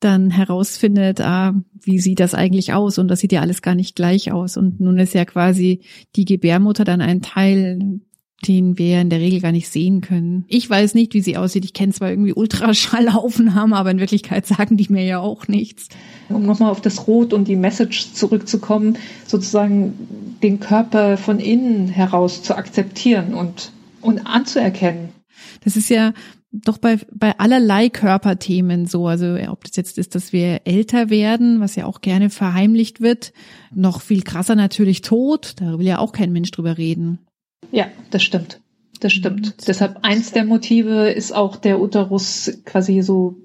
dann 0.00 0.30
herausfindet, 0.30 1.20
ah, 1.20 1.54
wie 1.82 1.98
sieht 1.98 2.20
das 2.20 2.34
eigentlich 2.34 2.72
aus? 2.72 2.98
Und 2.98 3.08
das 3.08 3.20
sieht 3.20 3.32
ja 3.32 3.40
alles 3.40 3.62
gar 3.62 3.74
nicht 3.74 3.94
gleich 3.94 4.32
aus. 4.32 4.56
Und 4.56 4.80
nun 4.80 4.98
ist 4.98 5.14
ja 5.14 5.24
quasi 5.24 5.80
die 6.16 6.24
Gebärmutter 6.24 6.84
dann 6.84 7.00
ein 7.00 7.22
Teil, 7.22 8.00
den 8.46 8.78
wir 8.78 9.02
in 9.02 9.10
der 9.10 9.20
Regel 9.20 9.40
gar 9.40 9.52
nicht 9.52 9.68
sehen 9.68 10.00
können. 10.00 10.44
Ich 10.48 10.68
weiß 10.68 10.94
nicht, 10.94 11.12
wie 11.12 11.20
sie 11.20 11.36
aussieht. 11.36 11.64
Ich 11.64 11.74
kenne 11.74 11.92
zwar 11.92 12.08
irgendwie 12.08 12.32
Ultraschallaufnahmen, 12.32 13.74
aber 13.74 13.90
in 13.90 14.00
Wirklichkeit 14.00 14.46
sagen 14.46 14.78
die 14.78 14.86
mir 14.88 15.04
ja 15.04 15.18
auch 15.18 15.46
nichts. 15.46 15.88
Um 16.30 16.46
nochmal 16.46 16.70
auf 16.70 16.80
das 16.80 17.06
Rot 17.06 17.34
und 17.34 17.48
die 17.48 17.56
Message 17.56 18.14
zurückzukommen, 18.14 18.96
sozusagen 19.26 19.92
den 20.42 20.58
Körper 20.58 21.18
von 21.18 21.38
innen 21.38 21.88
heraus 21.88 22.42
zu 22.42 22.56
akzeptieren 22.56 23.34
und, 23.34 23.72
und 24.00 24.26
anzuerkennen. 24.26 25.10
Das 25.62 25.76
ist 25.76 25.90
ja 25.90 26.14
doch 26.52 26.78
bei, 26.78 26.98
bei 27.12 27.38
allerlei 27.38 27.88
Körperthemen 27.88 28.86
so, 28.86 29.06
also 29.06 29.36
ob 29.48 29.64
das 29.64 29.76
jetzt 29.76 29.98
ist, 29.98 30.14
dass 30.14 30.32
wir 30.32 30.62
älter 30.64 31.10
werden, 31.10 31.60
was 31.60 31.76
ja 31.76 31.86
auch 31.86 32.00
gerne 32.00 32.28
verheimlicht 32.28 33.00
wird, 33.00 33.32
noch 33.72 34.00
viel 34.00 34.22
krasser 34.22 34.56
natürlich 34.56 35.02
tot, 35.02 35.54
da 35.56 35.78
will 35.78 35.86
ja 35.86 35.98
auch 35.98 36.12
kein 36.12 36.32
Mensch 36.32 36.50
drüber 36.50 36.76
reden. 36.76 37.18
Ja, 37.70 37.86
das 38.10 38.22
stimmt. 38.22 38.60
Das 39.00 39.12
stimmt. 39.12 39.46
Mhm. 39.46 39.64
Deshalb 39.66 39.98
eins 40.02 40.32
der 40.32 40.44
Motive 40.44 41.10
ist 41.10 41.34
auch 41.34 41.56
der 41.56 41.80
Uterus 41.80 42.60
quasi 42.64 43.00
so, 43.00 43.36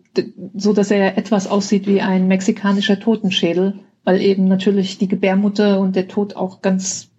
so 0.56 0.74
dass 0.74 0.92
er 0.92 1.18
etwas 1.18 1.48
aussieht 1.48 1.88
wie 1.88 2.02
ein 2.02 2.28
mexikanischer 2.28 3.00
Totenschädel, 3.00 3.80
weil 4.04 4.22
eben 4.22 4.48
natürlich 4.48 4.98
die 4.98 5.08
Gebärmutter 5.08 5.80
und 5.80 5.96
der 5.96 6.08
Tod 6.08 6.36
auch 6.36 6.62
ganz 6.62 7.10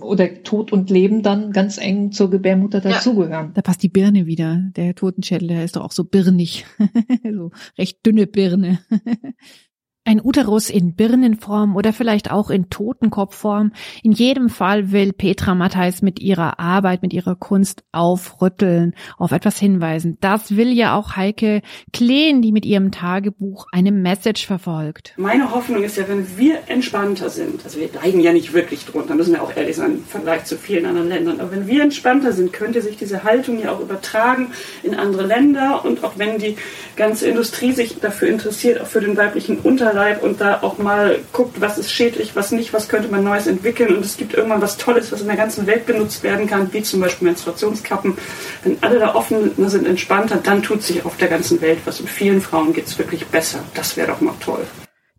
oder 0.00 0.42
Tod 0.42 0.72
und 0.72 0.90
Leben 0.90 1.22
dann 1.22 1.52
ganz 1.52 1.78
eng 1.78 2.12
zur 2.12 2.30
Gebärmutter 2.30 2.80
dazugehören. 2.80 3.46
Ja. 3.46 3.50
Da 3.54 3.62
passt 3.62 3.82
die 3.82 3.88
Birne 3.88 4.26
wieder. 4.26 4.62
Der 4.76 4.94
Totenschädel, 4.94 5.48
der 5.48 5.64
ist 5.64 5.76
doch 5.76 5.84
auch 5.84 5.92
so 5.92 6.04
birnig. 6.04 6.64
so 7.24 7.50
recht 7.76 8.04
dünne 8.04 8.26
Birne. 8.26 8.80
Ein 10.08 10.22
Uterus 10.24 10.70
in 10.70 10.94
Birnenform 10.94 11.76
oder 11.76 11.92
vielleicht 11.92 12.30
auch 12.30 12.48
in 12.48 12.70
Totenkopfform. 12.70 13.72
In 14.02 14.12
jedem 14.12 14.48
Fall 14.48 14.90
will 14.90 15.12
Petra 15.12 15.54
Matthijs 15.54 16.00
mit 16.00 16.18
ihrer 16.18 16.58
Arbeit, 16.58 17.02
mit 17.02 17.12
ihrer 17.12 17.34
Kunst 17.34 17.84
aufrütteln, 17.92 18.94
auf 19.18 19.32
etwas 19.32 19.58
hinweisen. 19.58 20.16
Das 20.22 20.56
will 20.56 20.72
ja 20.72 20.96
auch 20.96 21.16
Heike 21.16 21.60
Kleen, 21.92 22.40
die 22.40 22.52
mit 22.52 22.64
ihrem 22.64 22.90
Tagebuch 22.90 23.66
eine 23.70 23.92
Message 23.92 24.46
verfolgt. 24.46 25.12
Meine 25.18 25.50
Hoffnung 25.50 25.82
ist 25.82 25.98
ja, 25.98 26.08
wenn 26.08 26.38
wir 26.38 26.60
entspannter 26.68 27.28
sind, 27.28 27.66
also 27.66 27.78
wir 27.78 27.90
leiden 27.92 28.20
ja 28.20 28.32
nicht 28.32 28.54
wirklich 28.54 28.86
drunter, 28.86 29.14
müssen 29.14 29.34
wir 29.34 29.42
auch 29.42 29.54
ehrlich 29.54 29.76
sein, 29.76 29.96
im 29.96 30.04
Vergleich 30.04 30.44
zu 30.44 30.56
vielen 30.56 30.86
anderen 30.86 31.10
Ländern, 31.10 31.38
aber 31.38 31.52
wenn 31.52 31.66
wir 31.66 31.82
entspannter 31.82 32.32
sind, 32.32 32.54
könnte 32.54 32.80
sich 32.80 32.96
diese 32.96 33.24
Haltung 33.24 33.60
ja 33.60 33.72
auch 33.72 33.80
übertragen 33.80 34.52
in 34.82 34.94
andere 34.94 35.26
Länder 35.26 35.84
und 35.84 36.02
auch 36.02 36.14
wenn 36.16 36.38
die 36.38 36.56
ganze 36.96 37.28
Industrie 37.28 37.72
sich 37.72 38.00
dafür 38.00 38.28
interessiert, 38.28 38.80
auch 38.80 38.86
für 38.86 39.02
den 39.02 39.14
weiblichen 39.14 39.58
Unterleib 39.58 39.97
und 40.22 40.40
da 40.40 40.62
auch 40.62 40.78
mal 40.78 41.18
guckt, 41.32 41.60
was 41.60 41.78
ist 41.78 41.92
schädlich, 41.92 42.34
was 42.34 42.52
nicht, 42.52 42.72
was 42.72 42.88
könnte 42.88 43.08
man 43.08 43.24
Neues 43.24 43.46
entwickeln 43.46 43.94
und 43.94 44.04
es 44.04 44.16
gibt 44.16 44.34
irgendwann 44.34 44.62
was 44.62 44.76
Tolles, 44.76 45.12
was 45.12 45.20
in 45.20 45.26
der 45.26 45.36
ganzen 45.36 45.66
Welt 45.66 45.86
genutzt 45.86 46.22
werden 46.22 46.46
kann, 46.46 46.72
wie 46.72 46.82
zum 46.82 47.00
Beispiel 47.00 47.26
Menstruationskappen. 47.26 48.16
Wenn 48.64 48.78
alle 48.80 48.98
da 48.98 49.14
offen 49.14 49.52
sind, 49.68 49.86
entspannter, 49.86 50.36
dann 50.42 50.62
tut 50.62 50.82
sich 50.82 51.04
auf 51.04 51.16
der 51.16 51.28
ganzen 51.28 51.60
Welt 51.60 51.78
was 51.84 52.00
und 52.00 52.08
vielen 52.08 52.40
Frauen 52.40 52.72
geht 52.72 52.86
es 52.86 52.98
wirklich 52.98 53.26
besser. 53.26 53.60
Das 53.74 53.96
wäre 53.96 54.08
doch 54.08 54.20
mal 54.20 54.34
toll. 54.40 54.64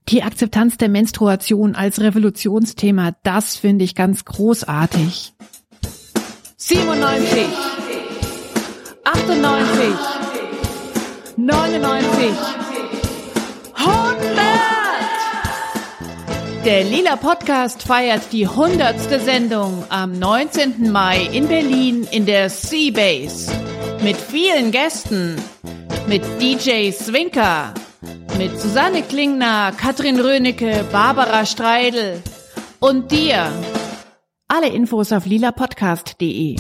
Die 0.10 0.24
Akzeptanz 0.24 0.78
der 0.78 0.90
Menstruation 0.90 1.76
als 1.76 2.02
Revolutionsthema, 2.02 3.12
das 3.24 3.56
finde 3.58 3.86
ich 3.86 3.94
ganz 3.94 4.26
großartig. 4.26 5.34
97, 6.58 7.46
98, 9.04 10.20
99, 11.38 12.32
100! 13.76 14.18
Der 16.66 16.84
Lila 16.84 17.16
Podcast 17.16 17.84
feiert 17.84 18.34
die 18.34 18.45
100. 18.45 18.99
Sendung 19.22 19.86
am 19.88 20.20
19. 20.20 20.91
Mai 20.91 21.26
in 21.32 21.47
Berlin 21.47 22.05
in 22.12 22.26
der 22.26 22.49
Seabase. 22.49 23.49
Mit 24.03 24.18
vielen 24.18 24.72
Gästen. 24.72 25.38
Mit 26.10 26.22
DJ 26.41 26.91
Swinker. 26.91 27.74
Mit 28.38 28.60
Susanne 28.60 29.03
Klingner, 29.03 29.72
Katrin 29.72 30.20
Rönecke, 30.20 30.86
Barbara 30.91 31.45
Streidel 31.45 32.22
und 32.80 33.10
dir. 33.10 33.49
Alle 34.49 34.68
Infos 34.68 35.14
auf 35.14 35.26
lilapodcast.de. 35.26 36.57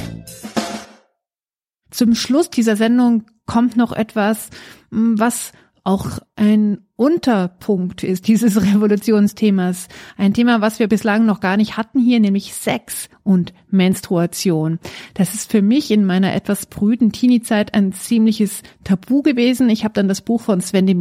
Zum 1.91 2.15
Schluss 2.15 2.49
dieser 2.49 2.77
Sendung 2.77 3.25
kommt 3.45 3.75
noch 3.75 3.91
etwas, 3.91 4.49
was 4.91 5.51
auch 5.89 6.19
ein 6.35 6.81
Unterpunkt 6.97 8.03
ist 8.03 8.27
dieses 8.27 8.61
Revolutionsthemas. 8.61 9.87
Ein 10.17 10.35
Thema, 10.35 10.61
was 10.61 10.77
wir 10.77 10.87
bislang 10.87 11.25
noch 11.25 11.39
gar 11.39 11.57
nicht 11.57 11.77
hatten 11.77 11.99
hier, 11.99 12.19
nämlich 12.19 12.53
Sex 12.53 13.09
und 13.23 13.53
Menstruation. 13.71 14.77
Das 15.15 15.33
ist 15.33 15.49
für 15.49 15.63
mich 15.63 15.89
in 15.89 16.05
meiner 16.05 16.35
etwas 16.35 16.67
prüden 16.67 17.11
Teenie-Zeit 17.11 17.73
ein 17.73 17.91
ziemliches 17.91 18.61
Tabu 18.83 19.23
gewesen. 19.23 19.67
Ich 19.71 19.83
habe 19.83 19.95
dann 19.95 20.07
das 20.07 20.21
Buch 20.21 20.41
von 20.41 20.61
Sven 20.61 20.85
de 20.85 20.93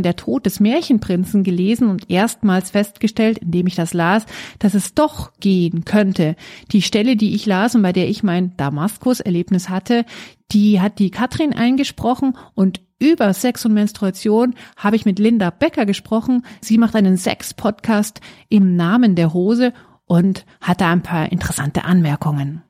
Der 0.00 0.16
Tod 0.16 0.46
des 0.46 0.58
Märchenprinzen, 0.58 1.44
gelesen 1.44 1.88
und 1.88 2.08
erstmals 2.08 2.70
festgestellt, 2.70 3.38
indem 3.38 3.66
ich 3.66 3.74
das 3.74 3.92
las, 3.92 4.24
dass 4.58 4.72
es 4.72 4.94
doch 4.94 5.32
gehen 5.40 5.84
könnte. 5.84 6.34
Die 6.72 6.82
Stelle, 6.82 7.16
die 7.16 7.34
ich 7.34 7.44
las 7.44 7.74
und 7.74 7.82
bei 7.82 7.92
der 7.92 8.08
ich 8.08 8.22
mein 8.22 8.56
Damaskus-Erlebnis 8.56 9.68
hatte, 9.68 10.06
die 10.52 10.80
hat 10.80 10.98
die 10.98 11.10
Katrin 11.10 11.52
eingesprochen 11.52 12.38
und 12.54 12.80
über 13.00 13.32
Sex 13.34 13.64
und 13.64 13.72
Menstruation 13.72 14.54
habe 14.76 14.94
ich 14.94 15.04
mit 15.04 15.18
Linda 15.18 15.50
Becker 15.50 15.86
gesprochen. 15.86 16.44
Sie 16.60 16.78
macht 16.78 16.94
einen 16.94 17.16
Sex-Podcast 17.16 18.20
im 18.48 18.76
Namen 18.76 19.16
der 19.16 19.32
Hose 19.32 19.72
und 20.04 20.44
hat 20.60 20.80
da 20.80 20.92
ein 20.92 21.02
paar 21.02 21.32
interessante 21.32 21.84
Anmerkungen. 21.84 22.62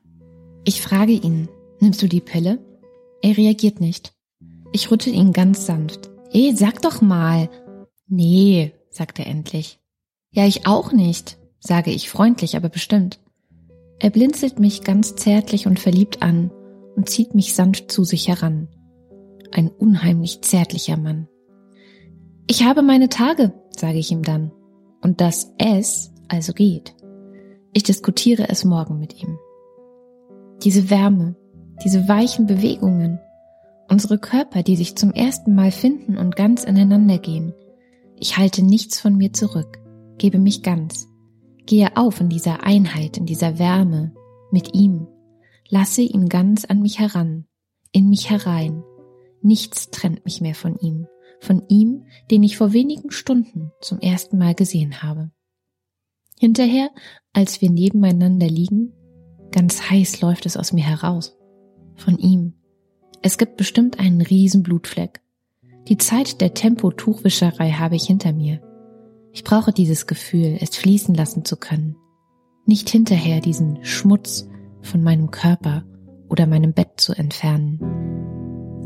Ich 0.63 0.81
frage 0.81 1.11
ihn, 1.11 1.49
nimmst 1.79 2.01
du 2.01 2.07
die 2.07 2.21
Pille? 2.21 2.59
Er 3.21 3.37
reagiert 3.37 3.81
nicht. 3.81 4.13
Ich 4.71 4.89
rüttel 4.89 5.13
ihn 5.13 5.33
ganz 5.33 5.65
sanft. 5.65 6.09
Ey, 6.31 6.55
sag 6.55 6.81
doch 6.81 7.01
mal. 7.01 7.49
Nee, 8.07 8.73
sagt 8.89 9.19
er 9.19 9.27
endlich. 9.27 9.79
Ja, 10.31 10.45
ich 10.45 10.65
auch 10.65 10.93
nicht, 10.93 11.37
sage 11.59 11.91
ich 11.91 12.09
freundlich, 12.09 12.55
aber 12.55 12.69
bestimmt. 12.69 13.19
Er 13.99 14.11
blinzelt 14.11 14.59
mich 14.59 14.83
ganz 14.83 15.15
zärtlich 15.15 15.67
und 15.67 15.79
verliebt 15.79 16.21
an 16.21 16.51
und 16.95 17.09
zieht 17.09 17.35
mich 17.35 17.53
sanft 17.53 17.91
zu 17.91 18.05
sich 18.05 18.29
heran 18.29 18.69
ein 19.53 19.69
unheimlich 19.69 20.41
zärtlicher 20.41 20.97
Mann. 20.97 21.27
Ich 22.47 22.63
habe 22.63 22.81
meine 22.81 23.09
Tage, 23.09 23.53
sage 23.69 23.97
ich 23.97 24.11
ihm 24.11 24.23
dann, 24.23 24.51
und 25.01 25.21
dass 25.21 25.53
es 25.57 26.11
also 26.27 26.53
geht. 26.53 26.95
Ich 27.73 27.83
diskutiere 27.83 28.49
es 28.49 28.65
morgen 28.65 28.99
mit 28.99 29.21
ihm. 29.21 29.37
Diese 30.63 30.89
Wärme, 30.89 31.35
diese 31.83 32.07
weichen 32.07 32.45
Bewegungen, 32.45 33.19
unsere 33.89 34.17
Körper, 34.17 34.63
die 34.63 34.75
sich 34.75 34.95
zum 34.95 35.11
ersten 35.11 35.55
Mal 35.55 35.71
finden 35.71 36.17
und 36.17 36.35
ganz 36.35 36.63
ineinander 36.63 37.17
gehen. 37.17 37.53
Ich 38.17 38.37
halte 38.37 38.63
nichts 38.63 38.99
von 38.99 39.17
mir 39.17 39.33
zurück, 39.33 39.79
gebe 40.17 40.39
mich 40.39 40.63
ganz, 40.63 41.07
gehe 41.65 41.97
auf 41.97 42.21
in 42.21 42.29
dieser 42.29 42.63
Einheit, 42.63 43.17
in 43.17 43.25
dieser 43.25 43.59
Wärme, 43.59 44.13
mit 44.51 44.75
ihm, 44.75 45.07
lasse 45.69 46.01
ihn 46.01 46.29
ganz 46.29 46.65
an 46.65 46.81
mich 46.81 46.99
heran, 46.99 47.45
in 47.91 48.09
mich 48.09 48.29
herein, 48.29 48.83
Nichts 49.41 49.89
trennt 49.89 50.23
mich 50.25 50.41
mehr 50.41 50.55
von 50.55 50.77
ihm, 50.77 51.07
von 51.39 51.63
ihm, 51.67 52.05
den 52.29 52.43
ich 52.43 52.57
vor 52.57 52.73
wenigen 52.73 53.11
Stunden 53.11 53.71
zum 53.81 53.99
ersten 53.99 54.37
Mal 54.37 54.53
gesehen 54.53 55.01
habe. 55.01 55.31
Hinterher, 56.39 56.89
als 57.33 57.61
wir 57.61 57.69
nebeneinander 57.69 58.47
liegen, 58.47 58.93
ganz 59.51 59.89
heiß 59.89 60.21
läuft 60.21 60.45
es 60.45 60.57
aus 60.57 60.73
mir 60.73 60.83
heraus. 60.83 61.37
Von 61.95 62.17
ihm. 62.17 62.53
Es 63.21 63.37
gibt 63.37 63.57
bestimmt 63.57 63.99
einen 63.99 64.21
riesen 64.21 64.63
Blutfleck. 64.63 65.21
Die 65.87 65.97
Zeit 65.97 66.41
der 66.41 66.53
Tempotuchwischerei 66.53 67.71
habe 67.71 67.95
ich 67.95 68.05
hinter 68.05 68.33
mir. 68.33 68.61
Ich 69.33 69.43
brauche 69.43 69.71
dieses 69.71 70.07
Gefühl, 70.07 70.57
es 70.59 70.75
fließen 70.75 71.15
lassen 71.15 71.45
zu 71.45 71.57
können. 71.57 71.95
Nicht 72.65 72.89
hinterher 72.89 73.39
diesen 73.39 73.83
Schmutz 73.83 74.47
von 74.81 75.03
meinem 75.03 75.31
Körper 75.31 75.85
oder 76.29 76.47
meinem 76.47 76.73
Bett 76.73 76.93
zu 76.97 77.13
entfernen. 77.13 78.00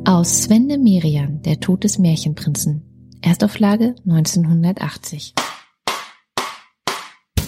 Aus 0.07 0.43
Sven 0.43 0.67
de 0.67 0.77
Merian, 0.77 1.41
Der 1.41 1.59
Tod 1.59 1.83
des 1.83 1.97
Märchenprinzen. 1.97 2.83
Erstauflage 3.23 3.95
1980. 4.07 5.33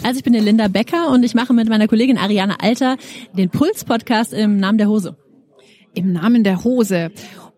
Also 0.04 0.18
ich 0.18 0.24
bin 0.24 0.34
die 0.34 0.40
Linda 0.40 0.68
Becker 0.68 1.12
und 1.12 1.22
ich 1.24 1.36
mache 1.36 1.54
mit 1.54 1.70
meiner 1.70 1.88
Kollegin 1.88 2.18
Ariane 2.18 2.60
Alter 2.60 2.98
den 3.34 3.52
Puls-Podcast 3.52 4.34
im 4.34 4.58
Namen 4.58 4.80
der 4.80 4.90
Hose. 4.90 5.18
Im 5.94 6.14
Namen 6.14 6.44
der 6.44 6.64
Hose. 6.64 7.12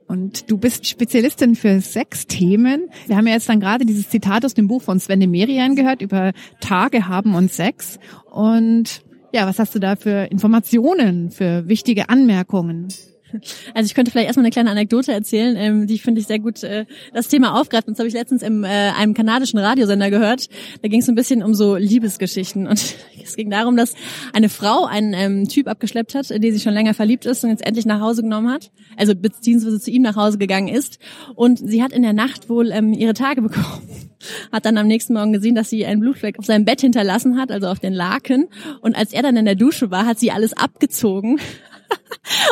Und 0.09 0.51
du 0.51 0.57
bist 0.57 0.85
Spezialistin 0.85 1.55
für 1.55 1.79
Sexthemen. 1.79 2.89
Wir 3.07 3.15
haben 3.15 3.27
ja 3.27 3.35
jetzt 3.35 3.47
dann 3.47 3.61
gerade 3.61 3.85
dieses 3.85 4.09
Zitat 4.09 4.43
aus 4.43 4.53
dem 4.53 4.67
Buch 4.67 4.81
von 4.81 4.99
Sven 4.99 5.21
de 5.21 5.29
Merian 5.29 5.77
gehört 5.77 6.01
über 6.01 6.33
Tage 6.59 7.07
haben 7.07 7.35
und 7.35 7.53
Sex. 7.53 7.99
Und 8.29 9.01
ja, 9.31 9.47
was 9.47 9.59
hast 9.59 9.73
du 9.73 9.79
da 9.79 9.95
für 9.95 10.29
Informationen, 10.29 11.31
für 11.31 11.69
wichtige 11.69 12.09
Anmerkungen? 12.09 12.89
Also 13.73 13.85
ich 13.85 13.93
könnte 13.93 14.11
vielleicht 14.11 14.27
erstmal 14.27 14.45
eine 14.45 14.51
kleine 14.51 14.71
Anekdote 14.71 15.11
erzählen, 15.11 15.55
ähm, 15.57 15.87
die 15.87 15.99
finde 15.99 16.21
ich 16.21 16.27
sehr 16.27 16.39
gut 16.39 16.63
äh, 16.63 16.85
das 17.13 17.27
Thema 17.27 17.59
aufgreift. 17.59 17.87
Und 17.87 17.93
das 17.93 17.99
habe 17.99 18.07
ich 18.07 18.13
letztens 18.13 18.41
im 18.41 18.63
äh, 18.63 18.67
einem 18.67 19.13
kanadischen 19.13 19.59
Radiosender 19.59 20.09
gehört. 20.09 20.47
Da 20.81 20.87
ging 20.87 21.01
es 21.01 21.09
ein 21.09 21.15
bisschen 21.15 21.43
um 21.43 21.53
so 21.53 21.75
Liebesgeschichten. 21.75 22.67
Und 22.67 22.95
es 23.23 23.35
ging 23.35 23.49
darum, 23.49 23.77
dass 23.77 23.93
eine 24.33 24.49
Frau 24.49 24.85
einen 24.85 25.13
ähm, 25.13 25.47
Typ 25.47 25.67
abgeschleppt 25.67 26.15
hat, 26.15 26.31
in 26.31 26.41
den 26.41 26.53
sie 26.53 26.59
schon 26.59 26.73
länger 26.73 26.93
verliebt 26.93 27.25
ist 27.25 27.43
und 27.43 27.51
jetzt 27.51 27.65
endlich 27.65 27.85
nach 27.85 28.01
Hause 28.01 28.23
genommen 28.23 28.51
hat. 28.51 28.71
Also 28.97 29.15
beziehungsweise 29.15 29.79
zu 29.79 29.91
ihm 29.91 30.01
nach 30.01 30.15
Hause 30.15 30.37
gegangen 30.37 30.67
ist. 30.67 30.99
Und 31.35 31.59
sie 31.59 31.83
hat 31.83 31.93
in 31.93 32.01
der 32.01 32.13
Nacht 32.13 32.49
wohl 32.49 32.71
ähm, 32.71 32.93
ihre 32.93 33.13
Tage 33.13 33.41
bekommen. 33.41 33.81
Hat 34.51 34.65
dann 34.65 34.77
am 34.77 34.87
nächsten 34.87 35.13
Morgen 35.13 35.31
gesehen, 35.31 35.55
dass 35.55 35.69
sie 35.69 35.85
einen 35.85 36.01
Blutfleck 36.01 36.39
auf 36.39 36.45
seinem 36.45 36.65
Bett 36.65 36.81
hinterlassen 36.81 37.39
hat, 37.39 37.51
also 37.51 37.67
auf 37.67 37.79
den 37.79 37.93
Laken. 37.93 38.49
Und 38.81 38.97
als 38.97 39.13
er 39.13 39.21
dann 39.21 39.37
in 39.37 39.45
der 39.45 39.55
Dusche 39.55 39.91
war, 39.91 40.05
hat 40.05 40.19
sie 40.19 40.31
alles 40.31 40.51
abgezogen 40.51 41.39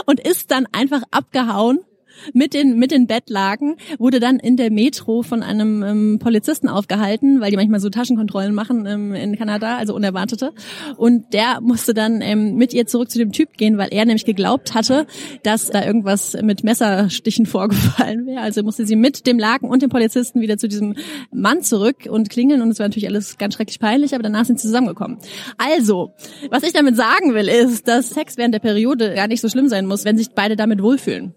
und 0.06 0.20
ist 0.20 0.52
dann 0.52 0.68
einfach 0.72 1.02
abgehauen 1.12 1.80
mit 2.34 2.54
den, 2.54 2.78
mit 2.78 2.92
den 2.92 3.08
Bettlaken, 3.08 3.76
wurde 3.98 4.20
dann 4.20 4.40
in 4.40 4.58
der 4.58 4.72
Metro 4.72 5.22
von 5.22 5.44
einem 5.44 5.84
ähm, 5.84 6.20
Polizisten 6.20 6.68
aufgehalten, 6.68 7.42
weil 7.42 7.52
die 7.52 7.58
manchmal 7.58 7.80
so 7.80 7.90
Taschenkontrollen 7.90 8.54
machen 8.54 8.86
ähm, 8.86 9.14
in 9.14 9.38
Kanada, 9.38 9.78
also 9.78 9.96
unerwartete. 9.96 10.54
Und 10.98 11.34
der 11.34 11.60
musste 11.62 11.94
dann 11.94 12.22
ähm, 12.22 12.56
mit 12.56 12.74
ihr 12.74 12.86
zurück 12.88 13.10
zu 13.10 13.18
dem 13.18 13.32
Typ 13.32 13.54
gehen, 13.54 13.78
weil 13.78 13.90
er 13.92 14.06
nämlich 14.06 14.26
geglaubt 14.26 14.74
hatte, 14.74 15.08
dass 15.44 15.70
da 15.70 15.86
irgendwas 15.86 16.38
mit 16.42 16.64
Messerstichen 16.64 17.46
vorgefallen 17.46 18.26
wäre. 18.26 18.42
Also 18.42 18.64
musste 18.64 18.86
sie 18.86 18.96
mit 18.96 19.28
dem 19.28 19.40
Laken 19.40 19.70
und 19.70 19.82
dem 19.82 19.90
Polizisten 19.90 20.42
wieder 20.42 20.58
zu 20.58 20.68
diesem 20.68 20.96
Mann 21.32 21.62
zurück 21.62 22.08
und 22.10 22.30
klingeln. 22.30 22.62
Und 22.62 22.72
es 22.72 22.80
war 22.80 22.88
natürlich 22.88 23.08
alles 23.08 23.38
ganz 23.38 23.56
schrecklich 23.56 23.80
peinlich, 23.80 24.14
aber 24.14 24.24
danach 24.24 24.46
sind 24.46 24.60
sie 24.60 24.68
zusammengekommen. 24.68 25.18
Also, 25.58 26.14
was 26.50 26.64
ich 26.64 26.74
damit 26.74 26.96
sagen 26.96 27.34
will, 27.34 27.48
ist, 27.48 27.88
dass 27.88 28.10
Sex 28.10 28.38
während 28.38 28.54
der 28.54 28.60
Periode 28.60 29.14
gar 29.16 29.28
nicht 29.28 29.42
so 29.42 29.50
schlimm 29.50 29.68
sein 29.68 29.86
muss, 29.86 30.06
wenn 30.06 30.18
sich 30.18 30.30
beide 30.32 30.56
damit 30.56 30.82
wohlfühlen. 30.82 31.34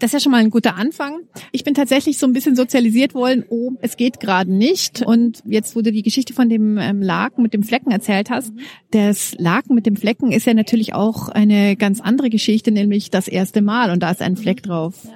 Das 0.00 0.08
ist 0.08 0.12
ja 0.14 0.20
schon 0.20 0.32
mal 0.32 0.38
ein 0.38 0.50
guter 0.50 0.76
Anfang. 0.76 1.20
Ich 1.52 1.62
bin 1.62 1.74
tatsächlich 1.74 2.18
so 2.18 2.26
ein 2.26 2.32
bisschen 2.32 2.56
sozialisiert 2.56 3.14
worden, 3.14 3.44
oh, 3.50 3.72
es 3.82 3.98
geht 3.98 4.18
gerade 4.18 4.50
nicht. 4.50 5.02
Und 5.02 5.42
jetzt, 5.44 5.76
wo 5.76 5.82
du 5.82 5.92
die 5.92 6.02
Geschichte 6.02 6.32
von 6.32 6.48
dem 6.48 6.78
ähm, 6.78 7.02
Laken 7.02 7.42
mit 7.42 7.52
dem 7.52 7.62
Flecken 7.62 7.90
erzählt 7.90 8.30
hast, 8.30 8.52
das 8.90 9.34
Laken 9.38 9.74
mit 9.74 9.84
dem 9.84 9.96
Flecken 9.96 10.32
ist 10.32 10.46
ja 10.46 10.54
natürlich 10.54 10.94
auch 10.94 11.28
eine 11.28 11.76
ganz 11.76 12.00
andere 12.00 12.30
Geschichte, 12.30 12.72
nämlich 12.72 13.10
das 13.10 13.28
erste 13.28 13.60
Mal 13.60 13.90
und 13.90 14.02
da 14.02 14.10
ist 14.10 14.22
ein 14.22 14.36
Fleck 14.36 14.62
drauf. 14.62 15.06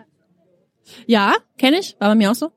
Ja, 1.07 1.35
kenne 1.59 1.79
ich, 1.79 1.97
war 1.99 2.09
bei 2.11 2.15
mir 2.15 2.31
auch 2.31 2.35
so. 2.35 2.51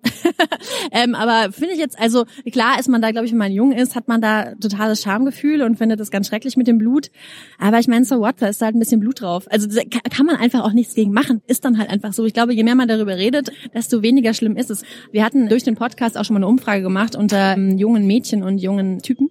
ähm, 0.92 1.16
aber 1.16 1.52
finde 1.52 1.74
ich 1.74 1.80
jetzt, 1.80 2.00
also 2.00 2.26
klar 2.52 2.80
ist 2.80 2.90
man 2.90 3.02
da, 3.02 3.12
glaube 3.12 3.26
ich, 3.26 3.32
wenn 3.32 3.38
man 3.38 3.52
jung 3.52 3.72
ist, 3.72 3.96
hat 3.96 4.08
man 4.08 4.22
da 4.22 4.54
totales 4.56 5.02
Schamgefühl 5.02 5.62
und 5.62 5.78
findet 5.78 6.00
das 6.00 6.12
ganz 6.12 6.28
schrecklich 6.28 6.58
mit 6.58 6.68
dem 6.68 6.78
Blut. 6.78 7.12
Aber 7.60 7.80
ich 7.80 7.88
meine, 7.88 8.06
so 8.06 8.20
what, 8.20 8.36
da 8.40 8.48
ist 8.48 8.62
halt 8.62 8.76
ein 8.76 8.80
bisschen 8.80 9.00
Blut 9.00 9.22
drauf. 9.22 9.46
Also 9.50 9.68
kann 10.12 10.26
man 10.26 10.36
einfach 10.36 10.64
auch 10.64 10.74
nichts 10.74 10.94
gegen 10.96 11.12
machen. 11.12 11.42
Ist 11.48 11.66
dann 11.66 11.78
halt 11.78 11.90
einfach 11.90 12.14
so. 12.14 12.26
Ich 12.26 12.34
glaube, 12.34 12.54
je 12.54 12.64
mehr 12.64 12.76
man 12.76 12.88
darüber 12.88 13.16
redet, 13.16 13.52
desto 13.74 14.02
weniger 14.02 14.34
schlimm 14.34 14.58
ist 14.58 14.72
es. 14.72 14.84
Wir 15.12 15.24
hatten 15.24 15.50
durch 15.50 15.64
den 15.64 15.76
Podcast 15.76 16.18
auch 16.18 16.26
schon 16.26 16.34
mal 16.34 16.40
eine 16.40 16.48
Umfrage 16.48 16.82
gemacht 16.82 17.16
unter 17.16 17.54
ähm, 17.54 17.78
jungen 17.78 18.08
Mädchen 18.08 18.44
und 18.44 18.58
jungen 18.58 19.02
Typen. 19.02 19.30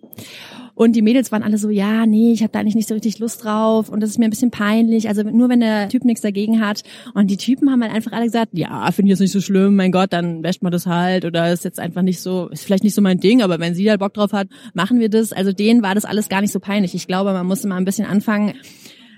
Und 0.76 0.94
die 0.94 1.00
Mädels 1.00 1.32
waren 1.32 1.42
alle 1.42 1.56
so, 1.56 1.70
ja, 1.70 2.04
nee, 2.04 2.32
ich 2.32 2.42
habe 2.42 2.52
da 2.52 2.60
eigentlich 2.60 2.74
nicht 2.74 2.86
so 2.86 2.92
richtig 2.92 3.18
Lust 3.18 3.42
drauf 3.42 3.88
und 3.88 4.00
das 4.00 4.10
ist 4.10 4.18
mir 4.18 4.26
ein 4.26 4.30
bisschen 4.30 4.50
peinlich. 4.50 5.08
Also 5.08 5.22
nur 5.22 5.48
wenn 5.48 5.60
der 5.60 5.88
Typ 5.88 6.04
nichts 6.04 6.20
dagegen 6.20 6.60
hat. 6.60 6.82
Und 7.14 7.30
die 7.30 7.38
Typen 7.38 7.70
haben 7.70 7.82
halt 7.82 7.94
einfach 7.94 8.12
alle 8.12 8.26
gesagt, 8.26 8.50
ja, 8.52 8.92
finde 8.92 9.08
ich 9.08 9.12
jetzt 9.12 9.20
nicht 9.20 9.32
so 9.32 9.40
schlimm, 9.40 9.74
mein 9.74 9.90
Gott, 9.90 10.12
dann 10.12 10.42
wäscht 10.42 10.62
man 10.62 10.70
das 10.70 10.86
halt 10.86 11.24
oder 11.24 11.50
ist 11.50 11.64
jetzt 11.64 11.80
einfach 11.80 12.02
nicht 12.02 12.20
so, 12.20 12.48
ist 12.48 12.62
vielleicht 12.62 12.84
nicht 12.84 12.94
so 12.94 13.00
mein 13.00 13.18
Ding, 13.18 13.40
aber 13.40 13.58
wenn 13.58 13.74
sie 13.74 13.88
halt 13.88 14.00
Bock 14.00 14.12
drauf 14.12 14.34
hat, 14.34 14.48
machen 14.74 15.00
wir 15.00 15.08
das. 15.08 15.32
Also 15.32 15.50
denen 15.50 15.82
war 15.82 15.94
das 15.94 16.04
alles 16.04 16.28
gar 16.28 16.42
nicht 16.42 16.52
so 16.52 16.60
peinlich. 16.60 16.94
Ich 16.94 17.06
glaube, 17.06 17.32
man 17.32 17.46
muss 17.46 17.64
mal 17.64 17.76
ein 17.76 17.86
bisschen 17.86 18.06
anfangen, 18.06 18.52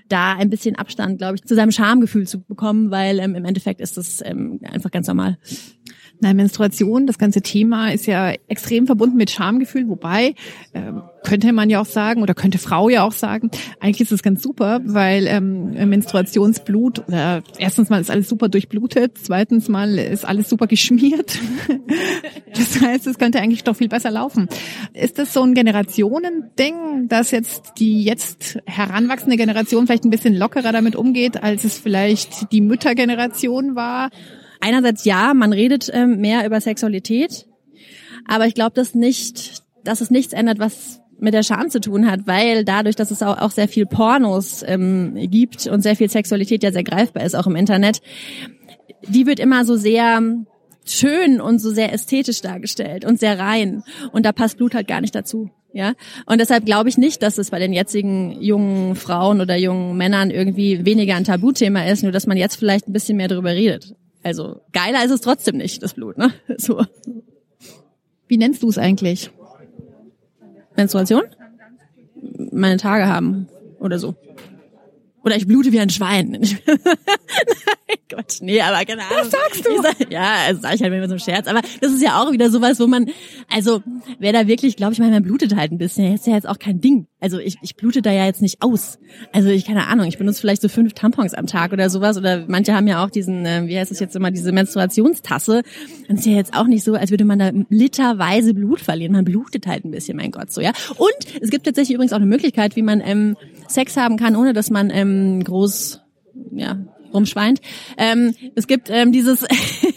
da 0.07 0.35
ein 0.35 0.49
bisschen 0.49 0.77
Abstand, 0.77 1.17
glaube 1.17 1.35
ich, 1.35 1.43
zu 1.43 1.55
seinem 1.55 1.71
Schamgefühl 1.71 2.25
zu 2.25 2.39
bekommen, 2.41 2.89
weil 2.89 3.19
ähm, 3.19 3.35
im 3.35 3.43
Endeffekt 3.43 3.81
ist 3.81 3.97
das 3.97 4.23
ähm, 4.25 4.61
einfach 4.63 4.91
ganz 4.91 5.07
normal. 5.07 5.37
Nein, 6.21 6.35
Menstruation, 6.35 7.07
das 7.07 7.17
ganze 7.17 7.41
Thema 7.41 7.93
ist 7.93 8.05
ja 8.05 8.33
extrem 8.49 8.87
verbunden 8.87 9.15
mit 9.15 9.31
Schamgefühl, 9.31 9.87
wobei 9.87 10.35
äh, 10.73 10.91
könnte 11.23 11.53
man 11.53 11.69
ja 11.69 11.79
auch 11.79 11.85
sagen 11.85 12.21
oder 12.21 12.33
könnte 12.33 12.57
Frau 12.57 12.89
ja 12.89 13.03
auch 13.03 13.13
sagen, 13.13 13.49
eigentlich 13.79 14.01
ist 14.01 14.11
es 14.11 14.21
ganz 14.21 14.43
super, 14.43 14.81
weil 14.83 15.27
ähm, 15.27 15.89
Menstruationsblut, 15.89 17.07
äh, 17.09 17.41
erstens 17.57 17.89
mal 17.89 18.01
ist 18.01 18.11
alles 18.11 18.27
super 18.27 18.49
durchblutet, 18.49 19.17
zweitens 19.21 19.69
mal 19.69 19.97
ist 19.97 20.25
alles 20.25 20.49
super 20.49 20.67
geschmiert. 20.67 21.39
das 22.53 22.81
heißt, 22.81 23.07
es 23.07 23.17
könnte 23.17 23.39
eigentlich 23.39 23.63
doch 23.63 23.77
viel 23.77 23.89
besser 23.89 24.11
laufen. 24.11 24.49
Ist 24.93 25.19
das 25.19 25.31
so 25.33 25.41
ein 25.41 25.53
Generationending, 25.53 27.07
dass 27.07 27.31
jetzt 27.31 27.73
die 27.77 28.03
jetzt 28.03 28.59
heranwachsende 28.65 29.37
Generation 29.37 29.87
vielleicht 29.87 30.03
ein 30.03 30.09
bisschen 30.09 30.35
lockerer 30.35 30.73
damit 30.73 30.97
umgeht, 30.97 31.41
als 31.41 31.63
es 31.63 31.77
vielleicht 31.77 32.51
die 32.51 32.61
Müttergeneration 32.61 33.75
war? 33.75 34.09
Einerseits 34.59 35.05
ja, 35.05 35.33
man 35.33 35.53
redet 35.53 35.89
ähm, 35.93 36.19
mehr 36.19 36.45
über 36.45 36.59
Sexualität, 36.59 37.47
aber 38.27 38.45
ich 38.45 38.53
glaube, 38.53 38.75
dass 38.75 38.93
nicht, 38.93 39.63
dass 39.83 40.01
es 40.01 40.11
nichts 40.11 40.33
ändert, 40.33 40.59
was 40.59 41.01
mit 41.19 41.33
der 41.33 41.43
Scham 41.43 41.69
zu 41.69 41.79
tun 41.81 42.09
hat, 42.09 42.27
weil 42.27 42.63
dadurch, 42.63 42.95
dass 42.95 43.11
es 43.11 43.21
auch, 43.23 43.37
auch 43.37 43.51
sehr 43.51 43.67
viel 43.67 43.85
Pornos 43.85 44.63
ähm, 44.65 45.15
gibt 45.29 45.67
und 45.67 45.81
sehr 45.81 45.95
viel 45.95 46.09
Sexualität 46.09 46.63
ja 46.63 46.71
sehr 46.71 46.83
greifbar 46.83 47.23
ist, 47.23 47.35
auch 47.35 47.47
im 47.47 47.55
Internet, 47.55 48.01
die 49.07 49.25
wird 49.25 49.39
immer 49.39 49.65
so 49.65 49.75
sehr 49.75 50.21
schön 50.85 51.41
und 51.41 51.59
so 51.59 51.71
sehr 51.71 51.93
ästhetisch 51.93 52.41
dargestellt 52.41 53.05
und 53.05 53.19
sehr 53.19 53.37
rein. 53.39 53.83
Und 54.11 54.25
da 54.25 54.31
passt 54.31 54.57
Blut 54.57 54.73
halt 54.73 54.87
gar 54.87 55.01
nicht 55.01 55.15
dazu. 55.15 55.49
Ja, 55.71 55.93
und 56.25 56.41
deshalb 56.41 56.65
glaube 56.65 56.89
ich 56.89 56.97
nicht, 56.97 57.21
dass 57.21 57.37
es 57.37 57.51
bei 57.51 57.59
den 57.59 57.73
jetzigen 57.73 58.41
jungen 58.41 58.95
Frauen 58.95 59.39
oder 59.39 59.55
jungen 59.55 59.95
Männern 59.97 60.31
irgendwie 60.31 60.83
weniger 60.83 61.15
ein 61.15 61.25
Tabuthema 61.25 61.83
ist, 61.83 62.01
nur 62.01 62.11
dass 62.11 62.25
man 62.25 62.37
jetzt 62.37 62.55
vielleicht 62.55 62.87
ein 62.87 62.93
bisschen 62.93 63.17
mehr 63.17 63.27
darüber 63.27 63.51
redet. 63.51 63.93
Also 64.23 64.61
geiler 64.73 65.03
ist 65.03 65.11
es 65.11 65.21
trotzdem 65.21 65.57
nicht, 65.57 65.81
das 65.81 65.93
Blut, 65.93 66.17
ne? 66.17 66.33
So. 66.57 66.85
Wie 68.27 68.37
nennst 68.37 68.61
du 68.63 68.69
es 68.69 68.77
eigentlich? 68.77 69.31
Menstruation? 70.75 71.23
Meine 72.51 72.77
Tage 72.77 73.07
haben 73.07 73.47
oder 73.79 73.97
so. 73.97 74.15
Oder 75.23 75.35
ich 75.35 75.47
blute 75.47 75.71
wie 75.71 75.79
ein 75.79 75.89
Schwein. 75.89 76.39
Gott, 78.09 78.37
nee, 78.41 78.61
aber 78.61 78.77
Ahnung. 78.77 78.97
Was 79.11 79.31
sagst 79.31 79.65
du? 79.65 79.81
Sag, 79.81 80.11
ja, 80.11 80.33
also 80.47 80.61
sag 80.61 80.75
ich 80.75 80.81
halt 80.81 80.93
immer 80.93 81.07
so 81.07 81.15
ein 81.15 81.19
Scherz. 81.19 81.47
Aber 81.47 81.61
das 81.81 81.91
ist 81.91 82.03
ja 82.03 82.21
auch 82.21 82.31
wieder 82.31 82.49
sowas, 82.49 82.79
wo 82.79 82.87
man, 82.87 83.09
also 83.49 83.81
wer 84.19 84.33
da 84.33 84.47
wirklich, 84.47 84.75
glaube 84.75 84.93
ich, 84.93 84.99
mal, 84.99 85.09
man 85.09 85.23
blutet 85.23 85.55
halt 85.55 85.71
ein 85.71 85.77
bisschen. 85.77 86.11
Das 86.11 86.21
ist 86.21 86.27
ja 86.27 86.33
jetzt 86.33 86.47
auch 86.47 86.59
kein 86.59 86.81
Ding. 86.81 87.07
Also 87.19 87.39
ich, 87.39 87.57
ich 87.61 87.75
blute 87.75 88.01
da 88.01 88.11
ja 88.11 88.25
jetzt 88.25 88.41
nicht 88.41 88.61
aus. 88.61 88.99
Also 89.33 89.49
ich, 89.49 89.65
keine 89.65 89.87
Ahnung, 89.87 90.07
ich 90.07 90.17
benutze 90.17 90.41
vielleicht 90.41 90.61
so 90.61 90.69
fünf 90.69 90.93
Tampons 90.93 91.33
am 91.33 91.47
Tag 91.47 91.73
oder 91.73 91.89
sowas. 91.89 92.17
Oder 92.17 92.45
manche 92.47 92.73
haben 92.73 92.87
ja 92.87 93.03
auch 93.03 93.09
diesen, 93.09 93.45
äh, 93.45 93.63
wie 93.65 93.77
heißt 93.77 93.91
das 93.91 93.99
jetzt 93.99 94.15
immer, 94.15 94.31
diese 94.31 94.51
Menstruationstasse. 94.51 95.63
Und 96.07 96.19
ist 96.19 96.25
ja 96.25 96.33
jetzt 96.33 96.55
auch 96.55 96.67
nicht 96.67 96.83
so, 96.83 96.93
als 96.93 97.11
würde 97.11 97.25
man 97.25 97.39
da 97.39 97.51
literweise 97.69 98.53
Blut 98.53 98.81
verlieren. 98.81 99.13
Man 99.13 99.25
blutet 99.25 99.67
halt 99.67 99.85
ein 99.85 99.91
bisschen, 99.91 100.17
mein 100.17 100.31
Gott, 100.31 100.51
so, 100.51 100.61
ja. 100.61 100.71
Und 100.97 101.41
es 101.41 101.49
gibt 101.49 101.65
tatsächlich 101.65 101.95
übrigens 101.95 102.13
auch 102.13 102.17
eine 102.17 102.25
Möglichkeit, 102.25 102.75
wie 102.75 102.81
man 102.81 103.01
ähm, 103.03 103.35
Sex 103.67 103.97
haben 103.97 104.17
kann, 104.17 104.35
ohne 104.35 104.53
dass 104.53 104.69
man 104.69 104.89
ähm, 104.91 105.43
groß 105.43 106.01
ja, 106.51 106.77
rumschweint. 107.13 107.61
Ähm, 107.97 108.33
es 108.55 108.67
gibt 108.67 108.89
ähm, 108.89 109.11
dieses, 109.11 109.45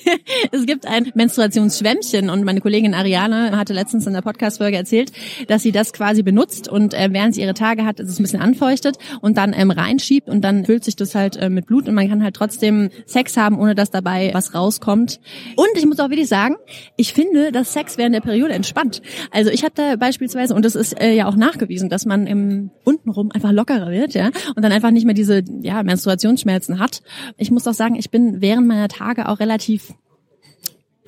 es 0.53 0.67
gibt 0.67 0.87
ein 0.87 1.11
Menstruationsschwämmchen 1.15 2.31
und 2.31 2.45
meine 2.45 2.61
Kollegin 2.61 2.95
Ariane 2.95 3.57
hatte 3.57 3.73
letztens 3.73 4.07
in 4.07 4.13
der 4.13 4.23
Podcast-Folge 4.23 4.77
erzählt, 4.77 5.13
dass 5.49 5.63
sie 5.63 5.73
das 5.73 5.93
quasi 5.93 6.23
benutzt 6.23 6.69
und 6.69 6.95
äh, 6.95 7.09
während 7.13 7.35
sie 7.35 7.43
ihre 7.43 7.55
Tage 7.55 7.85
hat, 7.85 8.01
ist 8.01 8.09
es 8.09 8.19
ein 8.19 8.23
bisschen 8.23 8.41
anfeuchtet 8.41 8.97
und 9.21 9.37
dann 9.37 9.53
ähm, 9.57 9.71
reinschiebt 9.71 10.29
und 10.29 10.43
dann 10.43 10.65
füllt 10.65 10.85
sich 10.85 10.97
das 10.97 11.15
halt 11.15 11.37
äh, 11.37 11.49
mit 11.49 11.67
Blut 11.67 11.89
und 11.89 11.95
man 11.95 12.09
kann 12.09 12.23
halt 12.23 12.37
trotzdem 12.37 12.91
Sex 13.07 13.37
haben, 13.37 13.59
ohne 13.59 13.75
dass 13.75 13.91
dabei 13.91 14.31
was 14.33 14.55
rauskommt. 14.55 15.21
Und 15.57 15.69
ich 15.77 15.87
muss 15.87 16.01
auch 16.01 16.11
wirklich 16.11 16.29
sagen, 16.29 16.57
ich 16.97 17.13
finde, 17.13 17.53
dass 17.53 17.73
Sex 17.73 17.99
während 17.99 18.15
der 18.15 18.21
Periode 18.21 18.55
entspannt. 18.55 19.03
Also 19.31 19.51
ich 19.51 19.65
habe 19.65 19.73
da 19.75 19.97
beispielsweise, 19.97 20.55
und 20.55 20.65
das 20.65 20.75
ist 20.75 21.01
äh, 21.01 21.15
ja 21.15 21.27
auch 21.27 21.37
nachgewiesen, 21.37 21.89
dass 21.89 22.07
man 22.07 22.27
im 22.27 22.71
untenrum 22.85 23.31
einfach 23.33 23.53
lockerer 23.53 23.91
wird, 23.91 24.15
ja, 24.15 24.31
und 24.55 24.63
dann 24.63 24.73
einfach 24.73 24.91
nicht 24.91 25.05
mehr 25.05 25.15
diese 25.15 25.43
ja, 25.61 25.83
Menstruationsschmerzen 25.83 26.79
hat. 26.79 27.02
Ich 27.37 27.51
muss 27.51 27.67
auch 27.67 27.75
sagen, 27.75 27.95
ich 27.95 28.11
bin 28.11 28.41
während 28.41 28.67
meiner 28.67 28.89
Tage 28.89 29.29
auch 29.29 29.41
relativ 29.41 29.95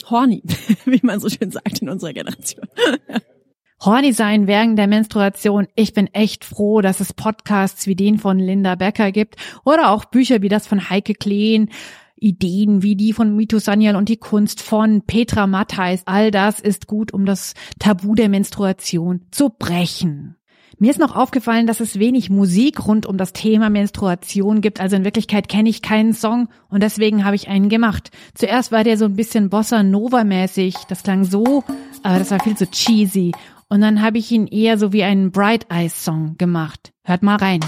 horny, 0.08 0.42
wie 0.84 1.00
man 1.02 1.20
so 1.20 1.28
schön 1.28 1.50
sagt 1.50 1.80
in 1.80 1.88
unserer 1.88 2.12
Generation. 2.12 2.66
Horny 3.84 4.12
sein 4.12 4.46
während 4.46 4.78
der 4.78 4.86
Menstruation. 4.86 5.66
Ich 5.74 5.92
bin 5.92 6.06
echt 6.14 6.44
froh, 6.44 6.80
dass 6.80 7.00
es 7.00 7.12
Podcasts 7.12 7.86
wie 7.86 7.96
den 7.96 8.18
von 8.18 8.38
Linda 8.38 8.76
Becker 8.76 9.12
gibt 9.12 9.36
oder 9.64 9.90
auch 9.90 10.06
Bücher 10.06 10.40
wie 10.42 10.48
das 10.48 10.66
von 10.66 10.88
Heike 10.88 11.14
Kleen. 11.14 11.70
Ideen 12.16 12.82
wie 12.82 12.96
die 12.96 13.12
von 13.12 13.36
Mito 13.36 13.58
Sanyal 13.58 13.96
und 13.96 14.08
die 14.08 14.16
Kunst 14.16 14.62
von 14.62 15.02
Petra 15.02 15.46
Matthijs. 15.46 16.02
All 16.06 16.30
das 16.30 16.60
ist 16.60 16.86
gut, 16.86 17.12
um 17.12 17.26
das 17.26 17.54
Tabu 17.78 18.14
der 18.14 18.30
Menstruation 18.30 19.26
zu 19.30 19.50
brechen. 19.50 20.36
Mir 20.78 20.90
ist 20.90 20.98
noch 20.98 21.14
aufgefallen, 21.14 21.66
dass 21.66 21.80
es 21.80 21.98
wenig 21.98 22.30
Musik 22.30 22.86
rund 22.86 23.06
um 23.06 23.16
das 23.16 23.32
Thema 23.32 23.70
Menstruation 23.70 24.60
gibt. 24.60 24.80
Also 24.80 24.96
in 24.96 25.04
Wirklichkeit 25.04 25.48
kenne 25.48 25.68
ich 25.68 25.82
keinen 25.82 26.12
Song 26.12 26.48
und 26.68 26.82
deswegen 26.82 27.24
habe 27.24 27.36
ich 27.36 27.48
einen 27.48 27.68
gemacht. 27.68 28.10
Zuerst 28.34 28.72
war 28.72 28.82
der 28.82 28.98
so 28.98 29.04
ein 29.04 29.14
bisschen 29.14 29.50
Bossa 29.50 29.82
Nova 29.82 30.24
mäßig. 30.24 30.74
Das 30.88 31.02
klang 31.02 31.24
so, 31.24 31.62
aber 32.02 32.18
das 32.18 32.30
war 32.30 32.40
viel 32.40 32.56
zu 32.56 32.68
cheesy. 32.68 33.32
Und 33.68 33.80
dann 33.80 34.02
habe 34.02 34.18
ich 34.18 34.30
ihn 34.30 34.46
eher 34.46 34.78
so 34.78 34.92
wie 34.92 35.04
einen 35.04 35.30
Bright 35.30 35.66
Eyes 35.70 36.04
Song 36.04 36.36
gemacht. 36.38 36.92
Hört 37.04 37.22
mal 37.22 37.36
rein. 37.36 37.60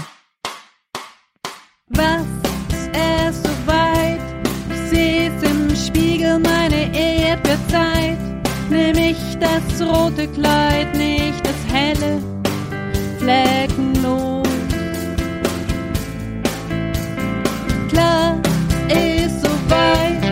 Was 1.89 2.21
ist 2.21 3.43
soweit? 3.43 4.19
Ich 4.69 4.89
seh's 4.89 5.43
im 5.43 5.75
Spiegel, 5.75 6.39
meine 6.39 6.95
Erdbeerzeit. 6.95 8.17
Nimm 8.69 8.97
ich 8.97 9.17
das 9.39 9.81
rote 9.81 10.27
Kleid, 10.27 10.95
nicht 10.95 11.45
das 11.45 11.73
helle 11.73 12.36
fleckenlos. 13.27 14.47
Klar 17.89 18.37
ist 18.87 19.41
soweit, 19.41 20.23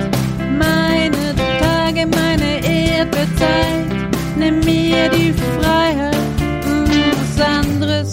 meine 0.58 1.36
Tage, 1.60 2.08
meine 2.08 2.66
Erdbeerzeit. 2.66 3.86
Nimm 4.38 4.60
mir 4.62 5.10
die 5.10 5.34
Freiheit, 5.60 6.16
was 7.38 7.46
anderes 7.46 8.12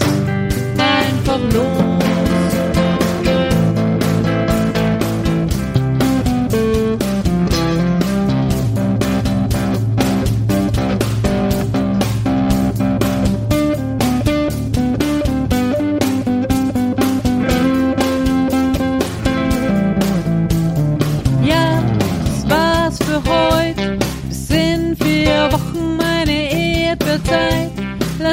einfach 0.77 1.39
los. 1.53 2.02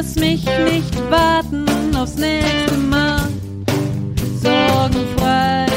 Lass 0.03 0.14
mich 0.14 0.46
nicht 0.64 1.11
warten 1.11 1.94
aufs 1.94 2.14
nächste 2.16 2.74
Mal. 2.78 3.28
Sorgenfrei. 4.42 5.70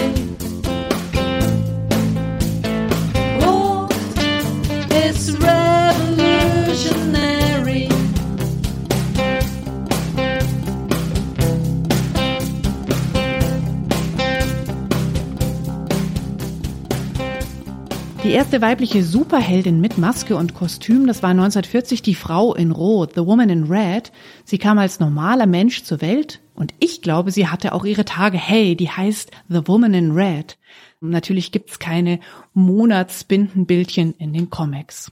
Die 18.34 18.38
erste 18.38 18.62
weibliche 18.62 19.04
Superheldin 19.04 19.80
mit 19.80 20.00
Maske 20.00 20.36
und 20.36 20.56
Kostüm, 20.56 21.06
das 21.06 21.22
war 21.22 21.30
1940 21.30 22.02
die 22.02 22.16
Frau 22.16 22.56
in 22.56 22.72
Rot, 22.72 23.12
The 23.14 23.28
Woman 23.28 23.52
in 23.52 23.66
Red. 23.66 24.12
Sie 24.44 24.58
kam 24.58 24.80
als 24.80 25.00
normaler 25.00 25.46
Mensch 25.46 25.84
zur 25.84 26.02
Welt 26.02 26.42
und 26.56 26.74
ich 26.80 27.04
glaube, 27.04 27.30
sie 27.30 27.48
hatte 27.48 27.74
auch 27.74 27.86
ihre 27.86 28.06
Tage. 28.06 28.40
Hey, 28.40 28.76
die 28.76 28.90
heißt 28.90 29.30
The 29.50 29.68
Woman 29.68 29.94
in 29.94 30.12
Red. 30.14 30.58
Natürlich 31.00 31.52
gibt's 31.52 31.78
keine 31.78 32.20
Monatsbindenbildchen 32.56 34.16
in 34.18 34.34
den 34.34 34.50
Comics. 34.50 35.12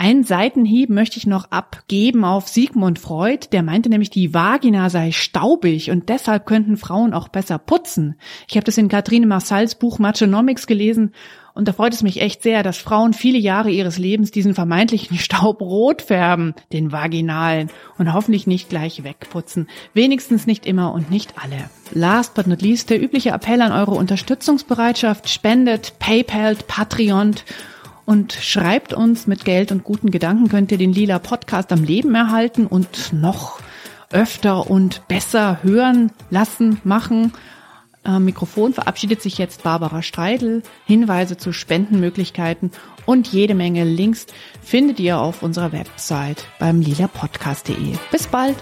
Einen 0.00 0.22
Seitenhieb 0.22 0.90
möchte 0.90 1.18
ich 1.18 1.26
noch 1.26 1.50
abgeben 1.50 2.24
auf 2.24 2.46
Sigmund 2.46 3.00
Freud, 3.00 3.48
der 3.50 3.64
meinte 3.64 3.88
nämlich, 3.88 4.10
die 4.10 4.32
Vagina 4.32 4.90
sei 4.90 5.10
staubig 5.10 5.90
und 5.90 6.08
deshalb 6.08 6.46
könnten 6.46 6.76
Frauen 6.76 7.12
auch 7.12 7.26
besser 7.26 7.58
putzen. 7.58 8.14
Ich 8.48 8.56
habe 8.56 8.64
das 8.64 8.78
in 8.78 8.88
Catherine 8.88 9.26
Marsals 9.26 9.74
Buch 9.74 9.98
Machonomics 9.98 10.68
gelesen 10.68 11.12
und 11.58 11.66
da 11.66 11.72
freut 11.72 11.92
es 11.92 12.04
mich 12.04 12.20
echt 12.20 12.44
sehr, 12.44 12.62
dass 12.62 12.78
Frauen 12.78 13.14
viele 13.14 13.36
Jahre 13.36 13.68
ihres 13.68 13.98
Lebens 13.98 14.30
diesen 14.30 14.54
vermeintlichen 14.54 15.18
Staub 15.18 15.60
rot 15.60 16.02
färben, 16.02 16.54
den 16.72 16.92
vaginalen, 16.92 17.68
und 17.98 18.12
hoffentlich 18.12 18.46
nicht 18.46 18.68
gleich 18.68 19.02
wegputzen. 19.02 19.66
Wenigstens 19.92 20.46
nicht 20.46 20.66
immer 20.66 20.92
und 20.92 21.10
nicht 21.10 21.34
alle. 21.42 21.68
Last 21.92 22.34
but 22.34 22.46
not 22.46 22.62
least 22.62 22.90
der 22.90 23.02
übliche 23.02 23.30
Appell 23.30 23.60
an 23.60 23.72
eure 23.72 23.96
Unterstützungsbereitschaft. 23.96 25.28
Spendet, 25.28 25.94
PayPal, 25.98 26.54
Patreon 26.54 27.34
und 28.04 28.34
schreibt 28.34 28.92
uns 28.92 29.26
mit 29.26 29.44
Geld 29.44 29.72
und 29.72 29.82
guten 29.82 30.12
Gedanken 30.12 30.48
könnt 30.48 30.70
ihr 30.70 30.78
den 30.78 30.92
Lila 30.92 31.18
Podcast 31.18 31.72
am 31.72 31.82
Leben 31.82 32.14
erhalten 32.14 32.68
und 32.68 33.12
noch 33.12 33.58
öfter 34.12 34.70
und 34.70 35.08
besser 35.08 35.58
hören 35.64 36.12
lassen, 36.30 36.80
machen. 36.84 37.32
Am 38.08 38.24
Mikrofon 38.24 38.72
verabschiedet 38.72 39.20
sich 39.20 39.36
jetzt 39.36 39.64
Barbara 39.64 40.00
Streidel. 40.00 40.62
Hinweise 40.86 41.36
zu 41.36 41.52
Spendenmöglichkeiten 41.52 42.70
und 43.04 43.28
jede 43.28 43.54
Menge 43.54 43.84
Links 43.84 44.24
findet 44.62 44.98
ihr 44.98 45.18
auf 45.18 45.42
unserer 45.42 45.72
Website 45.72 46.46
beim 46.58 46.80
lilapodcast.de. 46.80 47.98
Bis 48.10 48.26
bald! 48.26 48.56